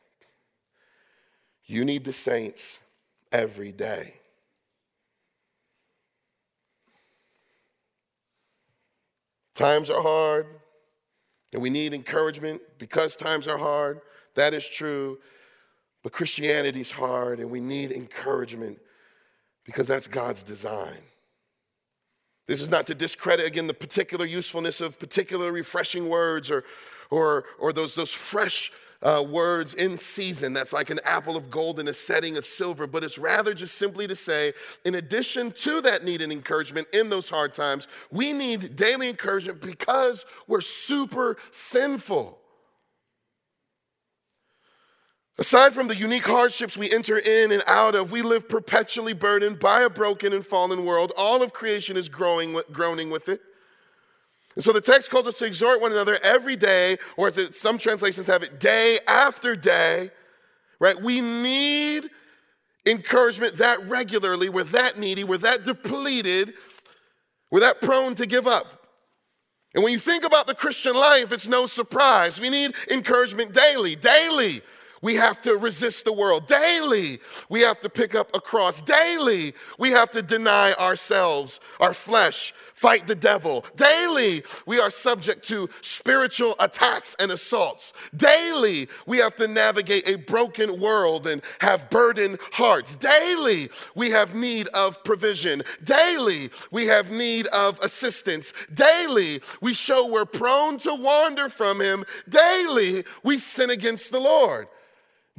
You 1.65 1.83
need 1.83 2.03
the 2.03 2.13
saints 2.13 2.79
every 3.31 3.71
day. 3.71 4.13
Times 9.53 9.89
are 9.89 10.01
hard, 10.01 10.45
and 11.51 11.61
we 11.61 11.69
need 11.69 11.93
encouragement 11.93 12.61
because 12.77 13.15
times 13.15 13.47
are 13.47 13.57
hard. 13.57 14.01
That 14.35 14.53
is 14.53 14.69
true. 14.69 15.17
But 16.03 16.11
Christianity's 16.11 16.91
hard, 16.91 17.39
and 17.39 17.49
we 17.49 17.59
need 17.59 17.91
encouragement 17.91 18.79
because 19.65 19.87
that's 19.87 20.07
God's 20.07 20.43
design. 20.43 20.95
This 22.47 22.61
is 22.61 22.71
not 22.71 22.87
to 22.87 22.95
discredit, 22.95 23.45
again, 23.45 23.67
the 23.67 23.73
particular 23.73 24.25
usefulness 24.25 24.79
of 24.81 24.97
particular 24.99 25.51
refreshing 25.51 26.07
words 26.07 26.49
or, 26.49 26.63
or, 27.09 27.43
or 27.59 27.73
those, 27.73 27.93
those 27.93 28.13
fresh 28.13 28.71
uh, 29.03 29.23
words 29.29 29.73
in 29.75 29.95
season 29.97 30.53
that's 30.53 30.73
like 30.73 30.89
an 30.89 30.99
apple 31.05 31.37
of 31.37 31.51
gold 31.51 31.79
in 31.79 31.87
a 31.87 31.93
setting 31.93 32.37
of 32.37 32.45
silver, 32.45 32.87
but 32.87 33.03
it's 33.03 33.17
rather 33.17 33.53
just 33.53 33.75
simply 33.75 34.07
to 34.07 34.15
say, 34.15 34.53
in 34.85 34.95
addition 34.95 35.51
to 35.51 35.81
that 35.81 36.03
need 36.03 36.21
and 36.21 36.31
encouragement 36.31 36.87
in 36.93 37.09
those 37.09 37.29
hard 37.29 37.53
times, 37.53 37.87
we 38.11 38.33
need 38.33 38.75
daily 38.75 39.09
encouragement 39.09 39.61
because 39.61 40.25
we're 40.47 40.61
super 40.61 41.37
sinful. 41.51 42.39
Aside 45.39 45.73
from 45.73 45.87
the 45.87 45.95
unique 45.95 46.25
hardships 46.25 46.77
we 46.77 46.91
enter 46.91 47.19
in 47.19 47.51
and 47.51 47.61
out 47.67 47.93
of, 47.93 48.11
we 48.11 48.23
live 48.23 48.49
perpetually 48.49 49.13
burdened 49.13 49.59
by 49.59 49.81
a 49.81 49.89
broken 49.89 50.33
and 50.33 50.45
fallen 50.45 50.83
world. 50.83 51.13
All 51.15 51.43
of 51.43 51.53
creation 51.53 51.95
is 51.95 52.09
growing, 52.09 52.59
groaning 52.71 53.11
with 53.11 53.29
it. 53.29 53.41
And 54.55 54.63
so 54.63 54.73
the 54.73 54.81
text 54.81 55.11
calls 55.11 55.27
us 55.27 55.37
to 55.37 55.45
exhort 55.45 55.79
one 55.79 55.91
another 55.91 56.17
every 56.23 56.55
day, 56.55 56.97
or 57.15 57.27
as 57.27 57.55
some 57.55 57.77
translations 57.77 58.25
have 58.25 58.41
it, 58.41 58.59
day 58.59 58.97
after 59.07 59.55
day, 59.55 60.09
right? 60.79 60.99
We 60.99 61.21
need 61.21 62.09
encouragement 62.87 63.57
that 63.57 63.77
regularly. 63.87 64.49
We're 64.49 64.63
that 64.63 64.97
needy, 64.97 65.23
we're 65.23 65.37
that 65.37 65.63
depleted, 65.63 66.53
we're 67.51 67.59
that 67.59 67.81
prone 67.81 68.15
to 68.15 68.25
give 68.25 68.47
up. 68.47 68.65
And 69.75 69.83
when 69.83 69.93
you 69.93 69.99
think 69.99 70.23
about 70.23 70.47
the 70.47 70.55
Christian 70.55 70.95
life, 70.95 71.31
it's 71.31 71.47
no 71.47 71.67
surprise. 71.67 72.41
We 72.41 72.49
need 72.49 72.73
encouragement 72.89 73.53
daily, 73.53 73.95
daily. 73.95 74.63
We 75.01 75.15
have 75.15 75.41
to 75.41 75.57
resist 75.57 76.05
the 76.05 76.13
world 76.13 76.47
daily. 76.47 77.19
We 77.49 77.61
have 77.61 77.79
to 77.81 77.89
pick 77.89 78.15
up 78.15 78.35
a 78.35 78.41
cross 78.41 78.81
daily. 78.81 79.53
We 79.77 79.91
have 79.91 80.11
to 80.11 80.21
deny 80.21 80.73
ourselves, 80.73 81.59
our 81.79 81.93
flesh, 81.93 82.53
fight 82.73 83.07
the 83.07 83.15
devil. 83.15 83.65
Daily, 83.75 84.43
we 84.65 84.79
are 84.79 84.89
subject 84.89 85.43
to 85.47 85.69
spiritual 85.81 86.55
attacks 86.59 87.15
and 87.19 87.31
assaults. 87.31 87.93
Daily, 88.15 88.87
we 89.05 89.17
have 89.17 89.35
to 89.37 89.47
navigate 89.47 90.07
a 90.07 90.17
broken 90.17 90.79
world 90.79 91.27
and 91.27 91.41
have 91.59 91.89
burdened 91.89 92.37
hearts. 92.51 92.95
Daily, 92.95 93.69
we 93.95 94.11
have 94.11 94.35
need 94.35 94.67
of 94.69 95.03
provision. 95.03 95.63
Daily, 95.83 96.49
we 96.71 96.85
have 96.87 97.11
need 97.11 97.47
of 97.47 97.79
assistance. 97.79 98.53
Daily, 98.73 99.41
we 99.61 99.73
show 99.73 100.07
we're 100.07 100.25
prone 100.25 100.77
to 100.79 100.93
wander 100.93 101.49
from 101.49 101.81
Him. 101.81 102.03
Daily, 102.29 103.03
we 103.23 103.37
sin 103.37 103.69
against 103.69 104.11
the 104.11 104.19
Lord 104.19 104.67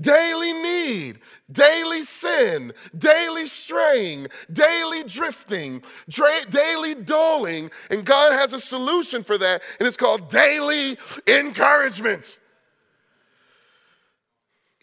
daily 0.00 0.52
need, 0.52 1.20
daily 1.50 2.02
sin, 2.02 2.72
daily 2.96 3.46
straying, 3.46 4.28
daily 4.52 5.04
drifting, 5.04 5.82
dra- 6.08 6.44
daily 6.50 6.94
doling. 6.94 7.70
And 7.90 8.04
God 8.04 8.32
has 8.32 8.52
a 8.52 8.58
solution 8.58 9.22
for 9.22 9.38
that, 9.38 9.62
and 9.78 9.86
it's 9.86 9.96
called 9.96 10.28
daily 10.28 10.96
encouragement. 11.26 12.38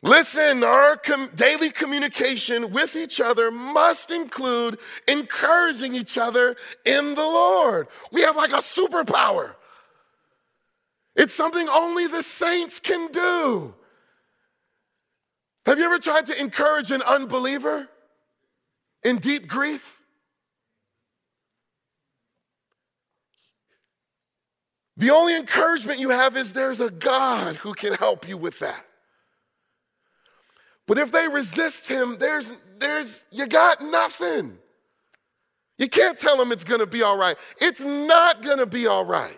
Listen, 0.06 0.64
our 0.64 0.98
com- 0.98 1.32
daily 1.36 1.72
communication 1.72 2.72
with 2.72 2.96
each 2.96 3.20
other 3.20 3.50
must 3.50 4.12
include 4.12 4.78
encouraging 5.08 5.96
each 5.96 6.18
other 6.18 6.56
in 6.86 7.16
the 7.16 7.24
Lord. 7.24 7.88
We 8.12 8.22
have 8.22 8.36
like 8.36 8.52
a 8.52 8.58
superpower. 8.58 9.56
It's 11.16 11.34
something 11.34 11.68
only 11.70 12.06
the 12.06 12.22
saints 12.22 12.80
can 12.80 13.12
do. 13.12 13.74
Have 15.66 15.80
you 15.80 15.86
ever 15.86 16.00
tried 16.00 16.28
to 16.28 16.40
encourage 16.40 16.92
an 16.92 17.02
unbeliever 17.02 17.88
in 19.04 19.18
deep 19.18 19.48
grief? 19.48 20.02
The 24.98 25.10
only 25.10 25.36
encouragement 25.36 26.00
you 26.00 26.10
have 26.10 26.38
is 26.38 26.54
there's 26.54 26.80
a 26.80 26.90
God 26.90 27.58
who 27.58 27.74
can 27.74 27.94
help 27.94 28.30
you 28.30 28.38
with 28.38 28.60
that. 28.60 28.86
But 30.88 31.00
if 31.00 31.12
they 31.12 31.28
resist 31.28 31.90
him, 31.90 32.18
there's 32.18 32.54
there's 32.78 33.26
you 33.32 33.48
got 33.48 33.82
nothing. 33.82 34.58
You 35.78 35.90
can't 35.90 36.18
tell 36.18 36.38
them 36.38 36.52
it's 36.52 36.64
to 36.80 36.86
be 36.86 37.02
all 37.02 37.18
right. 37.18 37.36
It's 37.60 37.82
not 37.82 38.42
to 38.60 38.66
be 38.66 38.88
all 38.88 39.04
right. 39.04 39.38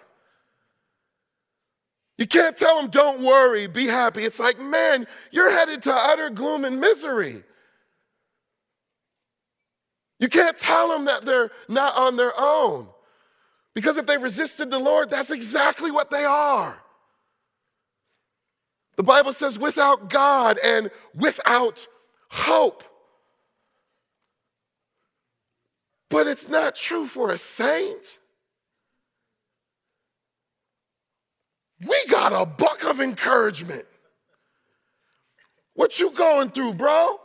You 2.17 2.25
can't 2.25 2.55
tell 2.55 2.81
them, 2.81 2.89
don't 2.89 3.23
worry, 3.23 3.67
be 3.67 3.85
happy. 3.85 4.23
It's 4.23 4.39
like, 4.39 4.59
man, 4.59 5.05
you're 5.31 5.51
headed 5.51 5.83
to 5.83 5.93
utter 5.93 6.29
gloom 6.29 6.65
and 6.65 6.79
misery. 6.79 7.43
You 10.19 10.27
can't 10.27 10.57
tell 10.57 10.89
them 10.89 11.05
that 11.05 11.25
they're 11.25 11.51
not 11.69 11.95
on 11.95 12.15
their 12.15 12.33
own. 12.37 12.87
Because 13.75 13.97
if 13.97 14.07
they've 14.07 14.21
resisted 14.21 14.71
the 14.71 14.79
Lord, 14.79 15.11
that's 15.11 15.29
exactly 15.29 15.91
what 15.91 16.09
they 16.09 16.25
are. 16.25 16.75
The 18.95 19.03
Bible 19.03 19.31
says, 19.31 19.59
without 19.59 20.09
God 20.09 20.57
and 20.63 20.89
without 21.13 21.87
hope. 22.31 22.83
But 26.09 26.25
it's 26.25 26.49
not 26.49 26.73
true 26.73 27.05
for 27.05 27.29
a 27.29 27.37
saint. 27.37 28.17
We 31.85 31.97
got 32.09 32.33
a 32.33 32.45
buck 32.45 32.83
of 32.85 32.99
encouragement. 32.99 33.85
What 35.73 35.99
you 35.99 36.11
going 36.11 36.49
through, 36.49 36.73
bro? 36.73 37.19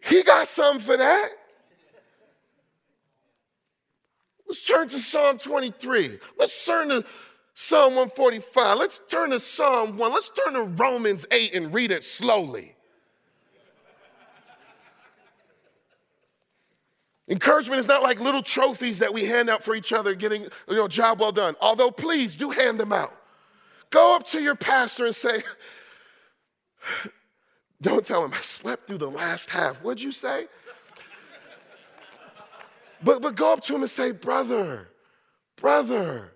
He 0.00 0.22
got 0.22 0.46
something 0.46 0.80
for 0.80 0.96
that. 0.96 1.30
Let's 4.46 4.66
turn 4.66 4.86
to 4.88 4.98
Psalm 4.98 5.38
23. 5.38 6.18
Let's 6.38 6.66
turn 6.66 6.90
to 6.90 7.04
Psalm 7.54 7.94
145. 7.94 8.78
Let's 8.78 9.00
turn 9.08 9.30
to 9.30 9.40
Psalm 9.40 9.96
1. 9.96 10.12
Let's 10.12 10.30
turn 10.30 10.54
to 10.54 10.62
Romans 10.62 11.26
8 11.32 11.54
and 11.54 11.74
read 11.74 11.90
it 11.90 12.04
slowly. 12.04 12.73
Encouragement 17.28 17.80
is 17.80 17.88
not 17.88 18.02
like 18.02 18.20
little 18.20 18.42
trophies 18.42 18.98
that 18.98 19.12
we 19.12 19.24
hand 19.24 19.48
out 19.48 19.62
for 19.62 19.74
each 19.74 19.92
other, 19.92 20.14
getting, 20.14 20.42
you 20.42 20.76
know, 20.76 20.88
job 20.88 21.20
well 21.20 21.32
done. 21.32 21.56
Although, 21.60 21.90
please 21.90 22.36
do 22.36 22.50
hand 22.50 22.78
them 22.78 22.92
out. 22.92 23.14
Go 23.90 24.14
up 24.14 24.24
to 24.24 24.42
your 24.42 24.54
pastor 24.54 25.06
and 25.06 25.14
say, 25.14 25.42
don't 27.80 28.04
tell 28.04 28.24
him 28.24 28.32
I 28.34 28.40
slept 28.40 28.86
through 28.86 28.98
the 28.98 29.10
last 29.10 29.48
half. 29.48 29.82
What'd 29.82 30.02
you 30.02 30.12
say? 30.12 30.46
but, 33.02 33.22
but 33.22 33.34
go 33.36 33.52
up 33.52 33.62
to 33.62 33.74
him 33.74 33.80
and 33.80 33.90
say, 33.90 34.12
brother, 34.12 34.88
brother, 35.56 36.32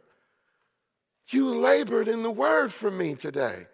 you 1.31 1.55
labored 1.55 2.09
in 2.09 2.23
the 2.23 2.31
word 2.31 2.73
for 2.73 2.91
me 2.91 3.15
today. 3.15 3.67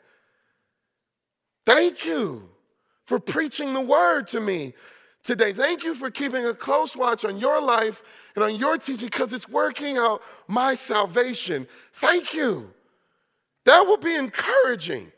Thank 1.64 2.04
you 2.04 2.48
for 3.04 3.20
preaching 3.20 3.72
the 3.72 3.80
word 3.80 4.26
to 4.28 4.40
me 4.40 4.74
today. 5.24 5.52
Thank 5.52 5.82
you 5.82 5.94
for 5.94 6.10
keeping 6.10 6.46
a 6.46 6.54
close 6.54 6.96
watch 6.96 7.24
on 7.24 7.38
your 7.38 7.60
life 7.60 8.02
and 8.36 8.44
on 8.44 8.54
your 8.54 8.78
teaching 8.78 9.08
because 9.08 9.32
it's 9.32 9.48
working 9.48 9.96
out 9.96 10.22
my 10.46 10.74
salvation. 10.74 11.66
Thank 11.94 12.34
you. 12.34 12.70
That 13.64 13.80
will 13.80 13.96
be 13.96 14.14
encouraging. 14.14 15.10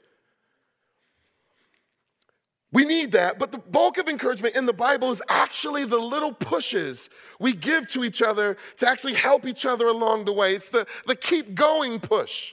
We 2.73 2.85
need 2.85 3.13
that, 3.13 3.39
but 3.39 3.53
the 3.53 3.59
bulk 3.59 3.97
of 3.97 4.09
encouragement 4.09 4.55
in 4.55 4.67
the 4.67 4.73
Bible 4.73 5.11
is 5.11 5.23
actually 5.29 5.85
the 5.85 5.99
little 5.99 6.33
pushes 6.33 7.09
we 7.41 7.53
give 7.53 7.89
to 7.91 8.05
each 8.05 8.23
other 8.23 8.57
to 8.77 8.89
actually 8.89 9.15
help 9.15 9.47
each 9.47 9.65
other 9.65 9.87
along 9.87 10.25
the 10.25 10.33
way. 10.33 10.55
It's 10.55 10.71
the, 10.71 10.87
the 11.07 11.17
keep 11.17 11.55
going 11.55 12.01
push. 12.01 12.53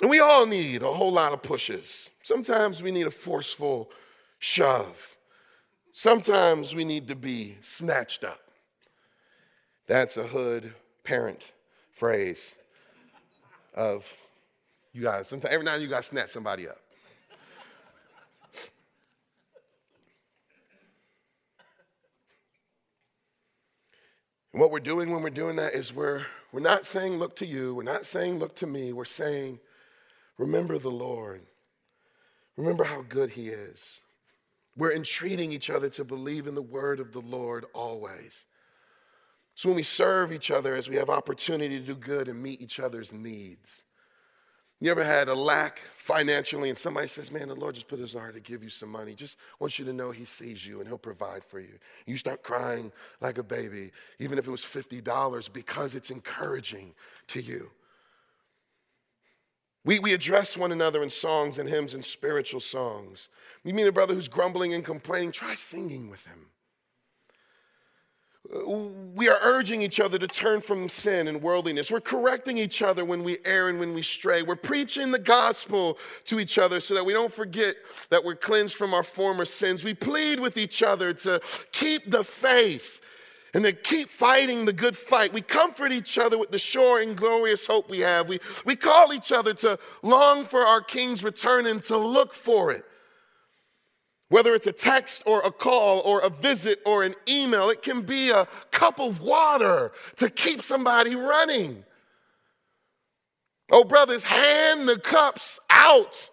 And 0.00 0.10
we 0.10 0.20
all 0.20 0.46
need 0.46 0.82
a 0.82 0.92
whole 0.92 1.12
lot 1.12 1.32
of 1.32 1.42
pushes. 1.42 2.10
Sometimes 2.22 2.82
we 2.82 2.90
need 2.90 3.06
a 3.06 3.10
forceful 3.10 3.90
shove. 4.38 5.16
Sometimes 5.92 6.74
we 6.74 6.84
need 6.84 7.08
to 7.08 7.16
be 7.16 7.56
snatched 7.60 8.24
up. 8.24 8.40
That's 9.86 10.16
a 10.16 10.24
hood 10.24 10.74
parent 11.02 11.52
phrase 11.92 12.56
of 13.74 14.16
you 14.92 15.02
guys. 15.02 15.28
Sometimes 15.28 15.52
every 15.52 15.64
now 15.64 15.72
and 15.72 15.80
then 15.80 15.88
you 15.88 15.90
got 15.90 16.02
to 16.02 16.08
snatch 16.08 16.30
somebody 16.30 16.68
up. 16.68 16.78
And 24.52 24.60
what 24.60 24.70
we're 24.70 24.80
doing 24.80 25.10
when 25.12 25.22
we're 25.22 25.30
doing 25.30 25.56
that 25.56 25.74
is 25.74 25.94
we're, 25.94 26.22
we're 26.52 26.60
not 26.60 26.86
saying, 26.86 27.18
look 27.18 27.36
to 27.36 27.46
you. 27.46 27.74
We're 27.74 27.82
not 27.82 28.06
saying, 28.06 28.38
look 28.38 28.54
to 28.56 28.66
me. 28.66 28.92
We're 28.92 29.04
saying, 29.04 29.60
remember 30.38 30.78
the 30.78 30.90
Lord. 30.90 31.42
Remember 32.56 32.84
how 32.84 33.02
good 33.08 33.30
he 33.30 33.48
is. 33.48 34.00
We're 34.78 34.92
entreating 34.92 35.50
each 35.50 35.70
other 35.70 35.90
to 35.90 36.04
believe 36.04 36.46
in 36.46 36.54
the 36.54 36.62
word 36.62 37.00
of 37.00 37.12
the 37.12 37.20
Lord 37.20 37.66
always. 37.74 38.46
So 39.56 39.68
when 39.68 39.76
we 39.76 39.82
serve 39.82 40.32
each 40.32 40.52
other 40.52 40.74
as 40.74 40.88
we 40.88 40.94
have 40.96 41.10
opportunity 41.10 41.80
to 41.80 41.84
do 41.84 41.96
good 41.96 42.28
and 42.28 42.40
meet 42.40 42.62
each 42.62 42.78
other's 42.78 43.12
needs. 43.12 43.82
You 44.80 44.92
ever 44.92 45.02
had 45.02 45.28
a 45.28 45.34
lack 45.34 45.80
financially 45.96 46.68
and 46.68 46.78
somebody 46.78 47.08
says, 47.08 47.32
Man, 47.32 47.48
the 47.48 47.56
Lord 47.56 47.74
just 47.74 47.88
put 47.88 47.98
his 47.98 48.12
heart 48.12 48.34
to 48.36 48.40
give 48.40 48.62
you 48.62 48.70
some 48.70 48.90
money. 48.90 49.14
Just 49.14 49.36
wants 49.58 49.80
you 49.80 49.84
to 49.86 49.92
know 49.92 50.12
he 50.12 50.24
sees 50.24 50.64
you 50.64 50.78
and 50.78 50.86
he'll 50.86 50.96
provide 50.96 51.42
for 51.42 51.58
you. 51.58 51.76
You 52.06 52.16
start 52.16 52.44
crying 52.44 52.92
like 53.20 53.38
a 53.38 53.42
baby, 53.42 53.90
even 54.20 54.38
if 54.38 54.46
it 54.46 54.50
was 54.52 54.62
$50, 54.62 55.52
because 55.52 55.96
it's 55.96 56.10
encouraging 56.10 56.94
to 57.26 57.42
you. 57.42 57.68
We, 59.88 60.00
we 60.00 60.12
address 60.12 60.54
one 60.54 60.70
another 60.70 61.02
in 61.02 61.08
songs 61.08 61.56
and 61.56 61.66
hymns 61.66 61.94
and 61.94 62.04
spiritual 62.04 62.60
songs. 62.60 63.30
You 63.64 63.72
mean 63.72 63.86
a 63.86 63.92
brother 63.92 64.12
who's 64.12 64.28
grumbling 64.28 64.74
and 64.74 64.84
complaining? 64.84 65.32
Try 65.32 65.54
singing 65.54 66.10
with 66.10 66.26
him. 66.26 66.44
We 69.14 69.30
are 69.30 69.38
urging 69.40 69.80
each 69.80 69.98
other 69.98 70.18
to 70.18 70.26
turn 70.26 70.60
from 70.60 70.90
sin 70.90 71.26
and 71.26 71.40
worldliness. 71.40 71.90
We're 71.90 72.02
correcting 72.02 72.58
each 72.58 72.82
other 72.82 73.02
when 73.02 73.24
we 73.24 73.38
err 73.46 73.70
and 73.70 73.80
when 73.80 73.94
we 73.94 74.02
stray. 74.02 74.42
We're 74.42 74.56
preaching 74.56 75.10
the 75.10 75.18
gospel 75.18 75.96
to 76.24 76.38
each 76.38 76.58
other 76.58 76.80
so 76.80 76.92
that 76.92 77.06
we 77.06 77.14
don't 77.14 77.32
forget 77.32 77.76
that 78.10 78.22
we're 78.22 78.36
cleansed 78.36 78.76
from 78.76 78.92
our 78.92 79.02
former 79.02 79.46
sins. 79.46 79.84
We 79.84 79.94
plead 79.94 80.38
with 80.38 80.58
each 80.58 80.82
other 80.82 81.14
to 81.14 81.40
keep 81.72 82.10
the 82.10 82.24
faith 82.24 83.00
and 83.54 83.64
to 83.64 83.72
keep 83.72 84.08
fighting 84.08 84.64
the 84.64 84.72
good 84.72 84.96
fight. 84.96 85.32
We 85.32 85.40
comfort 85.40 85.92
each 85.92 86.18
other 86.18 86.38
with 86.38 86.50
the 86.50 86.58
sure 86.58 87.00
and 87.00 87.16
glorious 87.16 87.66
hope 87.66 87.90
we 87.90 88.00
have. 88.00 88.28
We, 88.28 88.40
we 88.64 88.76
call 88.76 89.12
each 89.12 89.32
other 89.32 89.54
to 89.54 89.78
long 90.02 90.44
for 90.44 90.66
our 90.66 90.80
King's 90.80 91.24
return 91.24 91.66
and 91.66 91.82
to 91.84 91.96
look 91.96 92.34
for 92.34 92.70
it. 92.70 92.84
Whether 94.28 94.54
it's 94.54 94.66
a 94.66 94.72
text 94.72 95.22
or 95.24 95.40
a 95.40 95.50
call 95.50 96.00
or 96.00 96.20
a 96.20 96.28
visit 96.28 96.80
or 96.84 97.02
an 97.02 97.14
email, 97.26 97.70
it 97.70 97.80
can 97.80 98.02
be 98.02 98.30
a 98.30 98.46
cup 98.70 99.00
of 99.00 99.22
water 99.22 99.92
to 100.16 100.28
keep 100.28 100.60
somebody 100.60 101.14
running. 101.14 101.84
Oh, 103.70 103.84
brothers, 103.84 104.24
hand 104.24 104.86
the 104.86 104.98
cups 104.98 105.60
out. 105.70 106.28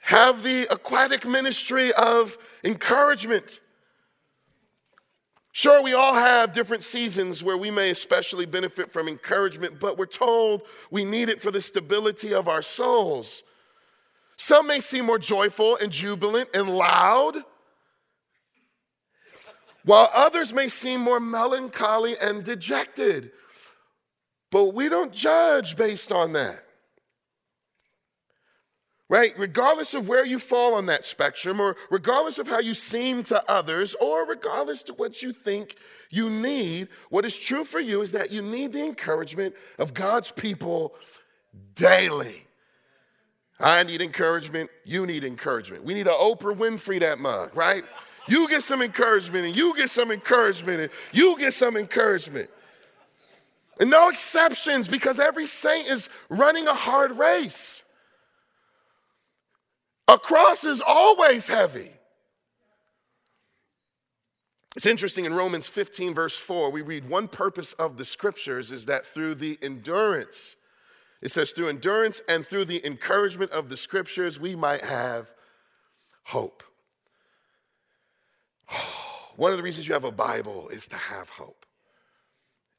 Have 0.00 0.42
the 0.42 0.66
aquatic 0.70 1.26
ministry 1.26 1.92
of 1.92 2.38
encouragement. 2.62 3.60
Sure, 5.56 5.80
we 5.80 5.94
all 5.94 6.12
have 6.12 6.52
different 6.52 6.82
seasons 6.82 7.42
where 7.42 7.56
we 7.56 7.70
may 7.70 7.88
especially 7.88 8.44
benefit 8.44 8.90
from 8.90 9.08
encouragement, 9.08 9.80
but 9.80 9.96
we're 9.96 10.04
told 10.04 10.60
we 10.90 11.02
need 11.02 11.30
it 11.30 11.40
for 11.40 11.50
the 11.50 11.62
stability 11.62 12.34
of 12.34 12.46
our 12.46 12.60
souls. 12.60 13.42
Some 14.36 14.66
may 14.66 14.80
seem 14.80 15.06
more 15.06 15.18
joyful 15.18 15.78
and 15.78 15.90
jubilant 15.90 16.50
and 16.52 16.68
loud, 16.68 17.38
while 19.82 20.10
others 20.12 20.52
may 20.52 20.68
seem 20.68 21.00
more 21.00 21.20
melancholy 21.20 22.16
and 22.20 22.44
dejected. 22.44 23.30
But 24.50 24.74
we 24.74 24.90
don't 24.90 25.10
judge 25.10 25.74
based 25.74 26.12
on 26.12 26.34
that. 26.34 26.65
Right? 29.08 29.34
Regardless 29.38 29.94
of 29.94 30.08
where 30.08 30.26
you 30.26 30.40
fall 30.40 30.74
on 30.74 30.86
that 30.86 31.04
spectrum, 31.04 31.60
or 31.60 31.76
regardless 31.90 32.38
of 32.38 32.48
how 32.48 32.58
you 32.58 32.74
seem 32.74 33.22
to 33.24 33.50
others, 33.50 33.94
or 34.00 34.26
regardless 34.26 34.82
to 34.84 34.94
what 34.94 35.22
you 35.22 35.32
think 35.32 35.76
you 36.10 36.28
need, 36.28 36.88
what 37.10 37.24
is 37.24 37.38
true 37.38 37.64
for 37.64 37.78
you 37.78 38.00
is 38.02 38.12
that 38.12 38.32
you 38.32 38.42
need 38.42 38.72
the 38.72 38.84
encouragement 38.84 39.54
of 39.78 39.94
God's 39.94 40.32
people 40.32 40.96
daily. 41.76 42.46
I 43.60 43.84
need 43.84 44.02
encouragement. 44.02 44.70
You 44.84 45.06
need 45.06 45.22
encouragement. 45.22 45.84
We 45.84 45.94
need 45.94 46.08
an 46.08 46.14
Oprah 46.14 46.56
Winfrey 46.56 47.00
that 47.00 47.20
mug, 47.20 47.56
right? 47.56 47.84
You 48.26 48.48
get 48.48 48.64
some 48.64 48.82
encouragement, 48.82 49.46
and 49.46 49.56
you 49.56 49.76
get 49.76 49.88
some 49.88 50.10
encouragement, 50.10 50.80
and 50.80 50.90
you 51.12 51.38
get 51.38 51.54
some 51.54 51.76
encouragement. 51.76 52.50
And 53.78 53.88
no 53.88 54.08
exceptions 54.08 54.88
because 54.88 55.20
every 55.20 55.46
saint 55.46 55.86
is 55.88 56.08
running 56.28 56.66
a 56.66 56.74
hard 56.74 57.16
race. 57.16 57.84
A 60.08 60.18
cross 60.18 60.64
is 60.64 60.80
always 60.80 61.48
heavy. 61.48 61.90
It's 64.76 64.86
interesting 64.86 65.24
in 65.24 65.34
Romans 65.34 65.68
15, 65.68 66.14
verse 66.14 66.38
4, 66.38 66.70
we 66.70 66.82
read 66.82 67.08
one 67.08 67.28
purpose 67.28 67.72
of 67.74 67.96
the 67.96 68.04
scriptures 68.04 68.70
is 68.70 68.86
that 68.86 69.06
through 69.06 69.36
the 69.36 69.58
endurance 69.62 70.56
it 71.22 71.30
says, 71.30 71.50
through 71.50 71.68
endurance 71.68 72.22
and 72.28 72.46
through 72.46 72.66
the 72.66 72.84
encouragement 72.86 73.50
of 73.52 73.68
the 73.68 73.76
scriptures, 73.76 74.38
we 74.38 74.54
might 74.54 74.84
have 74.84 75.32
hope. 76.24 76.62
One 79.36 79.50
of 79.50 79.56
the 79.56 79.62
reasons 79.62 79.88
you 79.88 79.94
have 79.94 80.04
a 80.04 80.12
Bible 80.12 80.68
is 80.68 80.88
to 80.88 80.96
have 80.96 81.28
hope. 81.28 81.66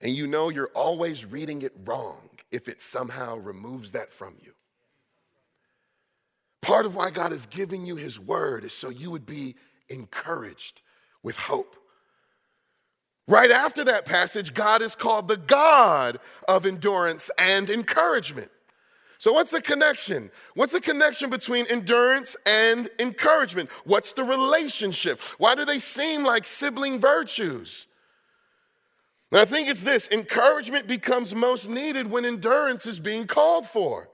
And 0.01 0.15
you 0.15 0.27
know 0.27 0.49
you're 0.49 0.71
always 0.75 1.25
reading 1.25 1.63
it 1.63 1.73
wrong 1.85 2.29
if 2.51 2.67
it 2.67 2.79
somehow 2.79 3.37
removes 3.37 3.91
that 3.93 4.11
from 4.11 4.35
you. 4.41 4.53
Part 6.61 6.85
of 6.85 6.95
why 6.95 7.11
God 7.11 7.31
is 7.31 7.45
giving 7.45 7.85
you 7.85 7.95
His 7.95 8.19
word 8.19 8.63
is 8.63 8.73
so 8.73 8.89
you 8.89 9.11
would 9.11 9.25
be 9.25 9.55
encouraged 9.89 10.81
with 11.23 11.37
hope. 11.37 11.75
Right 13.27 13.51
after 13.51 13.83
that 13.83 14.05
passage, 14.05 14.53
God 14.53 14.81
is 14.81 14.95
called 14.95 15.27
the 15.27 15.37
God 15.37 16.19
of 16.47 16.65
endurance 16.65 17.29
and 17.37 17.69
encouragement. 17.69 18.49
So, 19.19 19.33
what's 19.33 19.51
the 19.51 19.61
connection? 19.61 20.31
What's 20.53 20.73
the 20.73 20.79
connection 20.79 21.29
between 21.29 21.65
endurance 21.69 22.37
and 22.45 22.87
encouragement? 22.99 23.69
What's 23.83 24.13
the 24.13 24.23
relationship? 24.23 25.19
Why 25.39 25.55
do 25.55 25.65
they 25.65 25.79
seem 25.79 26.23
like 26.23 26.45
sibling 26.45 26.99
virtues? 26.99 27.87
I 29.33 29.45
think 29.45 29.67
it's 29.67 29.83
this 29.83 30.09
encouragement 30.09 30.87
becomes 30.87 31.35
most 31.35 31.67
needed 31.67 32.09
when 32.09 32.25
endurance 32.25 32.85
is 32.85 32.99
being 32.99 33.27
called 33.27 33.65
for. 33.65 34.09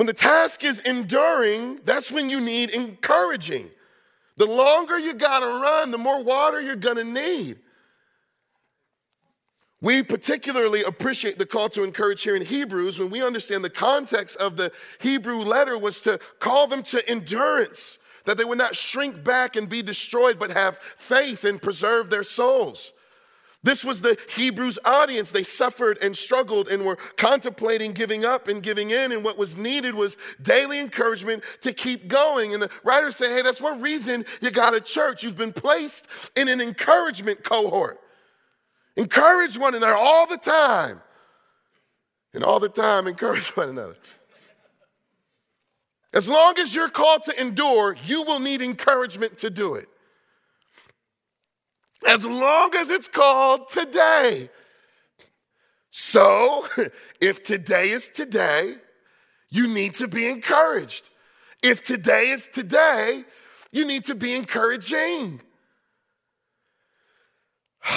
When 0.00 0.06
the 0.06 0.14
task 0.14 0.64
is 0.64 0.78
enduring, 0.78 1.80
that's 1.84 2.10
when 2.10 2.30
you 2.30 2.40
need 2.40 2.70
encouraging. 2.70 3.68
The 4.38 4.46
longer 4.46 4.98
you 4.98 5.12
got 5.12 5.40
to 5.40 5.46
run, 5.46 5.90
the 5.90 5.98
more 5.98 6.22
water 6.22 6.58
you're 6.58 6.74
to 6.74 7.04
need. 7.04 7.58
We 9.82 10.02
particularly 10.02 10.84
appreciate 10.84 11.36
the 11.36 11.44
call 11.44 11.68
to 11.68 11.84
encourage 11.84 12.22
here 12.22 12.34
in 12.34 12.40
Hebrews 12.40 12.98
when 12.98 13.10
we 13.10 13.22
understand 13.22 13.62
the 13.62 13.68
context 13.68 14.38
of 14.38 14.56
the 14.56 14.72
Hebrew 15.00 15.40
letter 15.40 15.76
was 15.76 16.00
to 16.00 16.18
call 16.38 16.66
them 16.66 16.82
to 16.84 17.06
endurance, 17.06 17.98
that 18.24 18.38
they 18.38 18.44
would 18.44 18.56
not 18.56 18.74
shrink 18.74 19.22
back 19.22 19.54
and 19.54 19.68
be 19.68 19.82
destroyed, 19.82 20.38
but 20.38 20.50
have 20.50 20.78
faith 20.78 21.44
and 21.44 21.60
preserve 21.60 22.08
their 22.08 22.22
souls. 22.22 22.94
This 23.62 23.84
was 23.84 24.00
the 24.00 24.16
Hebrews' 24.34 24.78
audience. 24.86 25.32
They 25.32 25.42
suffered 25.42 25.98
and 26.00 26.16
struggled 26.16 26.68
and 26.68 26.84
were 26.84 26.96
contemplating 27.16 27.92
giving 27.92 28.24
up 28.24 28.48
and 28.48 28.62
giving 28.62 28.90
in. 28.90 29.12
And 29.12 29.22
what 29.22 29.36
was 29.36 29.56
needed 29.56 29.94
was 29.94 30.16
daily 30.40 30.78
encouragement 30.78 31.44
to 31.60 31.72
keep 31.74 32.08
going. 32.08 32.54
And 32.54 32.62
the 32.62 32.70
writers 32.84 33.16
say, 33.16 33.30
hey, 33.30 33.42
that's 33.42 33.60
one 33.60 33.82
reason 33.82 34.24
you 34.40 34.50
got 34.50 34.74
a 34.74 34.80
church. 34.80 35.22
You've 35.22 35.36
been 35.36 35.52
placed 35.52 36.08
in 36.36 36.48
an 36.48 36.60
encouragement 36.60 37.44
cohort. 37.44 38.00
Encourage 38.96 39.58
one 39.58 39.74
another 39.74 39.94
all 39.94 40.26
the 40.26 40.38
time. 40.38 41.02
And 42.32 42.42
all 42.42 42.60
the 42.60 42.68
time, 42.68 43.06
encourage 43.06 43.48
one 43.56 43.68
another. 43.68 43.96
As 46.14 46.30
long 46.30 46.58
as 46.58 46.74
you're 46.74 46.88
called 46.88 47.24
to 47.24 47.40
endure, 47.40 47.94
you 48.06 48.22
will 48.22 48.40
need 48.40 48.62
encouragement 48.62 49.36
to 49.38 49.50
do 49.50 49.74
it 49.74 49.86
as 52.06 52.24
long 52.26 52.74
as 52.74 52.90
it's 52.90 53.08
called 53.08 53.68
today. 53.68 54.50
So, 55.90 56.66
if 57.20 57.42
today 57.42 57.90
is 57.90 58.08
today, 58.08 58.74
you 59.50 59.68
need 59.68 59.94
to 59.96 60.08
be 60.08 60.28
encouraged. 60.28 61.08
If 61.62 61.82
today 61.82 62.30
is 62.30 62.46
today, 62.46 63.24
you 63.72 63.86
need 63.86 64.04
to 64.04 64.14
be 64.14 64.34
encouraging. 64.34 65.40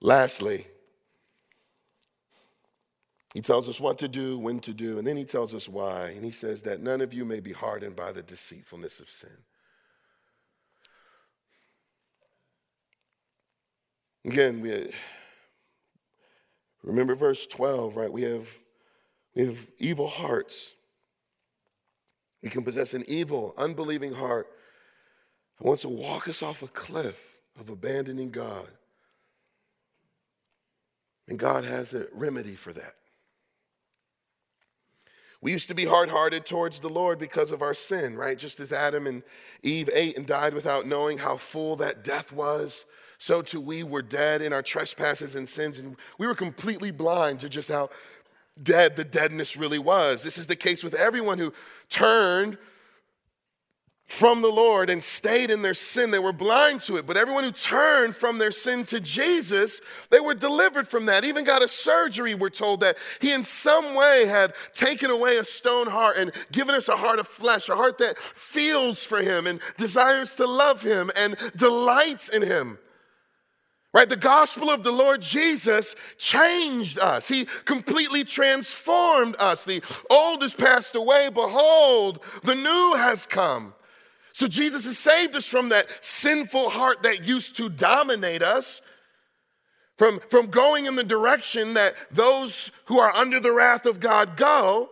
Lastly, 0.00 0.66
he 3.34 3.40
tells 3.40 3.68
us 3.68 3.80
what 3.80 3.98
to 3.98 4.08
do, 4.08 4.38
when 4.38 4.60
to 4.60 4.72
do, 4.72 4.98
and 4.98 5.06
then 5.06 5.16
he 5.16 5.24
tells 5.24 5.54
us 5.54 5.68
why. 5.68 6.08
And 6.08 6.24
he 6.24 6.30
says 6.30 6.62
that 6.62 6.80
none 6.80 7.00
of 7.00 7.14
you 7.14 7.24
may 7.24 7.40
be 7.40 7.52
hardened 7.52 7.94
by 7.96 8.12
the 8.12 8.22
deceitfulness 8.22 8.98
of 8.98 9.08
sin. 9.08 9.30
Again, 14.24 14.60
we 14.60 14.92
remember 16.82 17.14
verse 17.14 17.46
12, 17.46 17.96
right? 17.96 18.12
We 18.12 18.22
have, 18.22 18.48
we 19.34 19.46
have 19.46 19.66
evil 19.78 20.08
hearts. 20.08 20.74
We 22.42 22.50
can 22.50 22.62
possess 22.62 22.94
an 22.94 23.04
evil, 23.08 23.54
unbelieving 23.56 24.12
heart 24.12 24.48
that 25.58 25.66
wants 25.66 25.82
to 25.82 25.88
walk 25.88 26.28
us 26.28 26.42
off 26.42 26.62
a 26.62 26.68
cliff 26.68 27.40
of 27.58 27.70
abandoning 27.70 28.30
God. 28.30 28.68
And 31.28 31.38
God 31.38 31.64
has 31.64 31.94
a 31.94 32.06
remedy 32.12 32.56
for 32.56 32.72
that. 32.72 32.94
We 35.42 35.52
used 35.52 35.68
to 35.68 35.74
be 35.74 35.86
hard 35.86 36.10
hearted 36.10 36.44
towards 36.44 36.80
the 36.80 36.88
Lord 36.88 37.18
because 37.18 37.50
of 37.50 37.62
our 37.62 37.72
sin, 37.72 38.14
right? 38.14 38.36
Just 38.36 38.60
as 38.60 38.72
Adam 38.72 39.06
and 39.06 39.22
Eve 39.62 39.88
ate 39.94 40.18
and 40.18 40.26
died 40.26 40.52
without 40.52 40.86
knowing 40.86 41.16
how 41.16 41.38
full 41.38 41.76
that 41.76 42.04
death 42.04 42.30
was, 42.30 42.84
so 43.20 43.42
too 43.42 43.60
we 43.60 43.82
were 43.82 44.00
dead 44.00 44.40
in 44.40 44.54
our 44.54 44.62
trespasses 44.62 45.34
and 45.34 45.46
sins, 45.46 45.78
and 45.78 45.94
we 46.16 46.26
were 46.26 46.34
completely 46.34 46.90
blind 46.90 47.38
to 47.40 47.50
just 47.50 47.70
how 47.70 47.90
dead 48.62 48.96
the 48.96 49.04
deadness 49.04 49.58
really 49.58 49.78
was. 49.78 50.22
This 50.22 50.38
is 50.38 50.46
the 50.46 50.56
case 50.56 50.82
with 50.82 50.94
everyone 50.94 51.38
who 51.38 51.52
turned 51.90 52.56
from 54.06 54.40
the 54.40 54.48
Lord 54.48 54.88
and 54.88 55.04
stayed 55.04 55.50
in 55.50 55.60
their 55.60 55.74
sin. 55.74 56.10
They 56.10 56.18
were 56.18 56.32
blind 56.32 56.80
to 56.82 56.96
it. 56.96 57.06
But 57.06 57.18
everyone 57.18 57.44
who 57.44 57.50
turned 57.50 58.16
from 58.16 58.38
their 58.38 58.50
sin 58.50 58.84
to 58.84 59.00
Jesus, 59.00 59.82
they 60.08 60.18
were 60.18 60.34
delivered 60.34 60.88
from 60.88 61.04
that. 61.06 61.26
Even 61.26 61.44
got 61.44 61.62
a 61.62 61.68
surgery, 61.68 62.34
we're 62.34 62.48
told 62.48 62.80
that 62.80 62.96
he 63.20 63.34
in 63.34 63.42
some 63.42 63.94
way 63.94 64.24
had 64.26 64.54
taken 64.72 65.10
away 65.10 65.36
a 65.36 65.44
stone 65.44 65.88
heart 65.88 66.16
and 66.16 66.32
given 66.52 66.74
us 66.74 66.88
a 66.88 66.96
heart 66.96 67.18
of 67.18 67.28
flesh, 67.28 67.68
a 67.68 67.76
heart 67.76 67.98
that 67.98 68.18
feels 68.18 69.04
for 69.04 69.20
him 69.20 69.46
and 69.46 69.60
desires 69.76 70.36
to 70.36 70.46
love 70.46 70.82
him 70.82 71.10
and 71.18 71.36
delights 71.54 72.30
in 72.30 72.40
him. 72.40 72.78
Right? 73.92 74.08
The 74.08 74.16
gospel 74.16 74.70
of 74.70 74.84
the 74.84 74.92
Lord 74.92 75.20
Jesus 75.20 75.96
changed 76.16 76.98
us. 76.98 77.26
He 77.26 77.46
completely 77.64 78.22
transformed 78.22 79.34
us. 79.40 79.64
The 79.64 79.82
old 80.08 80.42
has 80.42 80.54
passed 80.54 80.94
away. 80.94 81.28
Behold, 81.28 82.20
the 82.44 82.54
new 82.54 82.94
has 82.96 83.26
come. 83.26 83.74
So 84.32 84.46
Jesus 84.46 84.84
has 84.84 84.96
saved 84.96 85.34
us 85.34 85.46
from 85.46 85.70
that 85.70 85.86
sinful 86.04 86.70
heart 86.70 87.02
that 87.02 87.24
used 87.24 87.56
to 87.56 87.68
dominate 87.68 88.44
us, 88.44 88.80
from, 89.98 90.20
from 90.28 90.46
going 90.46 90.86
in 90.86 90.94
the 90.94 91.02
direction 91.02 91.74
that 91.74 91.94
those 92.12 92.70
who 92.84 93.00
are 93.00 93.12
under 93.12 93.40
the 93.40 93.52
wrath 93.52 93.86
of 93.86 93.98
God 93.98 94.36
go. 94.36 94.90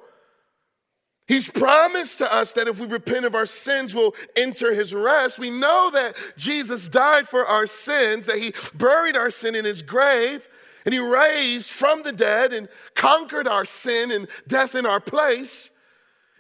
He's 1.29 1.51
promised 1.51 2.19
to 2.19 2.35
us 2.35 2.55
that 2.55 2.69
if 2.69 2.81
we 2.81 2.87
repent 2.87 3.27
of 3.27 3.35
our 3.35 3.45
sins, 3.45 3.95
we'll 3.95 4.15
enter 4.35 4.73
his 4.73 4.95
rest. 4.95 5.39
We 5.39 5.51
know 5.51 5.91
that 5.93 6.17
Jesus 6.39 6.89
died 6.89 7.29
for 7.29 7.45
our 7.45 7.67
sins, 7.67 8.25
that 8.27 8.39
he 8.39 8.55
buried 8.75 9.15
our 9.15 9.31
sin 9.31 9.55
in 9.55 9.67
his 9.67 9.83
grave, 9.83 10.49
and 10.87 10.95
he 10.95 11.01
raised 11.01 11.69
from 11.69 12.03
the 12.03 12.13
dead 12.13 12.55
and 12.55 12.67
conquered 12.95 13.47
our 13.47 13.67
sin 13.67 14.11
and 14.11 14.27
death 14.47 14.75
in 14.75 14.87
our 14.87 15.01
place. 15.01 15.69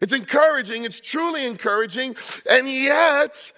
It's 0.00 0.14
encouraging, 0.14 0.84
it's 0.84 1.00
truly 1.00 1.44
encouraging, 1.44 2.16
and 2.48 2.66
yet, 2.66 3.52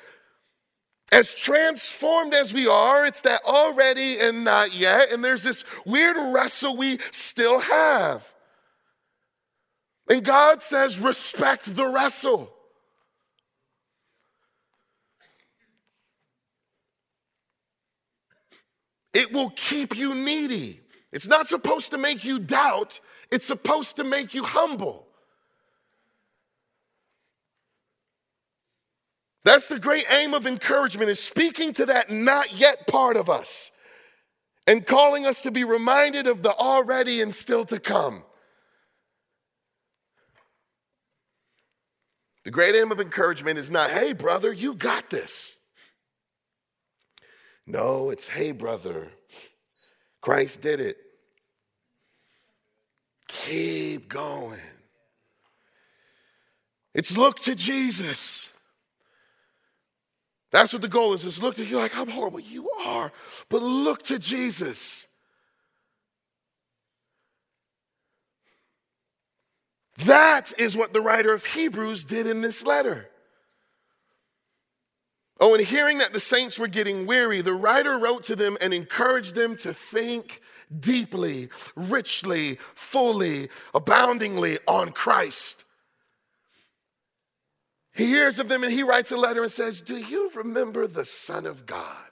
as 1.12 1.33
transformed 1.33 2.35
as 2.35 2.53
we 2.53 2.66
are, 2.66 3.07
it's 3.07 3.20
that 3.20 3.45
already 3.45 4.18
and 4.18 4.43
not 4.43 4.74
yet, 4.74 5.12
and 5.12 5.22
there's 5.22 5.45
this 5.45 5.64
weird 5.87 6.16
wrestle 6.16 6.76
we 6.76 6.99
still 7.12 7.61
have. 7.61 8.35
And 10.11 10.25
God 10.25 10.61
says, 10.61 10.99
respect 10.99 11.77
the 11.77 11.87
wrestle. 11.87 12.53
It 19.15 19.33
will 19.33 19.51
keep 19.51 19.97
you 19.97 20.17
needy. 20.17 20.81
It's 21.13 21.29
not 21.29 21.47
supposed 21.47 21.93
to 21.93 21.99
make 21.99 22.25
you 22.25 22.41
doubt, 22.41 23.01
it's 23.31 23.47
supposed 23.47 23.97
to 23.97 24.05
make 24.05 24.35
you 24.35 24.43
humble. 24.43 25.07
That's 29.45 29.69
the 29.69 29.79
great 29.79 30.05
aim 30.13 30.35
of 30.35 30.47
encouragement 30.47 31.09
is 31.09 31.21
speaking 31.21 31.73
to 31.75 31.87
that 31.87 32.11
not 32.11 32.53
yet 32.53 32.89
part 32.89 33.17
of 33.17 33.31
us 33.31 33.71
and 34.67 34.85
calling 34.85 35.25
us 35.25 35.43
to 35.43 35.53
be 35.53 35.65
reminded 35.65 36.27
of 36.27 36.43
the 36.43 36.53
already 36.55 37.21
and 37.23 37.33
still 37.33 37.65
to 37.67 37.79
come. 37.79 38.25
The 42.45 42.51
great 42.51 42.74
aim 42.74 42.91
of 42.91 43.01
encouragement 43.01 43.59
is 43.59 43.70
not, 43.70 43.91
hey, 43.91 44.12
brother, 44.12 44.53
you 44.53 44.74
got 44.74 45.11
this. 45.11 45.57
No, 47.66 48.11
it's, 48.11 48.28
hey, 48.28 48.53
brother, 48.53 49.09
Christ 50.20 50.62
did 50.62 50.80
it. 50.80 50.97
Keep 53.28 54.09
going. 54.09 54.59
It's 56.95 57.16
look 57.16 57.38
to 57.41 57.55
Jesus. 57.55 58.53
That's 60.51 60.72
what 60.72 60.82
the 60.82 60.88
goal 60.88 61.12
is. 61.12 61.24
Is 61.24 61.41
look 61.41 61.55
to 61.57 61.64
you 61.64 61.76
like 61.76 61.97
I'm 61.97 62.09
horrible. 62.09 62.41
You 62.41 62.68
are, 62.86 63.12
but 63.49 63.62
look 63.62 64.03
to 64.05 64.18
Jesus. 64.18 65.07
That 70.07 70.53
is 70.59 70.76
what 70.76 70.92
the 70.92 71.01
writer 71.01 71.32
of 71.32 71.44
Hebrews 71.44 72.05
did 72.05 72.26
in 72.26 72.42
this 72.42 72.64
letter. 72.64 73.09
Oh, 75.40 75.55
and 75.55 75.64
hearing 75.64 75.98
that 75.98 76.12
the 76.12 76.20
saints 76.20 76.59
were 76.59 76.68
getting 76.68 77.07
weary, 77.07 77.40
the 77.40 77.55
writer 77.55 77.98
wrote 77.98 78.24
to 78.24 78.36
them 78.36 78.59
and 78.61 78.74
encouraged 78.74 79.34
them 79.34 79.57
to 79.57 79.72
think 79.72 80.42
deeply, 80.78 81.48
richly, 81.74 82.59
fully, 82.74 83.48
aboundingly 83.74 84.59
on 84.68 84.92
Christ. 84.92 85.64
He 87.94 88.07
hears 88.07 88.38
of 88.38 88.48
them 88.48 88.62
and 88.62 88.72
he 88.72 88.82
writes 88.82 89.12
a 89.12 89.16
letter 89.16 89.42
and 89.42 89.51
says, 89.51 89.82
Do 89.82 89.96
you 89.96 90.30
remember 90.34 90.86
the 90.86 91.07
Son 91.07 91.46
of 91.46 91.64
God? 91.64 92.10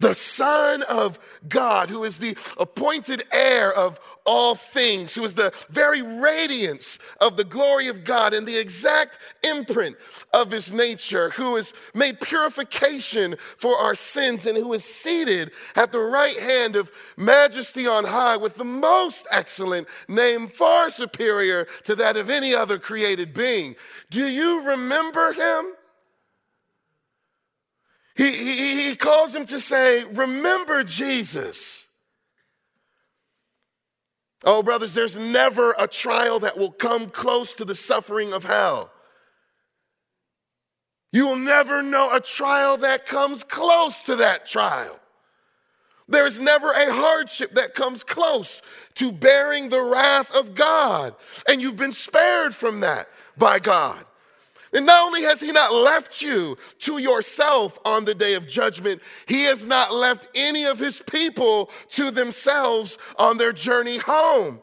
The 0.00 0.14
Son 0.14 0.82
of 0.82 1.18
God, 1.48 1.88
who 1.88 2.04
is 2.04 2.18
the 2.18 2.36
appointed 2.58 3.24
heir 3.32 3.72
of 3.72 4.00
all 4.26 4.54
things, 4.54 5.14
who 5.14 5.24
is 5.24 5.34
the 5.34 5.52
very 5.70 6.02
radiance 6.02 6.98
of 7.20 7.36
the 7.36 7.44
glory 7.44 7.86
of 7.86 8.02
God 8.02 8.34
and 8.34 8.46
the 8.46 8.56
exact 8.56 9.18
imprint 9.44 9.96
of 10.32 10.50
his 10.50 10.72
nature, 10.72 11.30
who 11.30 11.56
has 11.56 11.74
made 11.94 12.20
purification 12.20 13.36
for 13.56 13.76
our 13.76 13.94
sins, 13.94 14.46
and 14.46 14.56
who 14.56 14.72
is 14.72 14.84
seated 14.84 15.52
at 15.76 15.92
the 15.92 16.00
right 16.00 16.38
hand 16.38 16.76
of 16.76 16.90
majesty 17.16 17.86
on 17.86 18.04
high 18.04 18.36
with 18.36 18.56
the 18.56 18.64
most 18.64 19.26
excellent 19.30 19.86
name, 20.08 20.48
far 20.48 20.90
superior 20.90 21.66
to 21.84 21.94
that 21.94 22.16
of 22.16 22.30
any 22.30 22.54
other 22.54 22.78
created 22.78 23.34
being. 23.34 23.76
Do 24.10 24.26
you 24.26 24.66
remember 24.66 25.32
him? 25.32 25.74
He, 28.16 28.30
he, 28.30 28.88
he 28.88 28.96
calls 28.96 29.34
him 29.34 29.46
to 29.46 29.60
say, 29.60 30.04
Remember 30.04 30.84
Jesus. 30.84 31.86
Oh, 34.44 34.62
brothers, 34.62 34.94
there's 34.94 35.18
never 35.18 35.74
a 35.78 35.86
trial 35.86 36.40
that 36.40 36.56
will 36.56 36.70
come 36.70 37.10
close 37.10 37.54
to 37.54 37.64
the 37.64 37.74
suffering 37.74 38.32
of 38.32 38.44
hell. 38.44 38.90
You 41.12 41.26
will 41.26 41.36
never 41.36 41.82
know 41.82 42.14
a 42.14 42.20
trial 42.20 42.78
that 42.78 43.04
comes 43.04 43.44
close 43.44 44.04
to 44.04 44.16
that 44.16 44.46
trial. 44.46 44.98
There's 46.08 46.40
never 46.40 46.72
a 46.72 46.92
hardship 46.92 47.54
that 47.54 47.74
comes 47.74 48.02
close 48.02 48.62
to 48.94 49.12
bearing 49.12 49.68
the 49.68 49.82
wrath 49.82 50.34
of 50.34 50.54
God. 50.54 51.14
And 51.48 51.60
you've 51.60 51.76
been 51.76 51.92
spared 51.92 52.54
from 52.54 52.80
that 52.80 53.08
by 53.36 53.58
God. 53.58 54.04
And 54.72 54.86
not 54.86 55.04
only 55.04 55.22
has 55.22 55.40
he 55.40 55.50
not 55.50 55.72
left 55.72 56.22
you 56.22 56.56
to 56.80 56.98
yourself 56.98 57.78
on 57.84 58.04
the 58.04 58.14
day 58.14 58.34
of 58.34 58.46
judgment, 58.46 59.02
he 59.26 59.44
has 59.44 59.66
not 59.66 59.92
left 59.92 60.28
any 60.34 60.64
of 60.64 60.78
his 60.78 61.02
people 61.10 61.70
to 61.88 62.10
themselves 62.10 62.96
on 63.18 63.36
their 63.36 63.52
journey 63.52 63.98
home. 63.98 64.60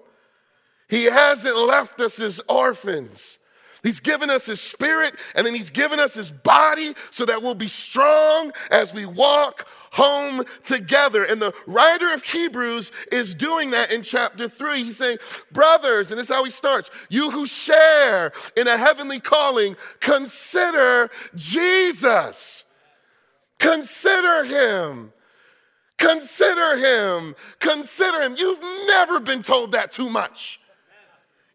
He 0.89 1.05
hasn't 1.05 1.57
left 1.57 1.99
us 1.99 2.21
as 2.21 2.39
orphans. 2.47 3.39
He's 3.83 3.99
given 3.99 4.29
us 4.29 4.45
his 4.45 4.61
spirit 4.61 5.15
and 5.35 5.45
then 5.45 5.53
he's 5.53 5.69
given 5.69 5.99
us 5.99 6.13
his 6.13 6.31
body 6.31 6.93
so 7.11 7.25
that 7.25 7.41
we'll 7.41 7.55
be 7.55 7.67
strong 7.67 8.51
as 8.71 8.93
we 8.93 9.05
walk 9.05 9.67
home 9.91 10.43
together. 10.63 11.23
And 11.23 11.41
the 11.41 11.53
writer 11.65 12.13
of 12.13 12.23
Hebrews 12.23 12.91
is 13.11 13.33
doing 13.33 13.71
that 13.71 13.91
in 13.91 14.01
chapter 14.01 14.47
three. 14.49 14.83
He's 14.83 14.97
saying, 14.97 15.17
Brothers, 15.51 16.11
and 16.11 16.19
this 16.19 16.29
is 16.29 16.35
how 16.35 16.43
he 16.43 16.51
starts 16.51 16.89
you 17.09 17.31
who 17.31 17.45
share 17.45 18.31
in 18.55 18.67
a 18.67 18.77
heavenly 18.77 19.19
calling, 19.19 19.75
consider 19.99 21.09
Jesus. 21.35 22.65
Consider 23.59 24.43
him. 24.43 25.13
Consider 25.97 26.77
him. 26.77 27.35
Consider 27.59 28.21
him. 28.21 28.35
You've 28.37 28.61
never 28.87 29.19
been 29.19 29.41
told 29.41 29.71
that 29.71 29.91
too 29.91 30.09
much. 30.09 30.59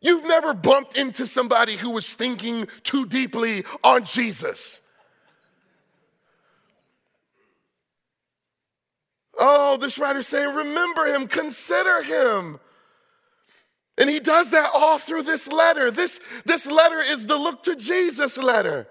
You've 0.01 0.25
never 0.25 0.53
bumped 0.53 0.97
into 0.99 1.27
somebody 1.27 1.77
who 1.77 1.91
was 1.91 2.15
thinking 2.15 2.67
too 2.83 3.07
deeply 3.07 3.65
on 3.85 4.05
Jesus. 4.05 4.81
Oh, 9.45 9.77
this 9.77 9.99
writer's 9.99 10.29
saying, 10.29 10.55
remember 10.55 11.05
him, 11.05 11.27
consider 11.27 12.01
him. 12.01 12.61
And 13.99 14.09
he 14.09 14.21
does 14.21 14.53
that 14.53 14.71
all 14.73 14.99
through 14.99 15.25
this 15.25 15.51
letter. 15.51 15.91
This, 15.91 16.21
this 16.45 16.71
letter 16.71 17.01
is 17.01 17.27
the 17.27 17.37
look 17.37 17.65
to 17.65 17.75
Jesus 17.75 18.39
letter. 18.39 18.87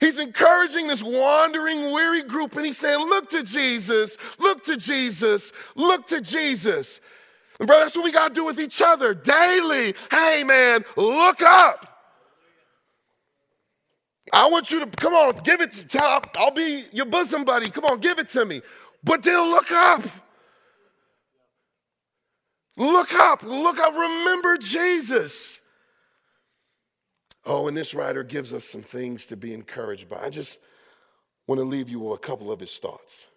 He's 0.00 0.18
encouraging 0.18 0.88
this 0.88 1.00
wandering, 1.00 1.92
weary 1.92 2.24
group, 2.24 2.56
and 2.56 2.66
he's 2.66 2.76
saying, 2.76 2.98
Look 2.98 3.30
to 3.30 3.44
Jesus, 3.44 4.18
look 4.40 4.64
to 4.64 4.76
Jesus, 4.76 5.52
look 5.76 6.06
to 6.08 6.20
Jesus. 6.20 7.00
And 7.60 7.68
brother, 7.68 7.84
that's 7.84 7.96
what 7.96 8.04
we 8.04 8.10
got 8.10 8.28
to 8.28 8.34
do 8.34 8.44
with 8.44 8.58
each 8.58 8.82
other 8.84 9.14
daily. 9.14 9.94
Hey, 10.10 10.42
man, 10.44 10.84
look 10.96 11.40
up. 11.40 11.86
I 14.32 14.48
want 14.48 14.72
you 14.72 14.80
to 14.80 14.86
come 14.86 15.14
on, 15.14 15.36
give 15.44 15.60
it 15.60 15.70
to. 15.70 16.02
I'll 16.36 16.50
be 16.50 16.84
your 16.92 17.06
bosom 17.06 17.44
buddy. 17.44 17.70
Come 17.70 17.84
on, 17.84 18.00
give 18.00 18.18
it 18.18 18.28
to 18.30 18.44
me. 18.44 18.60
But 19.04 19.22
then 19.22 19.50
look 19.50 19.70
up. 19.70 20.02
Look 22.76 23.14
up. 23.14 23.42
Look 23.42 23.78
up. 23.78 23.92
Remember 23.92 24.56
Jesus. 24.56 25.60
Oh, 27.46 27.68
and 27.68 27.76
this 27.76 27.94
writer 27.94 28.24
gives 28.24 28.52
us 28.52 28.64
some 28.64 28.80
things 28.80 29.26
to 29.26 29.36
be 29.36 29.52
encouraged 29.52 30.08
by. 30.08 30.18
I 30.22 30.30
just 30.30 30.58
want 31.46 31.60
to 31.60 31.64
leave 31.64 31.90
you 31.90 32.00
with 32.00 32.18
a 32.18 32.22
couple 32.22 32.50
of 32.50 32.58
his 32.58 32.78
thoughts. 32.78 33.28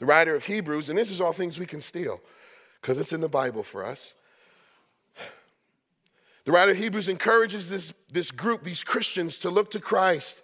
The 0.00 0.06
writer 0.06 0.34
of 0.34 0.44
Hebrews, 0.44 0.88
and 0.88 0.98
this 0.98 1.10
is 1.10 1.20
all 1.20 1.32
things 1.32 1.58
we 1.58 1.66
can 1.66 1.80
steal 1.80 2.20
because 2.80 2.98
it's 2.98 3.12
in 3.12 3.20
the 3.20 3.28
Bible 3.28 3.62
for 3.62 3.84
us. 3.84 4.14
The 6.44 6.52
writer 6.52 6.72
of 6.72 6.76
Hebrews 6.76 7.08
encourages 7.08 7.70
this, 7.70 7.94
this 8.10 8.30
group, 8.30 8.64
these 8.64 8.84
Christians, 8.84 9.38
to 9.38 9.50
look 9.50 9.70
to 9.70 9.80
Christ, 9.80 10.42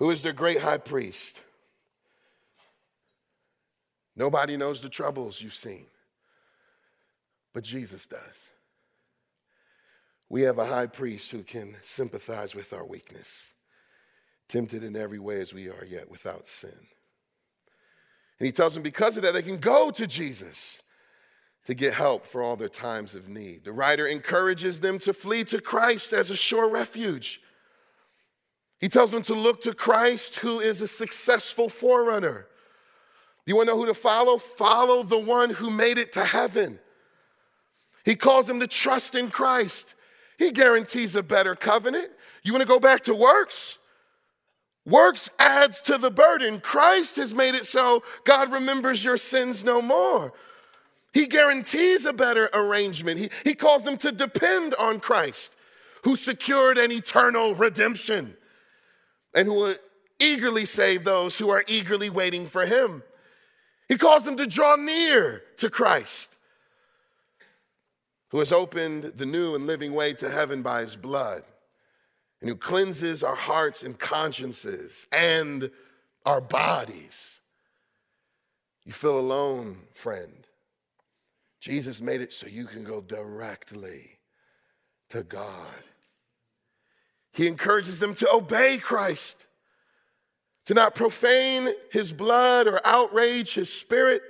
who 0.00 0.10
is 0.10 0.22
their 0.22 0.32
great 0.32 0.58
high 0.58 0.78
priest. 0.78 1.42
Nobody 4.16 4.56
knows 4.56 4.80
the 4.80 4.88
troubles 4.88 5.40
you've 5.40 5.54
seen, 5.54 5.86
but 7.52 7.62
Jesus 7.62 8.06
does. 8.06 8.48
We 10.30 10.42
have 10.42 10.58
a 10.58 10.64
high 10.64 10.86
priest 10.86 11.30
who 11.30 11.42
can 11.42 11.76
sympathize 11.82 12.54
with 12.54 12.72
our 12.72 12.84
weakness, 12.84 13.52
tempted 14.48 14.84
in 14.84 14.96
every 14.96 15.18
way 15.18 15.40
as 15.40 15.52
we 15.52 15.68
are, 15.68 15.84
yet 15.86 16.10
without 16.10 16.48
sin. 16.48 16.70
And 18.38 18.46
he 18.46 18.52
tells 18.52 18.72
them 18.72 18.82
because 18.82 19.18
of 19.18 19.22
that, 19.24 19.34
they 19.34 19.42
can 19.42 19.58
go 19.58 19.90
to 19.90 20.06
Jesus 20.06 20.80
to 21.66 21.74
get 21.74 21.92
help 21.92 22.24
for 22.24 22.42
all 22.42 22.56
their 22.56 22.70
times 22.70 23.14
of 23.14 23.28
need. 23.28 23.64
The 23.64 23.72
writer 23.72 24.06
encourages 24.06 24.80
them 24.80 24.98
to 25.00 25.12
flee 25.12 25.44
to 25.44 25.60
Christ 25.60 26.14
as 26.14 26.30
a 26.30 26.36
sure 26.36 26.70
refuge. 26.70 27.42
He 28.80 28.88
tells 28.88 29.10
them 29.10 29.22
to 29.22 29.34
look 29.34 29.60
to 29.62 29.74
Christ, 29.74 30.36
who 30.36 30.60
is 30.60 30.80
a 30.80 30.88
successful 30.88 31.68
forerunner. 31.68 32.46
You 33.44 33.56
want 33.56 33.68
to 33.68 33.74
know 33.74 33.80
who 33.80 33.86
to 33.86 33.94
follow? 33.94 34.38
Follow 34.38 35.02
the 35.02 35.18
one 35.18 35.50
who 35.50 35.70
made 35.70 35.98
it 35.98 36.14
to 36.14 36.24
heaven. 36.24 36.78
He 38.04 38.16
calls 38.16 38.46
them 38.46 38.60
to 38.60 38.66
trust 38.66 39.14
in 39.14 39.30
Christ. 39.30 39.94
He 40.38 40.50
guarantees 40.50 41.14
a 41.14 41.22
better 41.22 41.54
covenant. 41.54 42.08
You 42.42 42.54
want 42.54 42.62
to 42.62 42.68
go 42.68 42.80
back 42.80 43.02
to 43.02 43.14
works? 43.14 43.78
Works 44.86 45.28
adds 45.38 45.82
to 45.82 45.98
the 45.98 46.10
burden. 46.10 46.58
Christ 46.58 47.16
has 47.16 47.34
made 47.34 47.54
it 47.54 47.66
so 47.66 48.02
God 48.24 48.50
remembers 48.50 49.04
your 49.04 49.18
sins 49.18 49.62
no 49.62 49.82
more. 49.82 50.32
He 51.12 51.26
guarantees 51.26 52.06
a 52.06 52.14
better 52.14 52.48
arrangement. 52.54 53.18
He, 53.18 53.28
he 53.44 53.54
calls 53.54 53.84
them 53.84 53.98
to 53.98 54.10
depend 54.10 54.74
on 54.76 55.00
Christ, 55.00 55.54
who 56.04 56.16
secured 56.16 56.78
an 56.78 56.92
eternal 56.92 57.54
redemption 57.54 58.36
and 59.34 59.46
who 59.46 59.54
will 59.54 59.74
eagerly 60.18 60.64
save 60.64 61.04
those 61.04 61.38
who 61.38 61.50
are 61.50 61.64
eagerly 61.66 62.10
waiting 62.10 62.46
for 62.46 62.64
him. 62.64 63.02
He 63.88 63.96
calls 63.96 64.24
them 64.24 64.36
to 64.36 64.46
draw 64.46 64.76
near 64.76 65.42
to 65.56 65.70
Christ, 65.70 66.36
who 68.28 68.38
has 68.38 68.52
opened 68.52 69.04
the 69.16 69.26
new 69.26 69.54
and 69.54 69.66
living 69.66 69.94
way 69.94 70.12
to 70.14 70.30
heaven 70.30 70.62
by 70.62 70.82
his 70.82 70.94
blood, 70.94 71.42
and 72.40 72.48
who 72.48 72.56
cleanses 72.56 73.22
our 73.22 73.34
hearts 73.34 73.82
and 73.82 73.98
consciences 73.98 75.06
and 75.12 75.70
our 76.24 76.40
bodies. 76.40 77.40
You 78.84 78.92
feel 78.92 79.18
alone, 79.18 79.78
friend. 79.92 80.46
Jesus 81.60 82.00
made 82.00 82.20
it 82.20 82.32
so 82.32 82.46
you 82.46 82.64
can 82.64 82.84
go 82.84 83.00
directly 83.00 84.18
to 85.10 85.22
God. 85.22 85.84
He 87.32 87.46
encourages 87.46 88.00
them 88.00 88.14
to 88.14 88.32
obey 88.32 88.78
Christ, 88.78 89.46
to 90.66 90.74
not 90.74 90.94
profane 90.94 91.68
his 91.90 92.12
blood 92.12 92.66
or 92.66 92.80
outrage 92.84 93.54
his 93.54 93.72
spirit, 93.72 94.22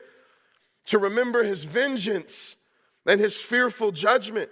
to 0.87 0.99
remember 0.99 1.43
his 1.43 1.65
vengeance 1.65 2.57
and 3.07 3.21
his 3.21 3.41
fearful 3.41 3.93
judgment. 3.93 4.51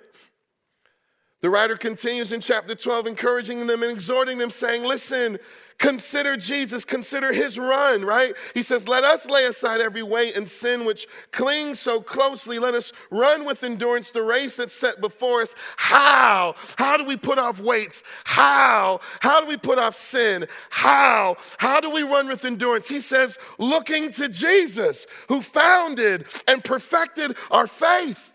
The 1.41 1.51
writer 1.51 1.77
continues 1.77 2.33
in 2.33 2.41
chapter 2.41 2.75
12, 2.75 3.07
encouraging 3.07 3.67
them 3.67 3.83
and 3.83 3.93
exhorting 3.93 4.39
them, 4.39 4.51
saying, 4.51 4.83
Listen, 4.83 5.39
Consider 5.79 6.37
Jesus, 6.37 6.85
consider 6.85 7.33
his 7.33 7.57
run, 7.57 8.05
right? 8.05 8.35
He 8.53 8.63
says, 8.63 8.89
Let 8.89 9.05
us 9.05 9.31
lay 9.31 9.45
aside 9.45 9.81
every 9.81 10.03
weight 10.03 10.37
and 10.37 10.47
sin 10.47 10.85
which 10.85 11.07
clings 11.31 11.79
so 11.79 12.01
closely. 12.01 12.59
Let 12.59 12.75
us 12.75 12.93
run 13.13 13.47
with 13.47 13.63
endurance 13.63 14.11
the 14.11 14.23
race 14.23 14.57
that's 14.57 14.75
set 14.75 15.01
before 15.01 15.41
us. 15.41 15.55
How? 15.77 16.57
How 16.77 16.97
do 16.97 17.05
we 17.05 17.17
put 17.17 17.39
off 17.39 17.61
weights? 17.61 18.03
How? 18.25 18.99
How 19.21 19.41
do 19.41 19.47
we 19.47 19.57
put 19.57 19.79
off 19.79 19.95
sin? 19.95 20.49
How? 20.71 21.37
How 21.59 21.81
do 21.81 21.91
we 21.91 22.03
run 22.03 22.27
with 22.27 22.45
endurance? 22.45 22.89
He 22.89 22.99
says, 22.99 23.39
Looking 23.59 24.11
to 24.13 24.29
Jesus, 24.29 25.07
who 25.29 25.41
founded 25.41 26.25
and 26.49 26.65
perfected 26.65 27.37
our 27.53 27.69
faith. 27.69 28.35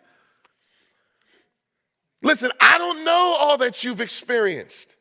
Listen, 2.22 2.52
I 2.62 2.78
don't 2.78 3.04
know 3.04 3.36
all 3.38 3.58
that 3.58 3.84
you've 3.84 4.00
experienced. 4.00 4.93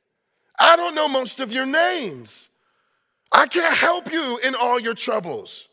I 0.62 0.76
don't 0.76 0.94
know 0.94 1.08
most 1.08 1.40
of 1.40 1.52
your 1.52 1.66
names. 1.66 2.48
I 3.32 3.48
can't 3.48 3.76
help 3.76 4.12
you 4.12 4.38
in 4.44 4.54
all 4.54 4.78
your 4.78 4.94
troubles. 4.94 5.68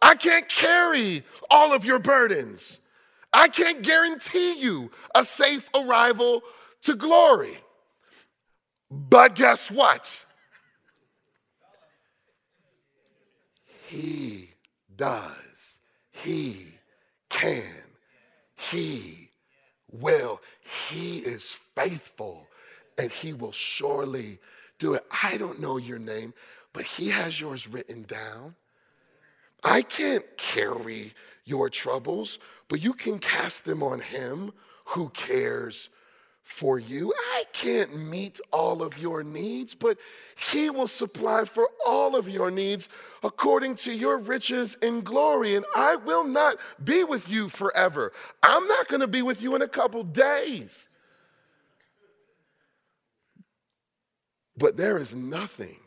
I 0.00 0.14
can't 0.14 0.48
carry 0.48 1.24
all 1.50 1.72
of 1.72 1.84
your 1.84 1.98
burdens. 1.98 2.78
I 3.32 3.48
can't 3.48 3.82
guarantee 3.82 4.60
you 4.60 4.92
a 5.12 5.24
safe 5.24 5.68
arrival 5.74 6.42
to 6.82 6.94
glory. 6.94 7.56
But 8.88 9.34
guess 9.34 9.72
what? 9.72 10.24
He 13.88 14.50
does. 14.94 15.78
He 16.12 16.58
can. 17.28 17.64
He 18.56 19.30
will. 19.90 20.40
He 20.60 21.18
is 21.18 21.58
faithful 21.74 22.46
and 23.02 23.10
he 23.10 23.32
will 23.32 23.50
surely 23.50 24.38
do 24.78 24.94
it. 24.94 25.04
I 25.24 25.36
don't 25.36 25.60
know 25.60 25.76
your 25.76 25.98
name, 25.98 26.32
but 26.72 26.84
he 26.84 27.08
has 27.08 27.40
yours 27.40 27.66
written 27.66 28.04
down. 28.04 28.54
I 29.64 29.82
can't 29.82 30.24
carry 30.36 31.12
your 31.44 31.68
troubles, 31.68 32.38
but 32.68 32.80
you 32.80 32.92
can 32.92 33.18
cast 33.18 33.64
them 33.64 33.82
on 33.82 33.98
him 33.98 34.52
who 34.84 35.08
cares 35.08 35.90
for 36.44 36.78
you. 36.78 37.12
I 37.32 37.42
can't 37.52 37.96
meet 37.96 38.40
all 38.52 38.82
of 38.82 38.96
your 38.96 39.24
needs, 39.24 39.74
but 39.74 39.98
he 40.36 40.70
will 40.70 40.86
supply 40.86 41.44
for 41.44 41.68
all 41.84 42.14
of 42.14 42.28
your 42.28 42.52
needs 42.52 42.88
according 43.24 43.74
to 43.76 43.92
your 43.92 44.18
riches 44.18 44.76
in 44.76 45.00
glory. 45.00 45.56
And 45.56 45.64
I 45.74 45.96
will 45.96 46.24
not 46.24 46.56
be 46.84 47.02
with 47.02 47.28
you 47.28 47.48
forever. 47.48 48.12
I'm 48.44 48.66
not 48.68 48.86
going 48.86 49.00
to 49.00 49.08
be 49.08 49.22
with 49.22 49.42
you 49.42 49.56
in 49.56 49.62
a 49.62 49.68
couple 49.68 50.04
days. 50.04 50.88
But 54.56 54.76
there 54.76 54.98
is 54.98 55.14
nothing, 55.14 55.78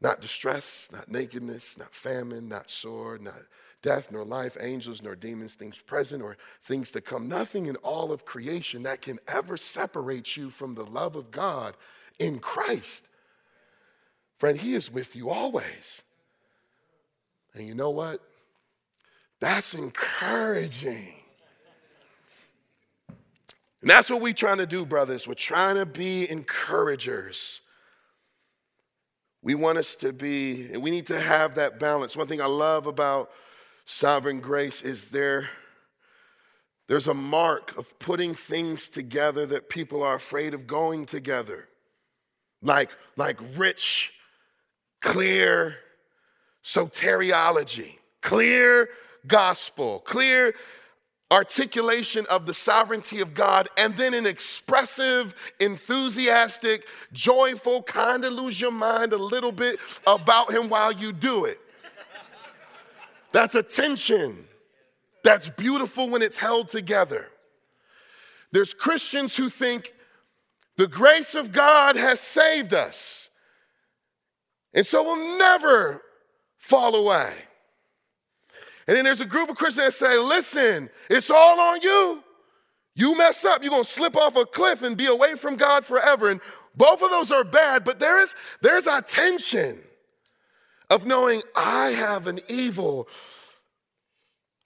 not 0.00 0.20
distress, 0.20 0.88
not 0.92 1.10
nakedness, 1.10 1.78
not 1.78 1.94
famine, 1.94 2.48
not 2.48 2.70
sword, 2.70 3.22
not 3.22 3.40
death, 3.82 4.10
nor 4.10 4.24
life, 4.24 4.56
angels, 4.60 5.02
nor 5.02 5.14
demons, 5.14 5.54
things 5.54 5.78
present 5.78 6.22
or 6.22 6.36
things 6.62 6.90
to 6.92 7.00
come, 7.00 7.28
nothing 7.28 7.66
in 7.66 7.76
all 7.76 8.12
of 8.12 8.24
creation 8.24 8.84
that 8.84 9.02
can 9.02 9.18
ever 9.28 9.56
separate 9.56 10.36
you 10.36 10.48
from 10.48 10.72
the 10.72 10.86
love 10.86 11.16
of 11.16 11.30
God 11.30 11.76
in 12.18 12.38
Christ. 12.38 13.08
Friend, 14.36 14.58
He 14.58 14.74
is 14.74 14.90
with 14.90 15.14
you 15.14 15.30
always. 15.30 16.02
And 17.54 17.66
you 17.66 17.74
know 17.74 17.90
what? 17.90 18.20
That's 19.40 19.74
encouraging. 19.74 21.14
And 23.84 23.90
that's 23.90 24.08
what 24.08 24.22
we're 24.22 24.32
trying 24.32 24.56
to 24.56 24.66
do, 24.66 24.86
brothers. 24.86 25.28
We're 25.28 25.34
trying 25.34 25.76
to 25.76 25.84
be 25.84 26.26
encouragers. 26.30 27.60
We 29.42 29.54
want 29.54 29.76
us 29.76 29.94
to 29.96 30.14
be, 30.14 30.72
and 30.72 30.82
we 30.82 30.90
need 30.90 31.04
to 31.08 31.20
have 31.20 31.56
that 31.56 31.78
balance. 31.78 32.16
One 32.16 32.26
thing 32.26 32.40
I 32.40 32.46
love 32.46 32.86
about 32.86 33.30
sovereign 33.84 34.40
grace 34.40 34.80
is 34.80 35.10
there, 35.10 35.50
there's 36.88 37.08
a 37.08 37.12
mark 37.12 37.76
of 37.76 37.98
putting 37.98 38.32
things 38.32 38.88
together 38.88 39.44
that 39.44 39.68
people 39.68 40.02
are 40.02 40.14
afraid 40.14 40.54
of 40.54 40.66
going 40.66 41.04
together. 41.04 41.68
Like, 42.62 42.88
like 43.18 43.38
rich, 43.54 44.14
clear 45.02 45.76
soteriology, 46.64 47.98
clear 48.22 48.88
gospel, 49.26 49.98
clear 50.06 50.54
articulation 51.34 52.24
of 52.30 52.46
the 52.46 52.54
sovereignty 52.54 53.20
of 53.20 53.34
God, 53.34 53.68
and 53.76 53.94
then 53.96 54.14
an 54.14 54.24
expressive, 54.24 55.34
enthusiastic, 55.58 56.86
joyful, 57.12 57.82
kind 57.82 58.24
of 58.24 58.32
lose 58.32 58.60
your 58.60 58.70
mind 58.70 59.12
a 59.12 59.18
little 59.18 59.52
bit 59.52 59.80
about 60.06 60.52
Him 60.52 60.68
while 60.68 60.92
you 60.92 61.12
do 61.12 61.44
it. 61.44 61.58
That's 63.32 63.56
a 63.56 63.64
tension 63.64 64.46
that's 65.24 65.48
beautiful 65.48 66.08
when 66.08 66.22
it's 66.22 66.38
held 66.38 66.68
together. 66.68 67.26
There's 68.52 68.72
Christians 68.72 69.36
who 69.36 69.48
think 69.48 69.92
the 70.76 70.86
grace 70.86 71.34
of 71.34 71.50
God 71.50 71.96
has 71.96 72.20
saved 72.20 72.72
us, 72.72 73.28
and 74.72 74.86
so 74.86 75.02
we'll 75.02 75.38
never 75.38 76.00
fall 76.58 76.94
away. 76.94 77.32
And 78.86 78.96
then 78.96 79.04
there's 79.04 79.20
a 79.20 79.26
group 79.26 79.50
of 79.50 79.56
Christians 79.56 79.86
that 79.86 79.92
say, 79.94 80.18
listen, 80.18 80.90
it's 81.08 81.30
all 81.30 81.60
on 81.60 81.80
you. 81.80 82.22
You 82.94 83.16
mess 83.16 83.44
up, 83.44 83.62
you're 83.62 83.70
gonna 83.70 83.84
slip 83.84 84.16
off 84.16 84.36
a 84.36 84.44
cliff 84.44 84.82
and 84.82 84.96
be 84.96 85.06
away 85.06 85.34
from 85.34 85.56
God 85.56 85.84
forever. 85.84 86.30
And 86.30 86.40
both 86.76 87.02
of 87.02 87.10
those 87.10 87.32
are 87.32 87.44
bad, 87.44 87.84
but 87.84 87.98
there 87.98 88.20
is 88.20 88.34
there's 88.60 88.86
a 88.86 89.02
tension 89.02 89.78
of 90.90 91.06
knowing 91.06 91.42
I 91.56 91.90
have 91.90 92.26
an 92.26 92.40
evil 92.48 93.08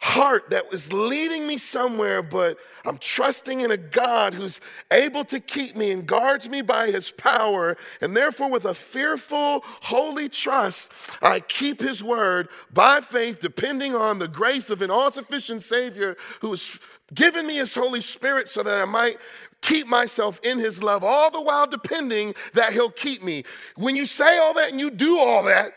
heart 0.00 0.50
that 0.50 0.70
was 0.70 0.92
leading 0.92 1.46
me 1.46 1.56
somewhere, 1.56 2.22
but 2.22 2.56
I'm 2.84 2.98
trusting 2.98 3.60
in 3.60 3.70
a 3.72 3.76
God 3.76 4.32
who's 4.32 4.60
able 4.92 5.24
to 5.24 5.40
keep 5.40 5.76
me 5.76 5.90
and 5.90 6.06
guards 6.06 6.48
me 6.48 6.62
by 6.62 6.90
his 6.90 7.10
power. 7.10 7.76
And 8.00 8.16
therefore, 8.16 8.48
with 8.50 8.64
a 8.64 8.74
fearful, 8.74 9.64
holy 9.64 10.28
trust, 10.28 10.92
I 11.20 11.40
keep 11.40 11.80
his 11.80 12.02
word 12.02 12.48
by 12.72 13.00
faith, 13.00 13.40
depending 13.40 13.96
on 13.96 14.18
the 14.18 14.28
grace 14.28 14.70
of 14.70 14.82
an 14.82 14.90
all 14.90 15.10
sufficient 15.10 15.64
Savior 15.64 16.16
who 16.40 16.50
has 16.50 16.78
given 17.12 17.46
me 17.46 17.56
his 17.56 17.74
Holy 17.74 18.00
Spirit 18.00 18.48
so 18.48 18.62
that 18.62 18.78
I 18.78 18.84
might 18.84 19.16
keep 19.62 19.88
myself 19.88 20.38
in 20.44 20.58
his 20.58 20.82
love, 20.82 21.02
all 21.02 21.30
the 21.30 21.40
while 21.40 21.66
depending 21.66 22.34
that 22.54 22.72
he'll 22.72 22.90
keep 22.90 23.22
me. 23.24 23.42
When 23.76 23.96
you 23.96 24.06
say 24.06 24.38
all 24.38 24.54
that 24.54 24.70
and 24.70 24.78
you 24.78 24.90
do 24.90 25.18
all 25.18 25.42
that, 25.44 25.72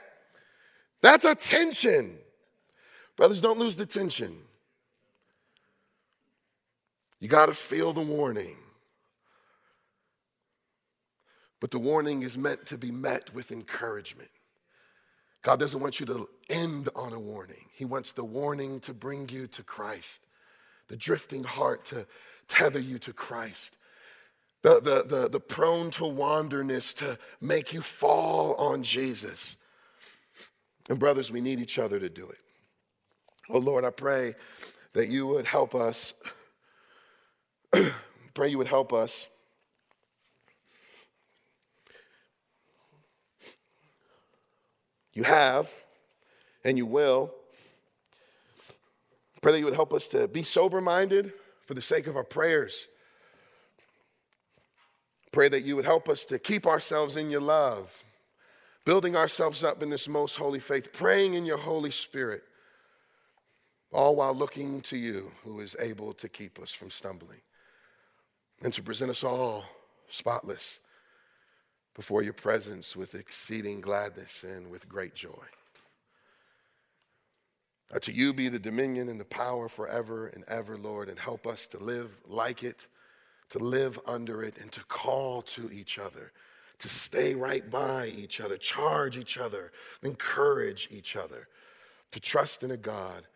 that's 1.01 1.25
a 1.25 1.33
tension. 1.33 2.17
Brothers, 3.15 3.41
don't 3.41 3.59
lose 3.59 3.75
the 3.75 3.85
tension. 3.85 4.37
You 7.19 7.27
got 7.27 7.47
to 7.47 7.53
feel 7.53 7.93
the 7.93 8.01
warning. 8.01 8.57
But 11.59 11.71
the 11.71 11.79
warning 11.79 12.23
is 12.23 12.37
meant 12.37 12.65
to 12.67 12.77
be 12.77 12.91
met 12.91 13.33
with 13.33 13.51
encouragement. 13.51 14.31
God 15.43 15.59
doesn't 15.59 15.79
want 15.79 15.99
you 15.99 16.05
to 16.07 16.27
end 16.49 16.89
on 16.95 17.13
a 17.13 17.19
warning, 17.19 17.65
He 17.73 17.85
wants 17.85 18.11
the 18.11 18.23
warning 18.23 18.79
to 18.81 18.93
bring 18.93 19.29
you 19.29 19.47
to 19.47 19.63
Christ, 19.63 20.21
the 20.87 20.97
drifting 20.97 21.43
heart 21.43 21.85
to 21.85 22.05
tether 22.47 22.79
you 22.79 22.99
to 22.99 23.13
Christ. 23.13 23.77
The, 24.63 24.79
the, 24.79 25.03
the, 25.03 25.29
the 25.29 25.39
prone 25.39 25.89
to 25.91 26.05
wanderness 26.05 26.93
to 26.95 27.17
make 27.39 27.73
you 27.73 27.81
fall 27.81 28.53
on 28.55 28.83
Jesus. 28.83 29.55
And, 30.87 30.99
brothers, 30.99 31.31
we 31.31 31.41
need 31.41 31.59
each 31.59 31.79
other 31.79 31.99
to 31.99 32.09
do 32.09 32.27
it. 32.29 32.37
Oh 33.49 33.57
Lord, 33.57 33.83
I 33.83 33.89
pray 33.89 34.35
that 34.93 35.07
you 35.07 35.27
would 35.27 35.45
help 35.45 35.75
us. 35.75 36.13
pray 38.33 38.49
you 38.49 38.57
would 38.57 38.67
help 38.67 38.93
us. 38.93 39.27
You 45.13 45.23
have, 45.23 45.69
and 46.63 46.77
you 46.77 46.85
will. 46.85 47.33
Pray 49.41 49.51
that 49.53 49.59
you 49.59 49.65
would 49.65 49.73
help 49.73 49.93
us 49.93 50.07
to 50.09 50.27
be 50.27 50.43
sober 50.43 50.79
minded 50.79 51.33
for 51.63 51.73
the 51.73 51.81
sake 51.81 52.07
of 52.07 52.15
our 52.15 52.23
prayers. 52.23 52.87
Pray 55.31 55.49
that 55.49 55.63
you 55.63 55.75
would 55.75 55.85
help 55.85 56.07
us 56.07 56.25
to 56.25 56.37
keep 56.37 56.67
ourselves 56.67 57.15
in 57.15 57.29
your 57.29 57.41
love, 57.41 58.03
building 58.85 59.15
ourselves 59.15 59.63
up 59.63 59.81
in 59.81 59.89
this 59.89 60.07
most 60.07 60.35
holy 60.35 60.59
faith, 60.59 60.93
praying 60.93 61.33
in 61.33 61.45
your 61.45 61.57
Holy 61.57 61.91
Spirit 61.91 62.43
all 63.91 64.15
while 64.15 64.33
looking 64.33 64.81
to 64.81 64.97
you 64.97 65.31
who 65.43 65.59
is 65.59 65.75
able 65.79 66.13
to 66.13 66.29
keep 66.29 66.59
us 66.59 66.73
from 66.73 66.89
stumbling 66.89 67.41
and 68.63 68.71
to 68.73 68.81
present 68.81 69.11
us 69.11 69.23
all 69.23 69.65
spotless 70.07 70.79
before 71.95 72.21
your 72.21 72.33
presence 72.33 72.95
with 72.95 73.15
exceeding 73.15 73.81
gladness 73.81 74.43
and 74.43 74.69
with 74.69 74.87
great 74.87 75.13
joy. 75.13 75.43
To 77.99 78.11
you 78.13 78.33
be 78.33 78.47
the 78.47 78.59
dominion 78.59 79.09
and 79.09 79.19
the 79.19 79.25
power 79.25 79.67
forever 79.67 80.27
and 80.27 80.45
ever, 80.47 80.77
Lord, 80.77 81.09
and 81.09 81.19
help 81.19 81.45
us 81.45 81.67
to 81.67 81.77
live 81.77 82.21
like 82.25 82.63
it, 82.63 82.87
to 83.49 83.59
live 83.59 83.99
under 84.07 84.43
it, 84.43 84.57
and 84.61 84.71
to 84.71 84.83
call 84.85 85.41
to 85.41 85.69
each 85.73 85.99
other, 85.99 86.31
to 86.79 86.87
stay 86.87 87.35
right 87.35 87.69
by 87.69 88.09
each 88.15 88.39
other, 88.39 88.55
charge 88.55 89.17
each 89.17 89.37
other, 89.37 89.73
encourage 90.03 90.87
each 90.89 91.17
other, 91.17 91.49
to 92.11 92.19
trust 92.21 92.63
in 92.63 92.71
a 92.71 92.77
God 92.77 93.27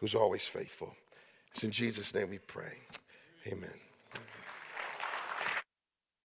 who's 0.00 0.14
always 0.14 0.48
faithful. 0.48 0.94
It's 1.52 1.64
in 1.64 1.70
Jesus' 1.70 2.14
name 2.14 2.30
we 2.30 2.38
pray. 2.38 2.78
Amen. 3.46 3.89